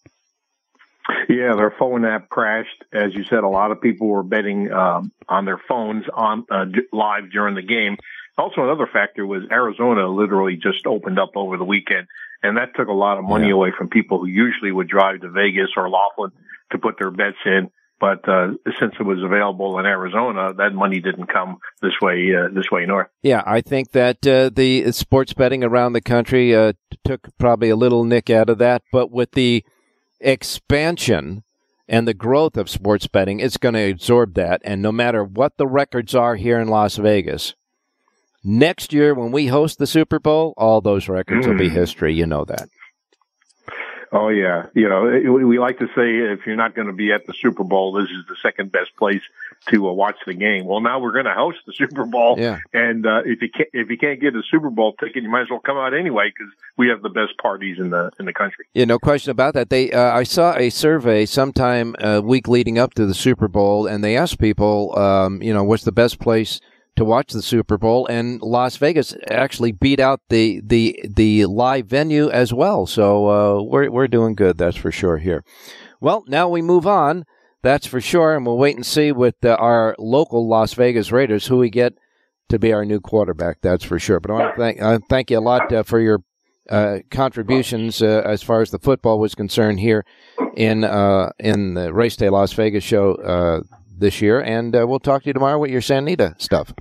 Yeah, 1.28 1.54
their 1.56 1.74
phone 1.78 2.04
app 2.04 2.28
crashed. 2.28 2.84
As 2.92 3.14
you 3.14 3.24
said, 3.24 3.44
a 3.44 3.48
lot 3.48 3.70
of 3.70 3.80
people 3.80 4.08
were 4.08 4.22
betting 4.22 4.72
um, 4.72 5.12
on 5.28 5.44
their 5.44 5.61
phones 5.68 6.04
on 6.12 6.44
uh, 6.50 6.64
live 6.92 7.30
during 7.30 7.54
the 7.54 7.62
game. 7.62 7.96
Also, 8.36 8.62
another 8.62 8.88
factor 8.92 9.26
was 9.26 9.42
Arizona 9.50 10.08
literally 10.08 10.56
just 10.56 10.86
opened 10.86 11.18
up 11.18 11.30
over 11.36 11.56
the 11.56 11.64
weekend, 11.64 12.06
and 12.42 12.56
that 12.56 12.74
took 12.76 12.88
a 12.88 12.92
lot 12.92 13.18
of 13.18 13.24
money 13.24 13.48
Yeah. 13.48 13.54
away 13.54 13.70
from 13.76 13.88
people 13.88 14.18
who 14.18 14.26
usually 14.26 14.72
would 14.72 14.88
drive 14.88 15.20
to 15.20 15.28
Vegas 15.30 15.70
or 15.76 15.88
Laughlin 15.88 16.30
to 16.72 16.78
put 16.78 16.96
their 16.98 17.11
bets 17.11 17.36
in. 17.44 17.70
But 18.00 18.26
uh, 18.26 18.52
since 18.80 18.94
it 18.98 19.02
was 19.02 19.22
available 19.22 19.78
in 19.78 19.84
Arizona, 19.84 20.54
that 20.54 20.72
money 20.72 21.00
didn't 21.00 21.26
come 21.26 21.58
this 21.82 21.92
way 22.00 22.34
uh, 22.34 22.48
this 22.50 22.70
way 22.72 22.86
north. 22.86 23.08
Yeah, 23.22 23.42
I 23.46 23.61
think 23.61 23.92
that 23.92 24.26
uh, 24.26 24.48
the 24.52 24.90
sports 24.92 25.34
betting 25.34 25.62
around 25.62 25.92
the 25.92 26.00
country 26.00 26.54
uh, 26.54 26.72
took 27.04 27.28
probably 27.38 27.68
a 27.68 27.76
little 27.76 28.04
nick 28.04 28.30
out 28.30 28.48
of 28.48 28.56
that, 28.58 28.82
but 28.90 29.11
with 29.11 29.32
the 29.32 29.62
expansion 30.20 31.42
and 31.88 32.06
the 32.06 32.14
growth 32.14 32.56
of 32.56 32.68
sports 32.70 33.06
betting, 33.08 33.40
it's 33.40 33.56
going 33.56 33.74
to 33.74 33.90
absorb 33.90 34.34
that. 34.34 34.60
And 34.64 34.80
no 34.80 34.92
matter 34.92 35.24
what 35.24 35.56
the 35.56 35.66
records 35.66 36.14
are 36.14 36.36
here 36.36 36.60
in 36.60 36.68
Las 36.68 36.96
Vegas, 36.96 37.54
next 38.44 38.92
year 38.92 39.14
when 39.14 39.32
we 39.32 39.48
host 39.48 39.78
the 39.78 39.86
Super 39.86 40.18
Bowl, 40.18 40.54
all 40.56 40.80
those 40.80 41.08
records 41.08 41.46
will 41.46 41.58
be 41.58 41.68
Mm. 41.68 41.72
history. 41.72 42.14
You 42.14 42.26
know 42.26 42.44
that. 42.44 42.68
Oh 44.12 44.28
yeah, 44.28 44.66
you 44.74 44.88
know 44.88 45.02
we 45.44 45.58
like 45.60 45.78
to 45.78 45.86
say 45.94 46.16
if 46.32 46.44
you're 46.44 46.56
not 46.56 46.74
going 46.74 46.88
to 46.88 46.92
be 46.92 47.12
at 47.12 47.26
the 47.28 47.32
Super 47.34 47.62
Bowl, 47.62 47.92
this 47.92 48.10
is 48.10 48.24
the 48.28 48.34
second 48.42 48.72
best 48.72 48.96
place 48.96 49.22
to 49.68 49.88
uh, 49.88 49.92
watch 49.92 50.16
the 50.26 50.32
game. 50.34 50.64
Well, 50.64 50.80
now 50.80 50.98
we're 51.00 51.12
going 51.12 51.26
to 51.26 51.34
host 51.34 51.58
the 51.66 51.72
Super 51.74 52.04
Bowl, 52.06 52.36
Yeah. 52.38 52.58
and 52.72 53.06
uh, 53.06 53.22
if 53.26 53.42
you 53.42 53.48
can't 53.50 53.68
if 53.74 53.90
you 53.90 53.98
can't 53.98 54.20
get 54.20 54.34
a 54.34 54.42
Super 54.50 54.70
Bowl 54.70 54.94
ticket, 54.94 55.22
you 55.22 55.28
might 55.30 55.42
as 55.42 55.50
well 55.50 55.61
come 55.61 55.76
out 55.76 55.92
anyway 55.94 56.30
because 56.30 56.52
we 56.78 56.88
have 56.88 57.02
the 57.02 57.11
best 57.11 57.36
parties 57.40 57.78
in 57.78 57.90
the 57.90 58.11
in 58.18 58.24
the 58.26 58.32
country. 58.32 58.64
Yeah, 58.72 58.86
no 58.86 58.98
question 58.98 59.30
about 59.30 59.54
that. 59.54 59.68
They, 59.70 59.92
uh, 59.92 60.12
I 60.16 60.22
saw 60.22 60.54
a 60.56 60.70
survey 60.70 61.26
sometime 61.26 61.94
a 62.00 62.22
week 62.22 62.48
leading 62.48 62.78
up 62.78 62.94
to 62.94 63.04
the 63.06 63.14
Super 63.14 63.48
Bowl, 63.48 63.86
and 63.86 64.02
they 64.02 64.16
asked 64.16 64.38
people, 64.38 64.98
um, 64.98 65.42
you 65.42 65.52
know, 65.52 65.62
what's 65.64 65.84
the 65.84 65.92
best 65.92 66.18
place 66.18 66.61
to 66.96 67.04
watch 67.04 67.32
the 67.32 67.42
Super 67.42 67.78
Bowl, 67.78 68.06
and 68.06 68.40
Las 68.42 68.76
Vegas 68.76 69.14
actually 69.30 69.72
beat 69.72 70.00
out 70.00 70.20
the 70.30 70.61
the 70.64 71.00
the 71.08 71.44
live 71.46 71.86
venue 71.86 72.30
as 72.30 72.52
well. 72.52 72.86
So 72.86 73.28
uh, 73.28 73.62
we're 73.62 73.90
we're 73.90 74.08
doing 74.08 74.34
good, 74.34 74.56
that's 74.58 74.76
for 74.76 74.90
sure. 74.90 75.18
Here, 75.18 75.44
well, 76.00 76.24
now 76.26 76.48
we 76.48 76.62
move 76.62 76.86
on. 76.86 77.26
That's 77.62 77.86
for 77.86 78.00
sure, 78.00 78.34
and 78.36 78.46
we'll 78.46 78.56
wait 78.58 78.76
and 78.76 78.86
see 78.86 79.12
with 79.12 79.44
uh, 79.44 79.54
our 79.61 79.94
local 79.98 80.48
Las 80.48 80.72
Vegas 80.74 81.12
Raiders 81.12 81.46
who 81.46 81.58
we 81.58 81.68
get 81.70 81.94
to 82.48 82.58
be 82.58 82.72
our 82.72 82.84
new 82.84 83.00
quarterback. 83.00 83.58
That's 83.61 83.84
for 83.84 83.98
sure. 83.98 84.18
But 84.20 84.30
I 84.30 84.34
want 84.34 84.54
to 84.56 84.61
thank 84.61 84.82
uh, 84.82 84.98
thank 85.08 85.30
you 85.30 85.38
a 85.38 85.40
lot 85.40 85.72
uh, 85.72 85.82
for 85.82 86.00
your 86.00 86.20
uh, 86.70 86.98
contributions 87.11 88.00
uh, 88.02 88.22
as 88.24 88.42
far 88.42 88.61
as 88.62 88.70
the 88.70 88.78
football 88.78 89.18
was 89.18 89.34
concerned 89.34 89.80
here 89.80 90.04
in 90.56 90.84
uh, 90.84 91.30
in 91.38 91.74
the 91.74 91.92
Race 91.92 92.16
Day 92.16 92.30
Las 92.30 92.52
Vegas 92.54 92.82
show 92.84 93.14
uh, 93.16 93.61
this 93.98 94.22
year, 94.22 94.40
and 94.40 94.74
uh, 94.74 94.86
we'll 94.86 94.98
talk 94.98 95.22
to 95.24 95.28
you 95.28 95.32
tomorrow 95.34 95.58
with 95.58 95.70
your 95.70 95.82
Santa 95.82 96.06
Anita 96.06 96.34
stuff. 96.38 96.72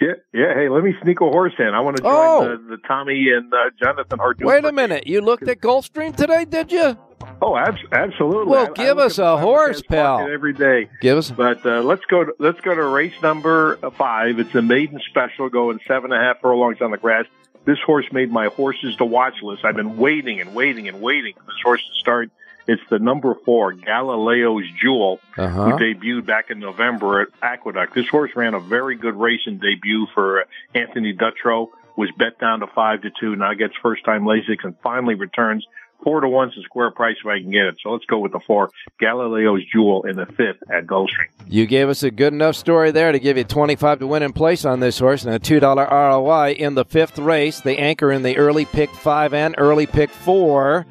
Yeah, 0.00 0.14
yeah. 0.32 0.54
Hey, 0.54 0.68
let 0.68 0.82
me 0.82 0.92
sneak 1.02 1.20
a 1.20 1.24
horse 1.24 1.52
in. 1.58 1.66
I 1.68 1.80
want 1.80 1.96
to 1.98 2.02
join 2.02 2.12
Oh. 2.12 2.48
the, 2.48 2.76
the 2.76 2.82
Tommy 2.88 3.26
and 3.34 3.52
uh, 3.52 3.70
Jonathan 3.80 4.18
Hardin. 4.18 4.46
Wait 4.46 4.64
a 4.64 4.72
minute, 4.72 5.06
you 5.06 5.20
looked 5.20 5.46
at 5.48 5.60
Gulfstream 5.60 6.16
today, 6.16 6.44
did 6.44 6.72
you? 6.72 6.96
Oh, 7.42 7.56
abs- 7.56 7.80
absolutely. 7.92 8.50
Well, 8.50 8.66
I- 8.66 8.70
I 8.70 8.72
give 8.72 8.96
look 8.96 9.06
us 9.06 9.18
a 9.18 9.36
horse, 9.36 9.82
pal. 9.82 10.20
every 10.30 10.52
day. 10.52 10.88
Give 11.00 11.18
us. 11.18 11.30
But 11.30 11.64
uh, 11.66 11.82
let's 11.82 12.04
go. 12.06 12.24
To, 12.24 12.32
let's 12.38 12.60
go 12.60 12.74
to 12.74 12.82
race 12.84 13.14
number 13.22 13.76
five. 13.96 14.38
It's 14.38 14.54
a 14.54 14.62
maiden 14.62 15.00
special, 15.08 15.48
going 15.48 15.80
seven 15.86 16.12
and 16.12 16.20
a 16.22 16.24
half 16.24 16.40
furlongs 16.40 16.80
on 16.80 16.90
the 16.90 16.98
grass. 16.98 17.26
This 17.64 17.78
horse 17.84 18.06
made 18.12 18.30
my 18.30 18.46
horses 18.46 18.94
to 18.96 19.04
watch 19.04 19.34
list. 19.42 19.64
I've 19.64 19.76
been 19.76 19.96
waiting 19.96 20.40
and 20.40 20.54
waiting 20.54 20.86
and 20.88 21.00
waiting 21.00 21.32
for 21.34 21.44
this 21.46 21.60
horse 21.62 21.80
to 21.82 21.98
start. 22.00 22.30
It's 22.66 22.82
the 22.88 22.98
number 22.98 23.34
four, 23.44 23.72
Galileo's 23.74 24.64
Jewel, 24.80 25.20
Uh 25.36 25.48
who 25.48 25.72
debuted 25.72 26.24
back 26.26 26.50
in 26.50 26.58
November 26.60 27.20
at 27.22 27.28
Aqueduct. 27.42 27.94
This 27.94 28.08
horse 28.08 28.30
ran 28.36 28.54
a 28.54 28.60
very 28.60 28.96
good 28.96 29.14
racing 29.16 29.58
debut 29.58 30.06
for 30.14 30.40
uh, 30.42 30.44
Anthony 30.74 31.14
Dutrow. 31.14 31.68
Was 31.96 32.10
bet 32.18 32.38
down 32.40 32.60
to 32.60 32.66
five 32.66 33.02
to 33.02 33.10
two. 33.20 33.36
Now 33.36 33.54
gets 33.54 33.74
first 33.80 34.04
time 34.04 34.24
Lasix 34.24 34.64
and 34.64 34.74
finally 34.82 35.14
returns. 35.14 35.64
Four 36.04 36.20
to 36.20 36.28
one's 36.28 36.56
a 36.58 36.62
square 36.62 36.90
price 36.90 37.16
if 37.18 37.26
I 37.26 37.40
can 37.40 37.50
get 37.50 37.64
it. 37.66 37.76
So 37.82 37.90
let's 37.90 38.04
go 38.04 38.18
with 38.18 38.32
the 38.32 38.40
four. 38.46 38.70
Galileo's 39.00 39.64
Jewel 39.72 40.04
in 40.04 40.16
the 40.16 40.26
fifth 40.26 40.62
at 40.70 40.86
Gulfstream. 40.86 41.30
You 41.48 41.66
gave 41.66 41.88
us 41.88 42.02
a 42.02 42.10
good 42.10 42.32
enough 42.34 42.56
story 42.56 42.90
there 42.90 43.10
to 43.10 43.18
give 43.18 43.36
you 43.36 43.44
25 43.44 44.00
to 44.00 44.06
win 44.06 44.22
in 44.22 44.32
place 44.32 44.64
on 44.64 44.80
this 44.80 44.98
horse 44.98 45.24
and 45.24 45.34
a 45.34 45.38
$2 45.38 45.90
ROI 45.90 46.52
in 46.52 46.74
the 46.74 46.84
fifth 46.84 47.18
race. 47.18 47.60
The 47.60 47.78
anchor 47.78 48.12
in 48.12 48.22
the 48.22 48.36
early 48.36 48.66
pick 48.66 48.90
five 48.90 49.32
and 49.32 49.54
early 49.56 49.86
pick 49.86 50.10
four. 50.10 50.86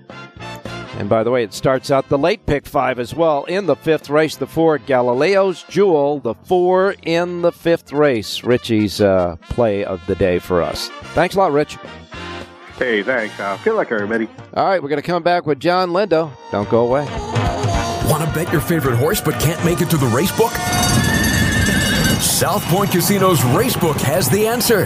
And 0.95 1.09
by 1.09 1.23
the 1.23 1.31
way, 1.31 1.43
it 1.43 1.53
starts 1.53 1.89
out 1.89 2.09
the 2.09 2.17
late 2.17 2.45
pick 2.45 2.65
five 2.65 2.99
as 2.99 3.15
well. 3.15 3.45
In 3.45 3.65
the 3.65 3.75
fifth 3.75 4.09
race, 4.09 4.35
the 4.35 4.47
four, 4.47 4.77
Galileo's 4.77 5.63
Jewel, 5.63 6.19
the 6.19 6.35
four 6.35 6.95
in 7.01 7.41
the 7.41 7.51
fifth 7.51 7.91
race. 7.91 8.43
Richie's 8.43 9.01
uh, 9.01 9.37
play 9.49 9.83
of 9.83 10.05
the 10.05 10.15
day 10.15 10.37
for 10.39 10.61
us. 10.61 10.89
Thanks 11.13 11.35
a 11.35 11.39
lot, 11.39 11.51
Rich. 11.51 11.77
Hey, 12.77 13.03
thanks. 13.03 13.39
Uh, 13.39 13.57
good 13.63 13.75
luck, 13.75 13.91
everybody. 13.91 14.27
All 14.55 14.65
right, 14.65 14.81
we're 14.81 14.89
going 14.89 15.01
to 15.01 15.05
come 15.07 15.23
back 15.23 15.45
with 15.45 15.59
John 15.59 15.89
Lindo. 15.91 16.31
Don't 16.51 16.69
go 16.69 16.85
away. 16.87 17.05
Want 18.09 18.23
to 18.27 18.31
bet 18.33 18.51
your 18.51 18.61
favorite 18.61 18.95
horse 18.97 19.21
but 19.21 19.39
can't 19.39 19.63
make 19.63 19.81
it 19.81 19.89
to 19.91 19.97
the 19.97 20.07
race 20.07 20.35
book? 20.37 20.51
South 22.21 22.63
Point 22.65 22.89
Casino's 22.89 23.39
Racebook 23.55 23.99
has 24.01 24.29
the 24.29 24.47
answer. 24.47 24.85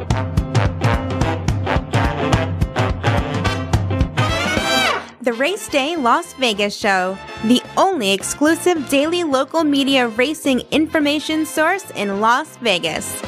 The 5.21 5.33
Race 5.33 5.67
Day 5.67 5.95
Las 5.95 6.33
Vegas 6.33 6.75
Show, 6.75 7.15
the 7.43 7.61
only 7.77 8.09
exclusive 8.09 8.89
daily 8.89 9.23
local 9.23 9.63
media 9.63 10.07
racing 10.07 10.61
information 10.71 11.45
source 11.45 11.91
in 11.91 12.19
Las 12.19 12.57
Vegas. 12.57 13.21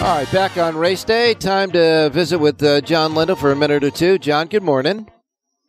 All 0.00 0.16
right, 0.16 0.30
back 0.30 0.56
on 0.56 0.76
race 0.76 1.02
day. 1.02 1.34
Time 1.34 1.72
to 1.72 2.08
visit 2.12 2.38
with 2.38 2.62
uh, 2.62 2.80
John 2.82 3.14
Lindo 3.14 3.36
for 3.36 3.50
a 3.50 3.56
minute 3.56 3.82
or 3.82 3.90
two. 3.90 4.16
John, 4.18 4.46
good 4.46 4.62
morning. 4.62 5.10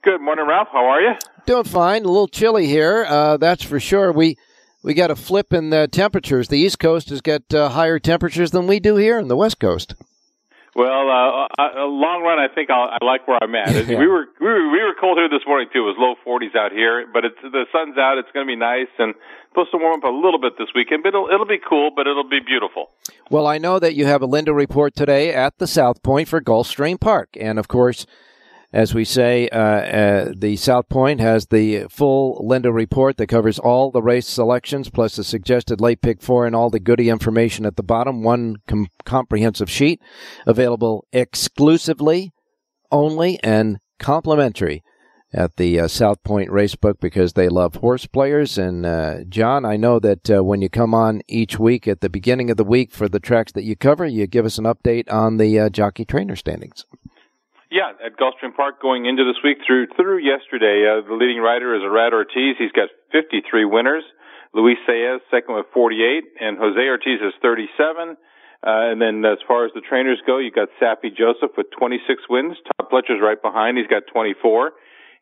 Good 0.03 0.21
morning, 0.21 0.45
Ralph. 0.47 0.67
How 0.71 0.85
are 0.85 1.01
you? 1.01 1.13
Doing 1.47 1.63
fine. 1.63 2.05
A 2.05 2.07
little 2.07 2.27
chilly 2.27 2.67
here, 2.67 3.07
uh, 3.09 3.37
that's 3.37 3.63
for 3.63 3.79
sure. 3.79 4.11
We 4.11 4.37
we 4.83 4.93
got 4.93 5.11
a 5.11 5.15
flip 5.15 5.53
in 5.53 5.69
the 5.69 5.87
temperatures. 5.87 6.47
The 6.47 6.59
East 6.59 6.79
Coast 6.79 7.09
has 7.09 7.21
got 7.21 7.53
uh, 7.53 7.69
higher 7.69 7.99
temperatures 7.99 8.51
than 8.51 8.67
we 8.67 8.79
do 8.79 8.95
here 8.95 9.19
in 9.19 9.27
the 9.27 9.35
West 9.35 9.59
Coast. 9.59 9.95
Well, 10.75 11.09
uh, 11.09 11.47
uh, 11.57 11.85
long 11.87 12.21
run, 12.21 12.39
I 12.39 12.47
think 12.53 12.69
I'll, 12.69 12.89
I 12.89 13.03
like 13.03 13.27
where 13.27 13.39
I'm 13.41 13.53
at. 13.55 13.69
Yeah. 13.89 13.97
We 13.97 14.07
were 14.07 14.25
we 14.39 14.45
were 14.45 14.71
we 14.71 14.83
were 14.83 14.93
cold 14.99 15.17
here 15.17 15.27
this 15.27 15.45
morning 15.47 15.67
too. 15.73 15.79
It 15.79 15.81
was 15.81 15.95
low 15.97 16.15
40s 16.25 16.55
out 16.55 16.71
here, 16.71 17.05
but 17.11 17.25
it's 17.25 17.35
the 17.41 17.65
sun's 17.71 17.97
out. 17.97 18.17
It's 18.19 18.29
going 18.33 18.45
to 18.45 18.49
be 18.49 18.55
nice 18.55 18.87
and 18.99 19.15
supposed 19.49 19.71
to 19.71 19.77
warm 19.77 19.99
up 19.99 20.03
a 20.03 20.13
little 20.13 20.39
bit 20.39 20.53
this 20.59 20.69
weekend. 20.75 21.01
But 21.03 21.09
it'll 21.09 21.27
it'll 21.27 21.47
be 21.47 21.57
cool, 21.57 21.89
but 21.95 22.05
it'll 22.05 22.27
be 22.29 22.39
beautiful. 22.39 22.91
Well, 23.31 23.47
I 23.47 23.57
know 23.57 23.79
that 23.79 23.95
you 23.95 24.05
have 24.05 24.21
a 24.21 24.27
Lindo 24.27 24.55
report 24.55 24.95
today 24.95 25.33
at 25.33 25.57
the 25.57 25.65
South 25.65 26.03
Point 26.03 26.27
for 26.27 26.39
Gulfstream 26.39 26.99
Park, 26.99 27.29
and 27.39 27.57
of 27.57 27.67
course, 27.67 28.05
As 28.71 28.93
we 28.93 29.03
say, 29.03 29.49
uh, 29.49 29.59
uh, 29.59 30.33
the 30.35 30.55
South 30.55 30.89
Point 30.89 31.19
has 31.21 31.47
the 31.47 31.87
full 31.89 32.45
Lindo 32.47 32.71
report 32.71 33.17
that 33.17 33.25
covers 33.25 33.57
all 33.57 33.89
the 33.89 34.03
race 34.03 34.27
selections, 34.27 34.91
plus 34.91 35.15
the 35.15 35.23
suggested 35.23 35.81
late 35.81 36.01
pick 36.01 36.21
four 36.21 36.45
and 36.45 36.55
all 36.55 36.69
the 36.69 36.79
goody 36.79 37.09
information 37.09 37.65
at 37.65 37.77
the 37.77 37.83
bottom. 37.83 38.21
One 38.21 38.57
com- 38.67 38.89
comprehensive 39.05 39.71
sheet 39.71 39.99
available 40.45 41.07
exclusively, 41.11 42.31
only, 42.91 43.39
and 43.43 43.79
complimentary 43.97 44.83
at 45.33 45.55
the 45.57 45.79
uh, 45.79 45.87
South 45.87 46.21
Point 46.23 46.49
Racebook 46.51 46.99
because 46.99 47.33
they 47.33 47.49
love 47.49 47.75
horse 47.75 48.05
players. 48.05 48.57
And 48.59 48.85
uh, 48.85 49.23
John, 49.27 49.65
I 49.65 49.77
know 49.77 49.99
that 49.99 50.29
uh, 50.29 50.43
when 50.43 50.61
you 50.61 50.69
come 50.69 50.93
on 50.93 51.21
each 51.27 51.57
week 51.57 51.87
at 51.87 52.01
the 52.01 52.09
beginning 52.09 52.51
of 52.51 52.57
the 52.57 52.63
week 52.63 52.91
for 52.91 53.09
the 53.09 53.19
tracks 53.19 53.51
that 53.53 53.63
you 53.63 53.75
cover, 53.75 54.05
you 54.05 54.27
give 54.27 54.45
us 54.45 54.59
an 54.59 54.65
update 54.65 55.11
on 55.11 55.37
the 55.37 55.59
uh, 55.59 55.69
jockey 55.69 56.05
trainer 56.05 56.35
standings. 56.35 56.85
Yeah, 57.71 57.93
at 58.03 58.17
Gulfstream 58.17 58.55
Park 58.55 58.81
going 58.81 59.05
into 59.05 59.23
this 59.23 59.37
week 59.43 59.59
through 59.65 59.87
through 59.95 60.25
yesterday, 60.25 60.89
uh, 60.89 61.05
the 61.05 61.13
leading 61.13 61.37
rider 61.37 61.75
is 61.75 61.81
Irad 61.85 62.13
Ortiz. 62.13 62.57
He's 62.57 62.71
got 62.71 62.89
53 63.11 63.65
winners. 63.65 64.03
Luis 64.55 64.77
Saez 64.89 65.19
second 65.29 65.53
with 65.53 65.67
48, 65.71 66.23
and 66.41 66.57
Jose 66.57 66.81
Ortiz 66.81 67.21
is 67.21 67.33
37. 67.43 68.17
Uh, 68.65 68.89
and 68.91 68.99
then 68.99 69.23
as 69.23 69.37
far 69.47 69.65
as 69.65 69.71
the 69.75 69.81
trainers 69.81 70.19
go, 70.25 70.39
you've 70.39 70.55
got 70.55 70.69
Saffie 70.81 71.15
Joseph 71.15 71.51
with 71.55 71.67
26 71.77 72.23
wins. 72.27 72.57
Todd 72.65 72.89
Pletcher's 72.89 73.21
right 73.21 73.39
behind. 73.39 73.77
He's 73.77 73.87
got 73.87 74.03
24. 74.11 74.71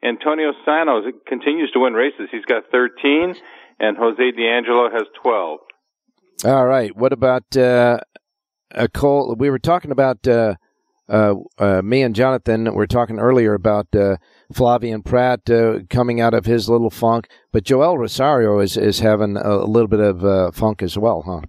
Antonio 0.02 0.54
Sanos 0.66 1.04
continues 1.28 1.72
to 1.72 1.80
win 1.80 1.94
races. 1.94 2.30
He's 2.32 2.46
got 2.46 2.64
13, 2.72 3.36
and 3.82 3.98
Jose 3.98 4.32
D'Angelo 4.32 4.90
has 4.90 5.04
12. 5.22 5.60
All 6.46 6.66
right. 6.66 6.96
What 6.96 7.12
about 7.12 7.58
uh, 7.58 8.00
Cole? 8.94 9.36
We 9.38 9.50
were 9.50 9.60
talking 9.60 9.92
about. 9.92 10.26
Uh, 10.26 10.56
uh, 11.10 11.36
uh, 11.58 11.82
me 11.82 12.02
and 12.02 12.16
Jonathan 12.16 12.74
were 12.74 12.88
talking 12.88 13.20
earlier 13.20 13.54
about 13.54 13.88
uh, 13.96 14.18
Flavien 14.54 15.04
Prat 15.04 15.50
uh, 15.50 15.80
coming 15.90 16.20
out 16.20 16.34
of 16.34 16.46
his 16.46 16.70
little 16.70 16.90
funk, 16.90 17.28
but 17.52 17.64
Joel 17.64 17.98
Rosario 17.98 18.60
is, 18.60 18.78
is 18.78 19.00
having 19.00 19.38
a, 19.38 19.66
little 19.66 19.88
bit 19.88 20.00
of 20.00 20.24
uh, 20.24 20.52
funk 20.52 20.82
as 20.82 20.98
well, 20.98 21.24
huh? 21.26 21.42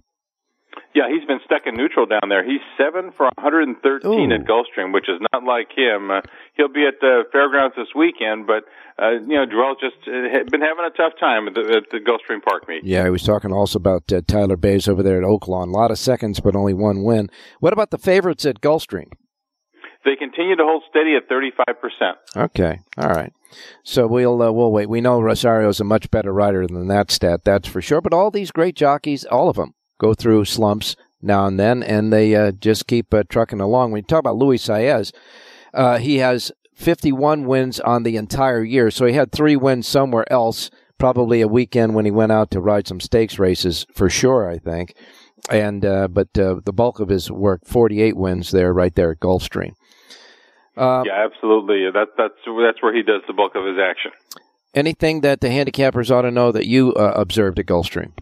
Yeah, 0.95 1.03
he's 1.07 1.25
been 1.27 1.39
stuck 1.45 1.67
in 1.67 1.75
neutral 1.75 2.07
down 2.07 2.29
there. 2.29 2.43
He's 2.43 2.61
seven 2.75 3.11
for 3.15 3.29
113 3.37 4.09
Ooh. 4.09 4.33
at 4.33 4.41
Gulfstream, 4.45 4.91
which 4.91 5.07
is 5.07 5.21
not 5.31 5.43
like 5.43 5.69
him. 5.75 6.09
Uh, 6.09 6.21
he'll 6.55 6.67
be 6.67 6.87
at 6.87 6.99
the 6.99 7.23
fairgrounds 7.31 7.75
this 7.77 7.89
weekend, 7.95 8.47
but 8.47 8.63
uh, 9.01 9.11
you 9.11 9.35
know, 9.35 9.45
Joel 9.45 9.75
just 9.79 9.95
uh, 10.07 10.43
been 10.49 10.61
having 10.61 10.85
a 10.85 10.89
tough 10.89 11.13
time 11.19 11.47
at 11.47 11.53
the, 11.53 11.61
at 11.61 11.89
the 11.91 11.99
Gulfstream 11.99 12.41
Park 12.41 12.67
meet. 12.67 12.83
Yeah, 12.83 13.03
he 13.03 13.11
was 13.11 13.23
talking 13.23 13.53
also 13.53 13.77
about 13.77 14.11
uh, 14.11 14.21
Tyler 14.27 14.57
Baze 14.57 14.87
over 14.87 15.03
there 15.03 15.17
at 15.19 15.23
Oaklawn. 15.23 15.67
A 15.67 15.71
lot 15.71 15.91
of 15.91 15.99
seconds, 15.99 16.39
but 16.39 16.55
only 16.55 16.73
one 16.73 17.03
win. 17.03 17.29
What 17.59 17.71
about 17.71 17.91
the 17.91 17.97
favorites 17.97 18.45
at 18.45 18.59
Gulfstream? 18.59 19.09
They 20.05 20.15
continue 20.15 20.55
to 20.55 20.63
hold 20.63 20.83
steady 20.89 21.15
at 21.15 21.29
35%. 21.29 22.45
Okay. 22.45 22.79
All 22.97 23.09
right. 23.09 23.33
So 23.83 24.07
we'll 24.07 24.41
uh, 24.41 24.51
we'll 24.51 24.71
wait. 24.71 24.89
We 24.89 25.01
know 25.01 25.19
Rosario's 25.19 25.79
a 25.79 25.83
much 25.83 26.11
better 26.11 26.31
rider 26.31 26.67
than 26.67 26.87
that 26.87 27.11
stat, 27.11 27.43
that's 27.43 27.67
for 27.67 27.81
sure. 27.81 28.01
But 28.01 28.13
all 28.13 28.31
these 28.31 28.51
great 28.51 28.75
jockeys, 28.75 29.25
all 29.25 29.49
of 29.49 29.55
them, 29.55 29.73
go 29.97 30.13
through 30.13 30.45
slumps 30.45 30.95
now 31.21 31.45
and 31.45 31.59
then, 31.59 31.83
and 31.83 32.13
they 32.13 32.35
uh, 32.35 32.51
just 32.51 32.87
keep 32.87 33.13
uh, 33.13 33.23
trucking 33.27 33.59
along. 33.59 33.91
When 33.91 33.99
you 33.99 34.07
talk 34.07 34.19
about 34.19 34.37
Luis 34.37 34.65
Saez, 34.65 35.11
uh, 35.73 35.97
he 35.97 36.17
has 36.17 36.51
51 36.75 37.45
wins 37.45 37.79
on 37.81 38.03
the 38.03 38.15
entire 38.15 38.63
year. 38.63 38.89
So 38.89 39.05
he 39.05 39.13
had 39.13 39.31
three 39.31 39.55
wins 39.55 39.87
somewhere 39.87 40.31
else, 40.31 40.69
probably 40.97 41.41
a 41.41 41.47
weekend 41.47 41.93
when 41.93 42.05
he 42.05 42.11
went 42.11 42.31
out 42.31 42.51
to 42.51 42.61
ride 42.61 42.87
some 42.87 43.01
stakes 43.01 43.37
races 43.37 43.85
for 43.93 44.09
sure, 44.09 44.49
I 44.49 44.59
think. 44.59 44.95
And 45.49 45.85
uh, 45.85 46.07
but 46.07 46.37
uh, 46.37 46.61
the 46.63 46.73
bulk 46.73 46.99
of 46.99 47.09
his 47.09 47.31
work, 47.31 47.61
48 47.65 48.15
wins 48.15 48.51
there, 48.51 48.73
right 48.73 48.93
there 48.93 49.11
at 49.11 49.19
Gulfstream. 49.19 49.73
Uh, 50.79 51.03
yeah, 51.05 51.25
absolutely. 51.25 51.91
That, 51.91 52.15
that's 52.17 52.39
that's 52.45 52.81
where 52.81 52.95
he 52.95 53.03
does 53.03 53.21
the 53.27 53.33
bulk 53.33 53.55
of 53.55 53.65
his 53.65 53.75
action. 53.77 54.11
Anything 54.73 55.21
that 55.21 55.41
the 55.41 55.49
handicappers 55.49 56.09
ought 56.09 56.21
to 56.21 56.31
know 56.31 56.53
that 56.53 56.67
you 56.67 56.93
uh, 56.93 57.13
observed 57.15 57.59
at 57.59 57.65
Gulfstream? 57.65 58.13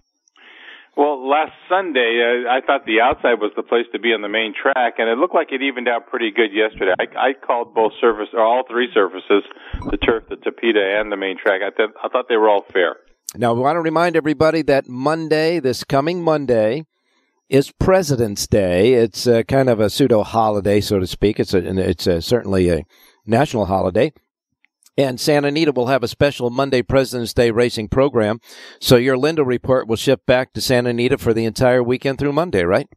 Well, 0.95 1.29
last 1.29 1.51
Sunday, 1.69 2.17
uh, 2.17 2.49
I 2.49 2.61
thought 2.65 2.87
the 2.87 3.01
outside 3.01 3.39
was 3.39 3.51
the 3.55 3.61
place 3.61 3.85
to 3.91 3.99
be 3.99 4.09
on 4.09 4.23
the 4.23 4.29
main 4.29 4.55
track, 4.59 4.95
and 4.97 5.07
it 5.07 5.19
looked 5.19 5.35
like 5.35 5.51
it 5.51 5.61
evened 5.61 5.87
out 5.87 6.07
pretty 6.07 6.31
good 6.31 6.51
yesterday. 6.51 6.95
I, 6.99 7.29
I 7.29 7.33
called 7.33 7.75
both 7.75 7.91
surface, 8.01 8.29
or 8.33 8.41
all 8.41 8.63
three 8.67 8.89
surfaces, 8.91 9.43
the 9.91 9.97
turf, 9.97 10.23
the 10.29 10.37
Tapeta, 10.37 10.99
and 10.99 11.11
the 11.11 11.17
main 11.17 11.37
track. 11.37 11.61
I, 11.61 11.69
th- 11.69 11.91
I 12.03 12.07
thought 12.07 12.25
they 12.27 12.37
were 12.37 12.49
all 12.49 12.65
fair. 12.73 12.95
Now, 13.35 13.53
we 13.53 13.61
want 13.61 13.75
to 13.75 13.81
remind 13.81 14.15
everybody 14.15 14.63
that 14.63 14.87
Monday, 14.87 15.59
this 15.59 15.83
coming 15.83 16.23
Monday, 16.23 16.85
is 17.49 17.71
President's 17.71 18.47
Day. 18.47 18.93
It's 18.93 19.25
a, 19.27 19.43
kind 19.43 19.69
of 19.69 19.79
a 19.79 19.89
pseudo 19.89 20.23
holiday, 20.23 20.81
so 20.81 20.99
to 20.99 21.07
speak. 21.07 21.39
It's 21.39 21.53
a, 21.53 21.59
it's 21.89 22.07
a, 22.07 22.21
certainly 22.21 22.69
a 22.69 22.83
national 23.25 23.65
holiday. 23.65 24.13
And 24.97 25.19
Santa 25.19 25.49
Anita 25.49 25.71
will 25.71 25.87
have 25.87 26.03
a 26.03 26.07
special 26.07 26.49
Monday 26.49 26.81
President's 26.81 27.33
Day 27.33 27.51
racing 27.51 27.89
program. 27.89 28.39
So 28.81 28.95
your 28.95 29.15
Lindo 29.15 29.45
report 29.45 29.87
will 29.87 29.95
shift 29.95 30.25
back 30.25 30.53
to 30.53 30.61
Santa 30.61 30.89
Anita 30.89 31.17
for 31.17 31.33
the 31.33 31.45
entire 31.45 31.83
weekend 31.83 32.17
through 32.17 32.33
Monday, 32.33 32.63
right? 32.63 32.87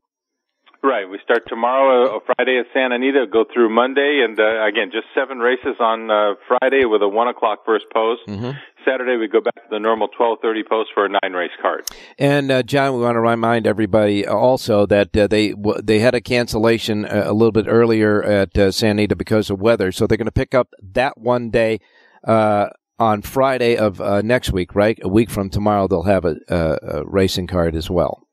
Right. 0.82 1.08
We 1.08 1.18
start 1.22 1.42
tomorrow, 1.46 2.16
uh, 2.16 2.20
Friday 2.24 2.58
at 2.58 2.66
Santa 2.72 2.94
Anita, 2.94 3.26
go 3.30 3.44
through 3.52 3.68
Monday, 3.68 4.24
and 4.24 4.38
uh, 4.40 4.64
again, 4.64 4.90
just 4.90 5.06
seven 5.14 5.38
races 5.38 5.76
on 5.78 6.10
uh, 6.10 6.34
Friday 6.48 6.86
with 6.86 7.02
a 7.02 7.08
one 7.08 7.28
o'clock 7.28 7.66
first 7.66 7.84
post. 7.92 8.22
Mm-hmm. 8.26 8.52
Saturday 8.86 9.18
we 9.18 9.28
go 9.28 9.42
back 9.42 9.56
to 9.56 9.68
the 9.70 9.78
normal 9.78 10.08
twelve 10.08 10.38
thirty 10.40 10.62
post 10.66 10.88
for 10.94 11.04
a 11.04 11.08
nine 11.10 11.34
race 11.34 11.50
card. 11.60 11.86
And 12.18 12.50
uh, 12.50 12.62
John, 12.62 12.94
we 12.94 13.02
want 13.02 13.16
to 13.16 13.20
remind 13.20 13.66
everybody 13.66 14.26
also 14.26 14.86
that 14.86 15.14
uh, 15.14 15.26
they 15.26 15.54
they 15.82 15.98
had 15.98 16.14
a 16.14 16.20
cancellation 16.22 17.04
uh, 17.04 17.24
a 17.26 17.34
little 17.34 17.52
bit 17.52 17.66
earlier 17.68 18.22
at 18.22 18.56
uh, 18.56 18.72
Santa 18.72 19.02
Anita 19.02 19.16
because 19.16 19.50
of 19.50 19.60
weather, 19.60 19.92
so 19.92 20.06
they're 20.06 20.16
going 20.16 20.24
to 20.24 20.32
pick 20.32 20.54
up 20.54 20.68
that 20.82 21.18
one 21.18 21.50
day 21.50 21.78
on 22.26 23.22
Friday 23.22 23.76
of 23.76 24.00
next 24.24 24.50
week. 24.50 24.74
Right, 24.74 24.98
a 25.02 25.08
week 25.08 25.28
from 25.28 25.50
tomorrow, 25.50 25.88
they'll 25.88 26.04
have 26.04 26.24
a, 26.24 26.36
a 26.48 27.04
racing 27.04 27.48
card 27.48 27.76
as 27.76 27.90
well. 27.90 28.26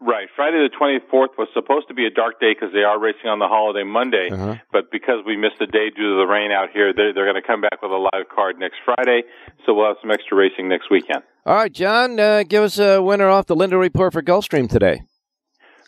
Right. 0.00 0.28
Friday 0.36 0.62
the 0.62 0.70
24th 0.70 1.34
was 1.36 1.48
supposed 1.54 1.88
to 1.88 1.94
be 1.94 2.06
a 2.06 2.10
dark 2.10 2.38
day 2.38 2.54
because 2.54 2.72
they 2.72 2.86
are 2.86 2.98
racing 3.00 3.26
on 3.26 3.40
the 3.40 3.48
holiday 3.48 3.82
Monday. 3.82 4.30
Uh-huh. 4.30 4.54
But 4.70 4.92
because 4.92 5.26
we 5.26 5.36
missed 5.36 5.58
the 5.58 5.66
day 5.66 5.90
due 5.90 6.14
to 6.14 6.16
the 6.22 6.26
rain 6.30 6.52
out 6.52 6.70
here, 6.70 6.92
they're, 6.94 7.12
they're 7.12 7.26
going 7.26 7.40
to 7.40 7.46
come 7.46 7.60
back 7.60 7.82
with 7.82 7.90
a 7.90 7.98
live 7.98 8.30
card 8.32 8.58
next 8.58 8.78
Friday. 8.84 9.22
So 9.66 9.74
we'll 9.74 9.88
have 9.88 9.96
some 10.00 10.12
extra 10.12 10.36
racing 10.36 10.68
next 10.68 10.88
weekend. 10.88 11.26
All 11.44 11.56
right, 11.56 11.72
John, 11.72 12.20
uh, 12.20 12.44
give 12.44 12.62
us 12.62 12.78
a 12.78 13.02
winner 13.02 13.28
off 13.28 13.46
the 13.46 13.56
Lindo 13.56 13.78
Report 13.78 14.12
for 14.12 14.22
Gulfstream 14.22 14.70
today. 14.70 15.02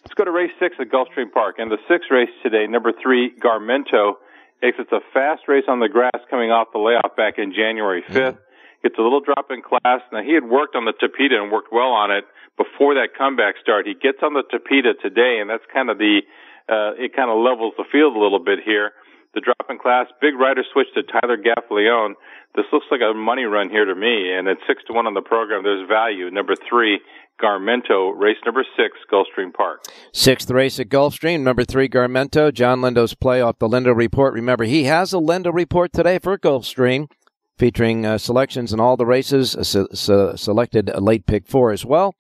Let's 0.03 0.15
go 0.15 0.25
to 0.25 0.33
race 0.33 0.51
six 0.59 0.75
at 0.81 0.89
Gulfstream 0.89 1.31
Park. 1.31 1.57
And 1.59 1.71
the 1.71 1.79
sixth 1.87 2.11
race 2.11 2.31
today, 2.43 2.67
number 2.67 2.91
three, 3.01 3.31
Garmento, 3.39 4.15
exits 4.61 4.91
a 4.91 5.01
fast 5.15 5.47
race 5.47 5.65
on 5.69 5.79
the 5.79 5.89
grass 5.89 6.19
coming 6.29 6.51
off 6.51 6.69
the 6.73 6.81
layoff 6.81 7.15
back 7.17 7.35
in 7.39 7.53
January 7.53 8.03
5th. 8.03 8.15
Mm-hmm. 8.17 8.39
Gets 8.83 8.99
a 8.99 9.03
little 9.03 9.21
drop 9.21 9.47
in 9.51 9.63
class. 9.63 10.01
Now, 10.11 10.23
he 10.23 10.35
had 10.35 10.45
worked 10.45 10.75
on 10.75 10.85
the 10.85 10.95
Tapeta 10.97 11.41
and 11.41 11.53
worked 11.53 11.69
well 11.71 11.93
on 11.93 12.11
it 12.11 12.25
before 12.57 12.95
that 12.95 13.17
comeback 13.17 13.55
start. 13.61 13.87
He 13.87 13.95
gets 13.95 14.19
on 14.23 14.35
the 14.35 14.43
Tapeta 14.43 14.99
today, 15.01 15.39
and 15.41 15.49
that's 15.49 15.65
kind 15.73 15.91
of 15.91 15.99
the 15.99 16.23
uh, 16.71 16.95
it 16.97 17.15
kind 17.15 17.31
of 17.31 17.43
levels 17.43 17.75
the 17.77 17.85
field 17.91 18.15
a 18.15 18.21
little 18.21 18.43
bit 18.43 18.61
here. 18.65 18.93
The 19.35 19.41
drop 19.41 19.71
in 19.71 19.79
class, 19.79 20.07
big 20.21 20.35
rider 20.35 20.63
switch 20.73 20.89
to 20.95 21.03
Tyler 21.03 21.39
Gaffalione. 21.39 22.15
This 22.57 22.67
looks 22.73 22.87
like 22.91 23.01
a 23.01 23.15
money 23.15 23.45
run 23.45 23.71
here 23.71 23.85
to 23.85 23.95
me, 23.95 24.33
and 24.33 24.49
at 24.49 24.59
six 24.67 24.83
to 24.89 24.93
one 24.93 25.07
on 25.07 25.15
the 25.15 25.23
program, 25.23 25.63
there's 25.63 25.87
value. 25.89 26.31
Number 26.31 26.55
three, 26.69 26.99
Garmento, 27.41 28.13
race 28.17 28.39
number 28.45 28.65
six, 28.77 28.99
Gulfstream 29.11 29.55
Park. 29.55 29.85
Sixth 30.13 30.51
race 30.51 30.81
at 30.81 30.89
Gulfstream, 30.89 31.43
number 31.43 31.65
three, 31.65 31.89
Garmento. 31.89 32.53
John 32.53 32.81
Lindo's 32.81 33.15
play 33.15 33.41
off 33.41 33.59
the 33.59 33.69
Lindo 33.69 33.97
Report. 33.97 34.35
Remember, 34.35 34.65
he 34.65 34.85
has 34.85 35.13
a 35.13 35.19
Lindo 35.19 35.55
Report 35.55 35.93
today 35.93 36.19
for 36.19 36.37
Gulfstream, 36.37 37.09
featuring 37.57 38.05
uh, 38.05 38.19
selections 38.19 38.73
in 38.73 38.81
all 38.81 38.97
the 38.97 39.07
races, 39.07 39.55
uh, 39.55 39.63
se- 39.63 39.87
se- 39.95 40.37
selected 40.37 40.89
a 40.89 41.01
late 41.01 41.27
pick 41.27 41.47
four 41.47 41.71
as 41.71 41.85
well 41.85 42.15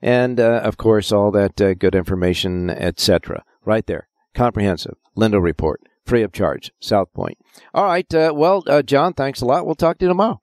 and 0.00 0.40
uh, 0.40 0.60
of 0.64 0.76
course 0.76 1.12
all 1.12 1.30
that 1.32 1.60
uh, 1.60 1.74
good 1.74 1.94
information, 1.94 2.70
etc. 2.70 3.44
Right 3.64 3.86
there, 3.86 4.08
comprehensive 4.34 4.94
Lindo 5.16 5.42
report, 5.42 5.80
free 6.04 6.22
of 6.22 6.32
charge, 6.32 6.72
South 6.80 7.12
Point. 7.12 7.38
All 7.74 7.84
right, 7.84 8.12
uh, 8.14 8.32
well, 8.34 8.62
uh, 8.66 8.82
John, 8.82 9.12
thanks 9.12 9.40
a 9.40 9.46
lot. 9.46 9.66
We'll 9.66 9.74
talk 9.74 9.98
to 9.98 10.04
you 10.04 10.08
tomorrow. 10.08 10.40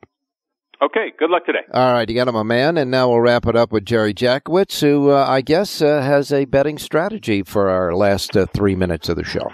Okay, 0.81 1.13
good 1.17 1.29
luck 1.29 1.45
today. 1.45 1.63
All 1.73 1.93
right, 1.93 2.07
you 2.07 2.15
got 2.15 2.27
him, 2.27 2.35
my 2.35 2.43
man. 2.43 2.77
And 2.77 2.91
now 2.91 3.09
we'll 3.09 3.21
wrap 3.21 3.47
it 3.47 3.55
up 3.55 3.71
with 3.71 3.85
Jerry 3.85 4.13
Jackowitz, 4.13 4.81
who 4.81 5.09
uh, 5.09 5.25
I 5.27 5.41
guess 5.41 5.81
uh, 5.81 6.01
has 6.01 6.33
a 6.33 6.45
betting 6.45 6.77
strategy 6.77 7.43
for 7.43 7.69
our 7.69 7.95
last 7.95 8.31
three 8.53 8.75
minutes 8.75 9.07
of 9.07 9.15
the 9.15 9.23
show. 9.23 9.51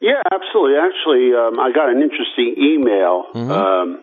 Yeah, 0.00 0.22
absolutely. 0.32 0.76
Actually, 0.78 1.32
um, 1.34 1.60
I 1.60 1.72
got 1.72 1.90
an 1.90 2.02
interesting 2.02 2.54
email. 2.58 3.24
Mm-hmm. 3.34 3.50
Um, 3.50 4.02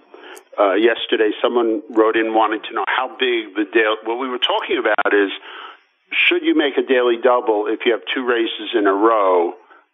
uh, 0.60 0.74
yesterday, 0.74 1.32
someone 1.42 1.82
wrote 1.90 2.16
in 2.16 2.34
wanting 2.34 2.62
to 2.70 2.74
know 2.74 2.86
how 2.88 3.10
big 3.10 3.56
the 3.56 3.66
daily. 3.74 3.98
What 4.04 4.20
we 4.20 4.28
were 4.28 4.42
talking 4.42 4.78
about 4.78 5.14
is 5.14 5.32
should 6.12 6.44
you 6.44 6.56
make 6.56 6.78
a 6.78 6.86
daily 6.86 7.18
double 7.22 7.66
if 7.68 7.86
you 7.86 7.92
have 7.94 8.02
two 8.14 8.26
races 8.26 8.76
in 8.78 8.86
a 8.86 8.94
row 8.94 9.54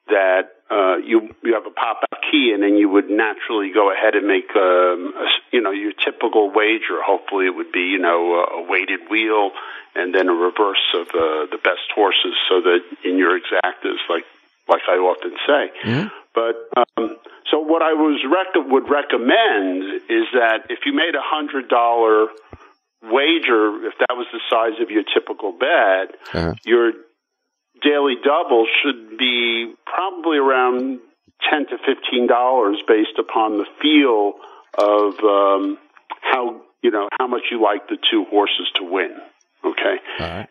that 0.10 0.60
uh, 0.70 0.98
you 0.98 1.34
you 1.44 1.54
have 1.54 1.66
a 1.66 1.72
pop 1.74 2.02
out 2.12 2.22
key 2.30 2.52
and 2.54 2.62
then 2.62 2.76
you 2.76 2.90
would 2.90 3.10
naturally 3.10 3.72
go 3.74 3.92
ahead 3.92 4.16
and 4.16 4.28
make 4.28 4.50
um, 4.56 5.14
a, 5.18 5.26
you 5.52 5.62
know 5.62 5.72
your 5.72 5.94
typical 5.94 6.52
wager. 6.52 7.02
Hopefully, 7.02 7.46
it 7.46 7.56
would 7.56 7.72
be 7.72 7.90
you 7.94 8.00
know 8.00 8.46
a, 8.46 8.70
weighted 8.70 9.10
wheel 9.10 9.52
and 9.96 10.14
then 10.14 10.30
a 10.30 10.34
reverse 10.34 10.86
of 10.94 11.08
uh, 11.10 11.50
the 11.50 11.58
best 11.64 11.90
horses, 11.96 12.36
so 12.48 12.62
that 12.62 12.82
in 13.04 13.18
your 13.18 13.40
exactas, 13.40 13.98
like 14.10 14.26
like 14.70 14.82
I 14.88 14.98
often 14.98 15.34
say. 15.48 15.64
Mm-hmm. 15.90 16.08
But 16.34 16.56
um, 16.78 17.18
so 17.52 17.60
what 17.60 17.82
I 17.82 17.94
was 17.94 18.22
rec- 18.30 18.54
would 18.72 18.90
recommend 18.90 20.02
is 20.10 20.26
that 20.34 20.70
if 20.70 20.80
you 20.86 20.94
made 20.94 21.16
a 21.16 21.22
hundred 21.24 21.68
dollar 21.70 22.28
wager, 23.04 23.86
if 23.88 23.94
that 24.00 24.16
was 24.16 24.28
the 24.32 24.40
size 24.50 24.80
of 24.82 24.92
your 24.92 25.04
typical 25.04 25.52
bet, 25.54 26.16
Uh-huh. 26.34 26.54
your 26.66 26.92
daily 27.82 28.16
double 28.24 28.66
should 28.82 29.18
be 29.18 29.74
probably 29.86 30.38
around 30.38 31.00
ten 31.50 31.66
to 31.68 31.78
fifteen 31.86 32.28
dollars, 32.28 32.78
based 32.88 33.18
upon 33.18 33.58
the 33.58 33.66
feel 33.82 34.34
of 34.78 35.14
um, 35.24 35.78
how 36.22 36.62
you 36.84 36.92
know 36.92 37.08
how 37.20 37.28
much 37.28 37.44
you 37.52 37.62
like 37.62 37.88
the 37.88 37.98
two 38.10 38.26
horses 38.26 38.68
to 38.76 38.84
win. 38.84 39.16
Okay, 39.64 39.96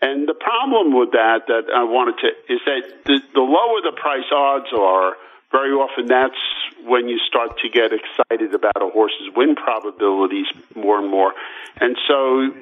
and 0.02 0.28
the 0.28 0.34
problem 0.34 0.92
with 0.92 1.12
that 1.12 1.48
that 1.48 1.64
I 1.74 1.84
wanted 1.84 2.20
to 2.20 2.28
is 2.52 2.60
that 2.66 2.82
the, 3.06 3.20
the 3.32 3.40
lower 3.40 3.80
the 3.80 3.96
price 3.96 4.28
odds 4.30 4.68
are, 4.76 5.16
very 5.50 5.72
often 5.72 6.06
that's 6.06 6.36
when 6.84 7.08
you 7.08 7.18
start 7.26 7.58
to 7.64 7.68
get 7.68 7.92
excited 7.92 8.54
about 8.54 8.76
a 8.76 8.90
horse's 8.92 9.32
win 9.34 9.56
probabilities 9.56 10.46
more 10.76 10.98
and 11.00 11.10
more, 11.10 11.32
and 11.80 11.96
so 12.06 12.52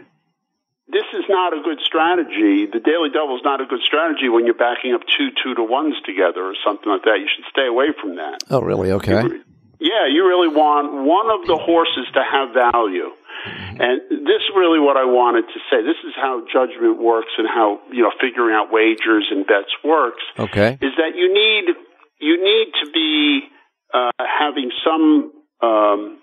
this 0.88 1.06
is 1.18 1.24
not 1.28 1.52
a 1.52 1.60
good 1.62 1.80
strategy. 1.82 2.66
The 2.66 2.78
daily 2.78 3.10
double 3.10 3.36
is 3.36 3.42
not 3.42 3.60
a 3.60 3.66
good 3.66 3.82
strategy 3.82 4.28
when 4.28 4.46
you're 4.46 4.54
backing 4.54 4.94
up 4.94 5.02
two 5.18 5.30
two 5.42 5.54
to 5.54 5.64
ones 5.64 5.96
together 6.06 6.46
or 6.46 6.54
something 6.64 6.88
like 6.88 7.02
that. 7.02 7.18
You 7.18 7.26
should 7.26 7.44
stay 7.50 7.66
away 7.66 7.86
from 8.00 8.16
that. 8.16 8.38
Oh, 8.50 8.60
really? 8.60 8.92
Okay. 8.92 9.42
Yeah, 9.78 10.08
you 10.08 10.26
really 10.26 10.48
want 10.48 11.04
one 11.04 11.28
of 11.30 11.46
the 11.46 11.56
horses 11.56 12.06
to 12.14 12.22
have 12.24 12.54
value. 12.54 13.12
And 13.78 14.00
this 14.24 14.40
is 14.40 14.50
really 14.56 14.80
what 14.80 14.96
I 14.96 15.04
wanted 15.04 15.44
to 15.52 15.58
say. 15.68 15.84
This 15.84 16.00
is 16.02 16.14
how 16.16 16.42
judgment 16.50 16.96
works 17.00 17.32
and 17.36 17.46
how, 17.46 17.80
you 17.92 18.02
know, 18.02 18.12
figuring 18.20 18.56
out 18.56 18.72
wagers 18.72 19.28
and 19.30 19.46
bets 19.46 19.70
works 19.84 20.24
Okay. 20.38 20.78
is 20.80 20.92
that 20.96 21.12
you 21.14 21.32
need 21.32 21.76
you 22.18 22.42
need 22.42 22.72
to 22.82 22.90
be 22.90 23.42
uh, 23.92 24.10
having 24.24 24.70
some 24.82 25.30
um, 25.60 26.18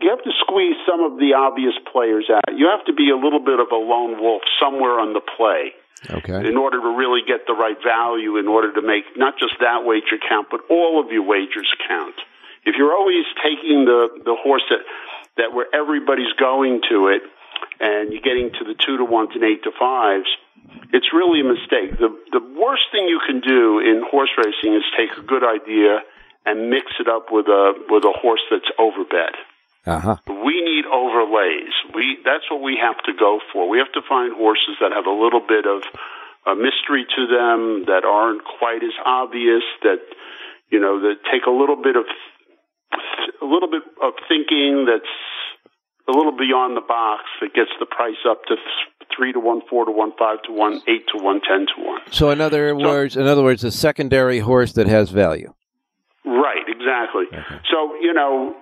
you 0.00 0.10
have 0.10 0.22
to 0.22 0.30
squeeze 0.44 0.76
some 0.86 1.00
of 1.00 1.18
the 1.18 1.34
obvious 1.34 1.74
players 1.90 2.30
out. 2.30 2.56
You 2.56 2.68
have 2.68 2.84
to 2.86 2.92
be 2.92 3.10
a 3.10 3.16
little 3.16 3.40
bit 3.40 3.58
of 3.58 3.68
a 3.72 3.80
lone 3.80 4.20
wolf 4.20 4.42
somewhere 4.60 5.00
on 5.00 5.12
the 5.12 5.20
play 5.20 5.72
Okay. 6.10 6.46
in 6.46 6.56
order 6.56 6.80
to 6.80 6.96
really 6.96 7.22
get 7.26 7.46
the 7.46 7.54
right 7.54 7.76
value, 7.82 8.38
in 8.38 8.46
order 8.46 8.72
to 8.72 8.82
make 8.82 9.04
not 9.16 9.34
just 9.38 9.54
that 9.60 9.84
wager 9.84 10.16
count, 10.16 10.48
but 10.50 10.60
all 10.70 11.02
of 11.02 11.10
your 11.10 11.24
wagers 11.24 11.68
count. 11.88 12.14
If 12.64 12.76
you're 12.76 12.94
always 12.94 13.24
taking 13.42 13.84
the, 13.84 14.22
the 14.24 14.36
horse 14.38 14.62
that, 14.70 14.86
that 15.36 15.52
where 15.52 15.66
everybody's 15.74 16.32
going 16.38 16.82
to 16.90 17.08
it, 17.08 17.22
and 17.80 18.12
you're 18.12 18.22
getting 18.22 18.50
to 18.50 18.64
the 18.64 18.74
two 18.74 18.98
to 18.98 19.04
ones 19.04 19.30
and 19.34 19.42
eight 19.42 19.62
to 19.64 19.70
fives, 19.78 20.28
it's 20.92 21.12
really 21.12 21.40
a 21.40 21.44
mistake. 21.44 21.98
The, 21.98 22.10
the 22.32 22.42
worst 22.58 22.86
thing 22.92 23.08
you 23.08 23.20
can 23.24 23.40
do 23.40 23.78
in 23.78 24.02
horse 24.10 24.30
racing 24.36 24.74
is 24.74 24.84
take 24.96 25.16
a 25.18 25.22
good 25.22 25.42
idea 25.42 26.00
and 26.46 26.70
mix 26.70 26.92
it 27.00 27.08
up 27.08 27.30
with 27.30 27.46
a, 27.46 27.74
with 27.88 28.04
a 28.04 28.12
horse 28.12 28.42
that's 28.50 28.70
overbet. 28.78 29.34
Uh 29.86 30.00
huh. 30.00 30.16
We 30.26 30.60
need 30.60 30.84
overlays. 30.86 31.72
We 31.94 32.18
that's 32.24 32.50
what 32.50 32.62
we 32.62 32.78
have 32.80 32.98
to 33.04 33.12
go 33.18 33.40
for. 33.52 33.68
We 33.68 33.78
have 33.78 33.92
to 33.92 34.02
find 34.08 34.34
horses 34.34 34.76
that 34.80 34.92
have 34.92 35.06
a 35.06 35.14
little 35.14 35.40
bit 35.40 35.66
of 35.66 35.82
a 36.46 36.54
mystery 36.54 37.04
to 37.04 37.22
them, 37.26 37.84
that 37.86 38.04
aren't 38.04 38.42
quite 38.44 38.82
as 38.82 38.96
obvious, 39.04 39.62
that 39.82 40.00
you 40.70 40.80
know, 40.80 41.00
that 41.00 41.16
take 41.30 41.46
a 41.46 41.50
little 41.50 41.76
bit 41.76 41.96
of 41.96 42.04
a 43.42 43.46
little 43.46 43.70
bit 43.70 43.82
of 44.02 44.12
thinking 44.28 44.86
that's 44.86 45.14
a 46.08 46.12
little 46.12 46.36
beyond 46.36 46.76
the 46.76 46.80
box 46.86 47.24
that 47.40 47.54
gets 47.54 47.70
the 47.78 47.86
price 47.86 48.20
up 48.28 48.44
to 48.46 48.56
three 49.14 49.32
to 49.32 49.40
one, 49.40 49.60
four 49.68 49.84
to 49.84 49.92
one, 49.92 50.12
five 50.18 50.42
to 50.42 50.52
one, 50.52 50.80
eight 50.88 51.04
to 51.14 51.22
one, 51.22 51.40
ten 51.40 51.66
to 51.66 51.84
one. 51.84 52.00
So, 52.10 52.30
in 52.30 52.40
other 52.40 52.74
words, 52.74 53.16
in 53.16 53.26
other 53.26 53.42
words, 53.42 53.64
a 53.64 53.70
secondary 53.70 54.38
horse 54.38 54.72
that 54.72 54.86
has 54.86 55.10
value. 55.10 55.52
Right, 56.24 56.64
exactly. 56.66 57.24
So, 57.70 57.94
you 58.00 58.12
know, 58.12 58.56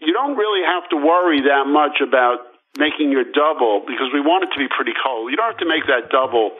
you 0.00 0.12
don't 0.12 0.36
really 0.36 0.64
have 0.64 0.88
to 0.90 0.96
worry 0.96 1.42
that 1.42 1.66
much 1.66 2.00
about 2.00 2.46
making 2.78 3.10
your 3.10 3.24
double 3.24 3.82
because 3.86 4.10
we 4.14 4.20
want 4.20 4.44
it 4.44 4.50
to 4.54 4.58
be 4.58 4.68
pretty 4.70 4.94
cold. 4.94 5.30
You 5.30 5.36
don't 5.36 5.50
have 5.50 5.62
to 5.62 5.68
make 5.68 5.86
that 5.90 6.10
double 6.10 6.54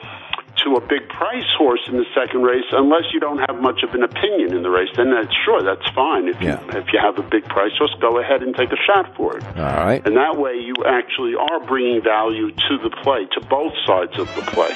to 0.63 0.75
a 0.75 0.81
big 0.81 1.07
price 1.07 1.47
horse 1.57 1.79
in 1.87 1.95
the 1.95 2.05
second 2.13 2.43
race 2.43 2.67
unless 2.71 3.13
you 3.13 3.19
don't 3.19 3.39
have 3.47 3.61
much 3.61 3.81
of 3.83 3.95
an 3.95 4.03
opinion 4.03 4.53
in 4.53 4.61
the 4.63 4.69
race. 4.69 4.89
Then 4.95 5.11
that's 5.11 5.33
sure 5.45 5.63
that's 5.63 5.87
fine. 5.95 6.27
If 6.27 6.41
you 6.41 6.51
if 6.75 6.91
you 6.91 6.99
have 6.99 7.17
a 7.17 7.23
big 7.23 7.45
price 7.45 7.71
horse, 7.77 7.95
go 8.01 8.19
ahead 8.19 8.43
and 8.43 8.55
take 8.55 8.71
a 8.71 8.81
shot 8.85 9.15
for 9.15 9.37
it. 9.37 9.43
All 9.55 9.79
right. 9.87 10.05
And 10.05 10.17
that 10.17 10.35
way 10.37 10.59
you 10.59 10.75
actually 10.85 11.35
are 11.35 11.65
bringing 11.65 12.03
value 12.03 12.51
to 12.51 12.73
the 12.83 12.91
play, 13.03 13.25
to 13.33 13.41
both 13.47 13.73
sides 13.87 14.19
of 14.19 14.27
the 14.35 14.43
play. 14.51 14.75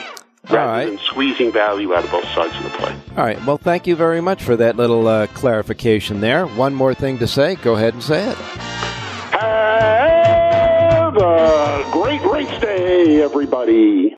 Rather 0.49 0.89
than 0.89 0.99
squeezing 0.99 1.51
value 1.53 1.93
out 1.93 2.03
of 2.03 2.11
both 2.11 2.25
sides 2.25 2.55
of 2.57 2.63
the 2.63 2.69
play. 2.77 2.93
All 3.15 3.23
right. 3.23 3.43
Well, 3.45 3.57
thank 3.57 3.87
you 3.87 3.95
very 3.95 4.19
much 4.19 4.43
for 4.43 4.57
that 4.57 4.75
little 4.75 5.07
uh, 5.07 5.27
clarification 5.27 6.19
there. 6.19 6.45
One 6.45 6.73
more 6.73 6.93
thing 6.93 7.19
to 7.19 7.27
say. 7.27 7.55
Go 7.55 7.75
ahead 7.75 7.93
and 7.93 8.03
say 8.03 8.29
it. 8.29 8.37
Have 9.35 11.15
a 11.17 11.89
great 11.91 12.21
race 12.23 12.59
day, 12.59 13.21
everybody. 13.21 14.11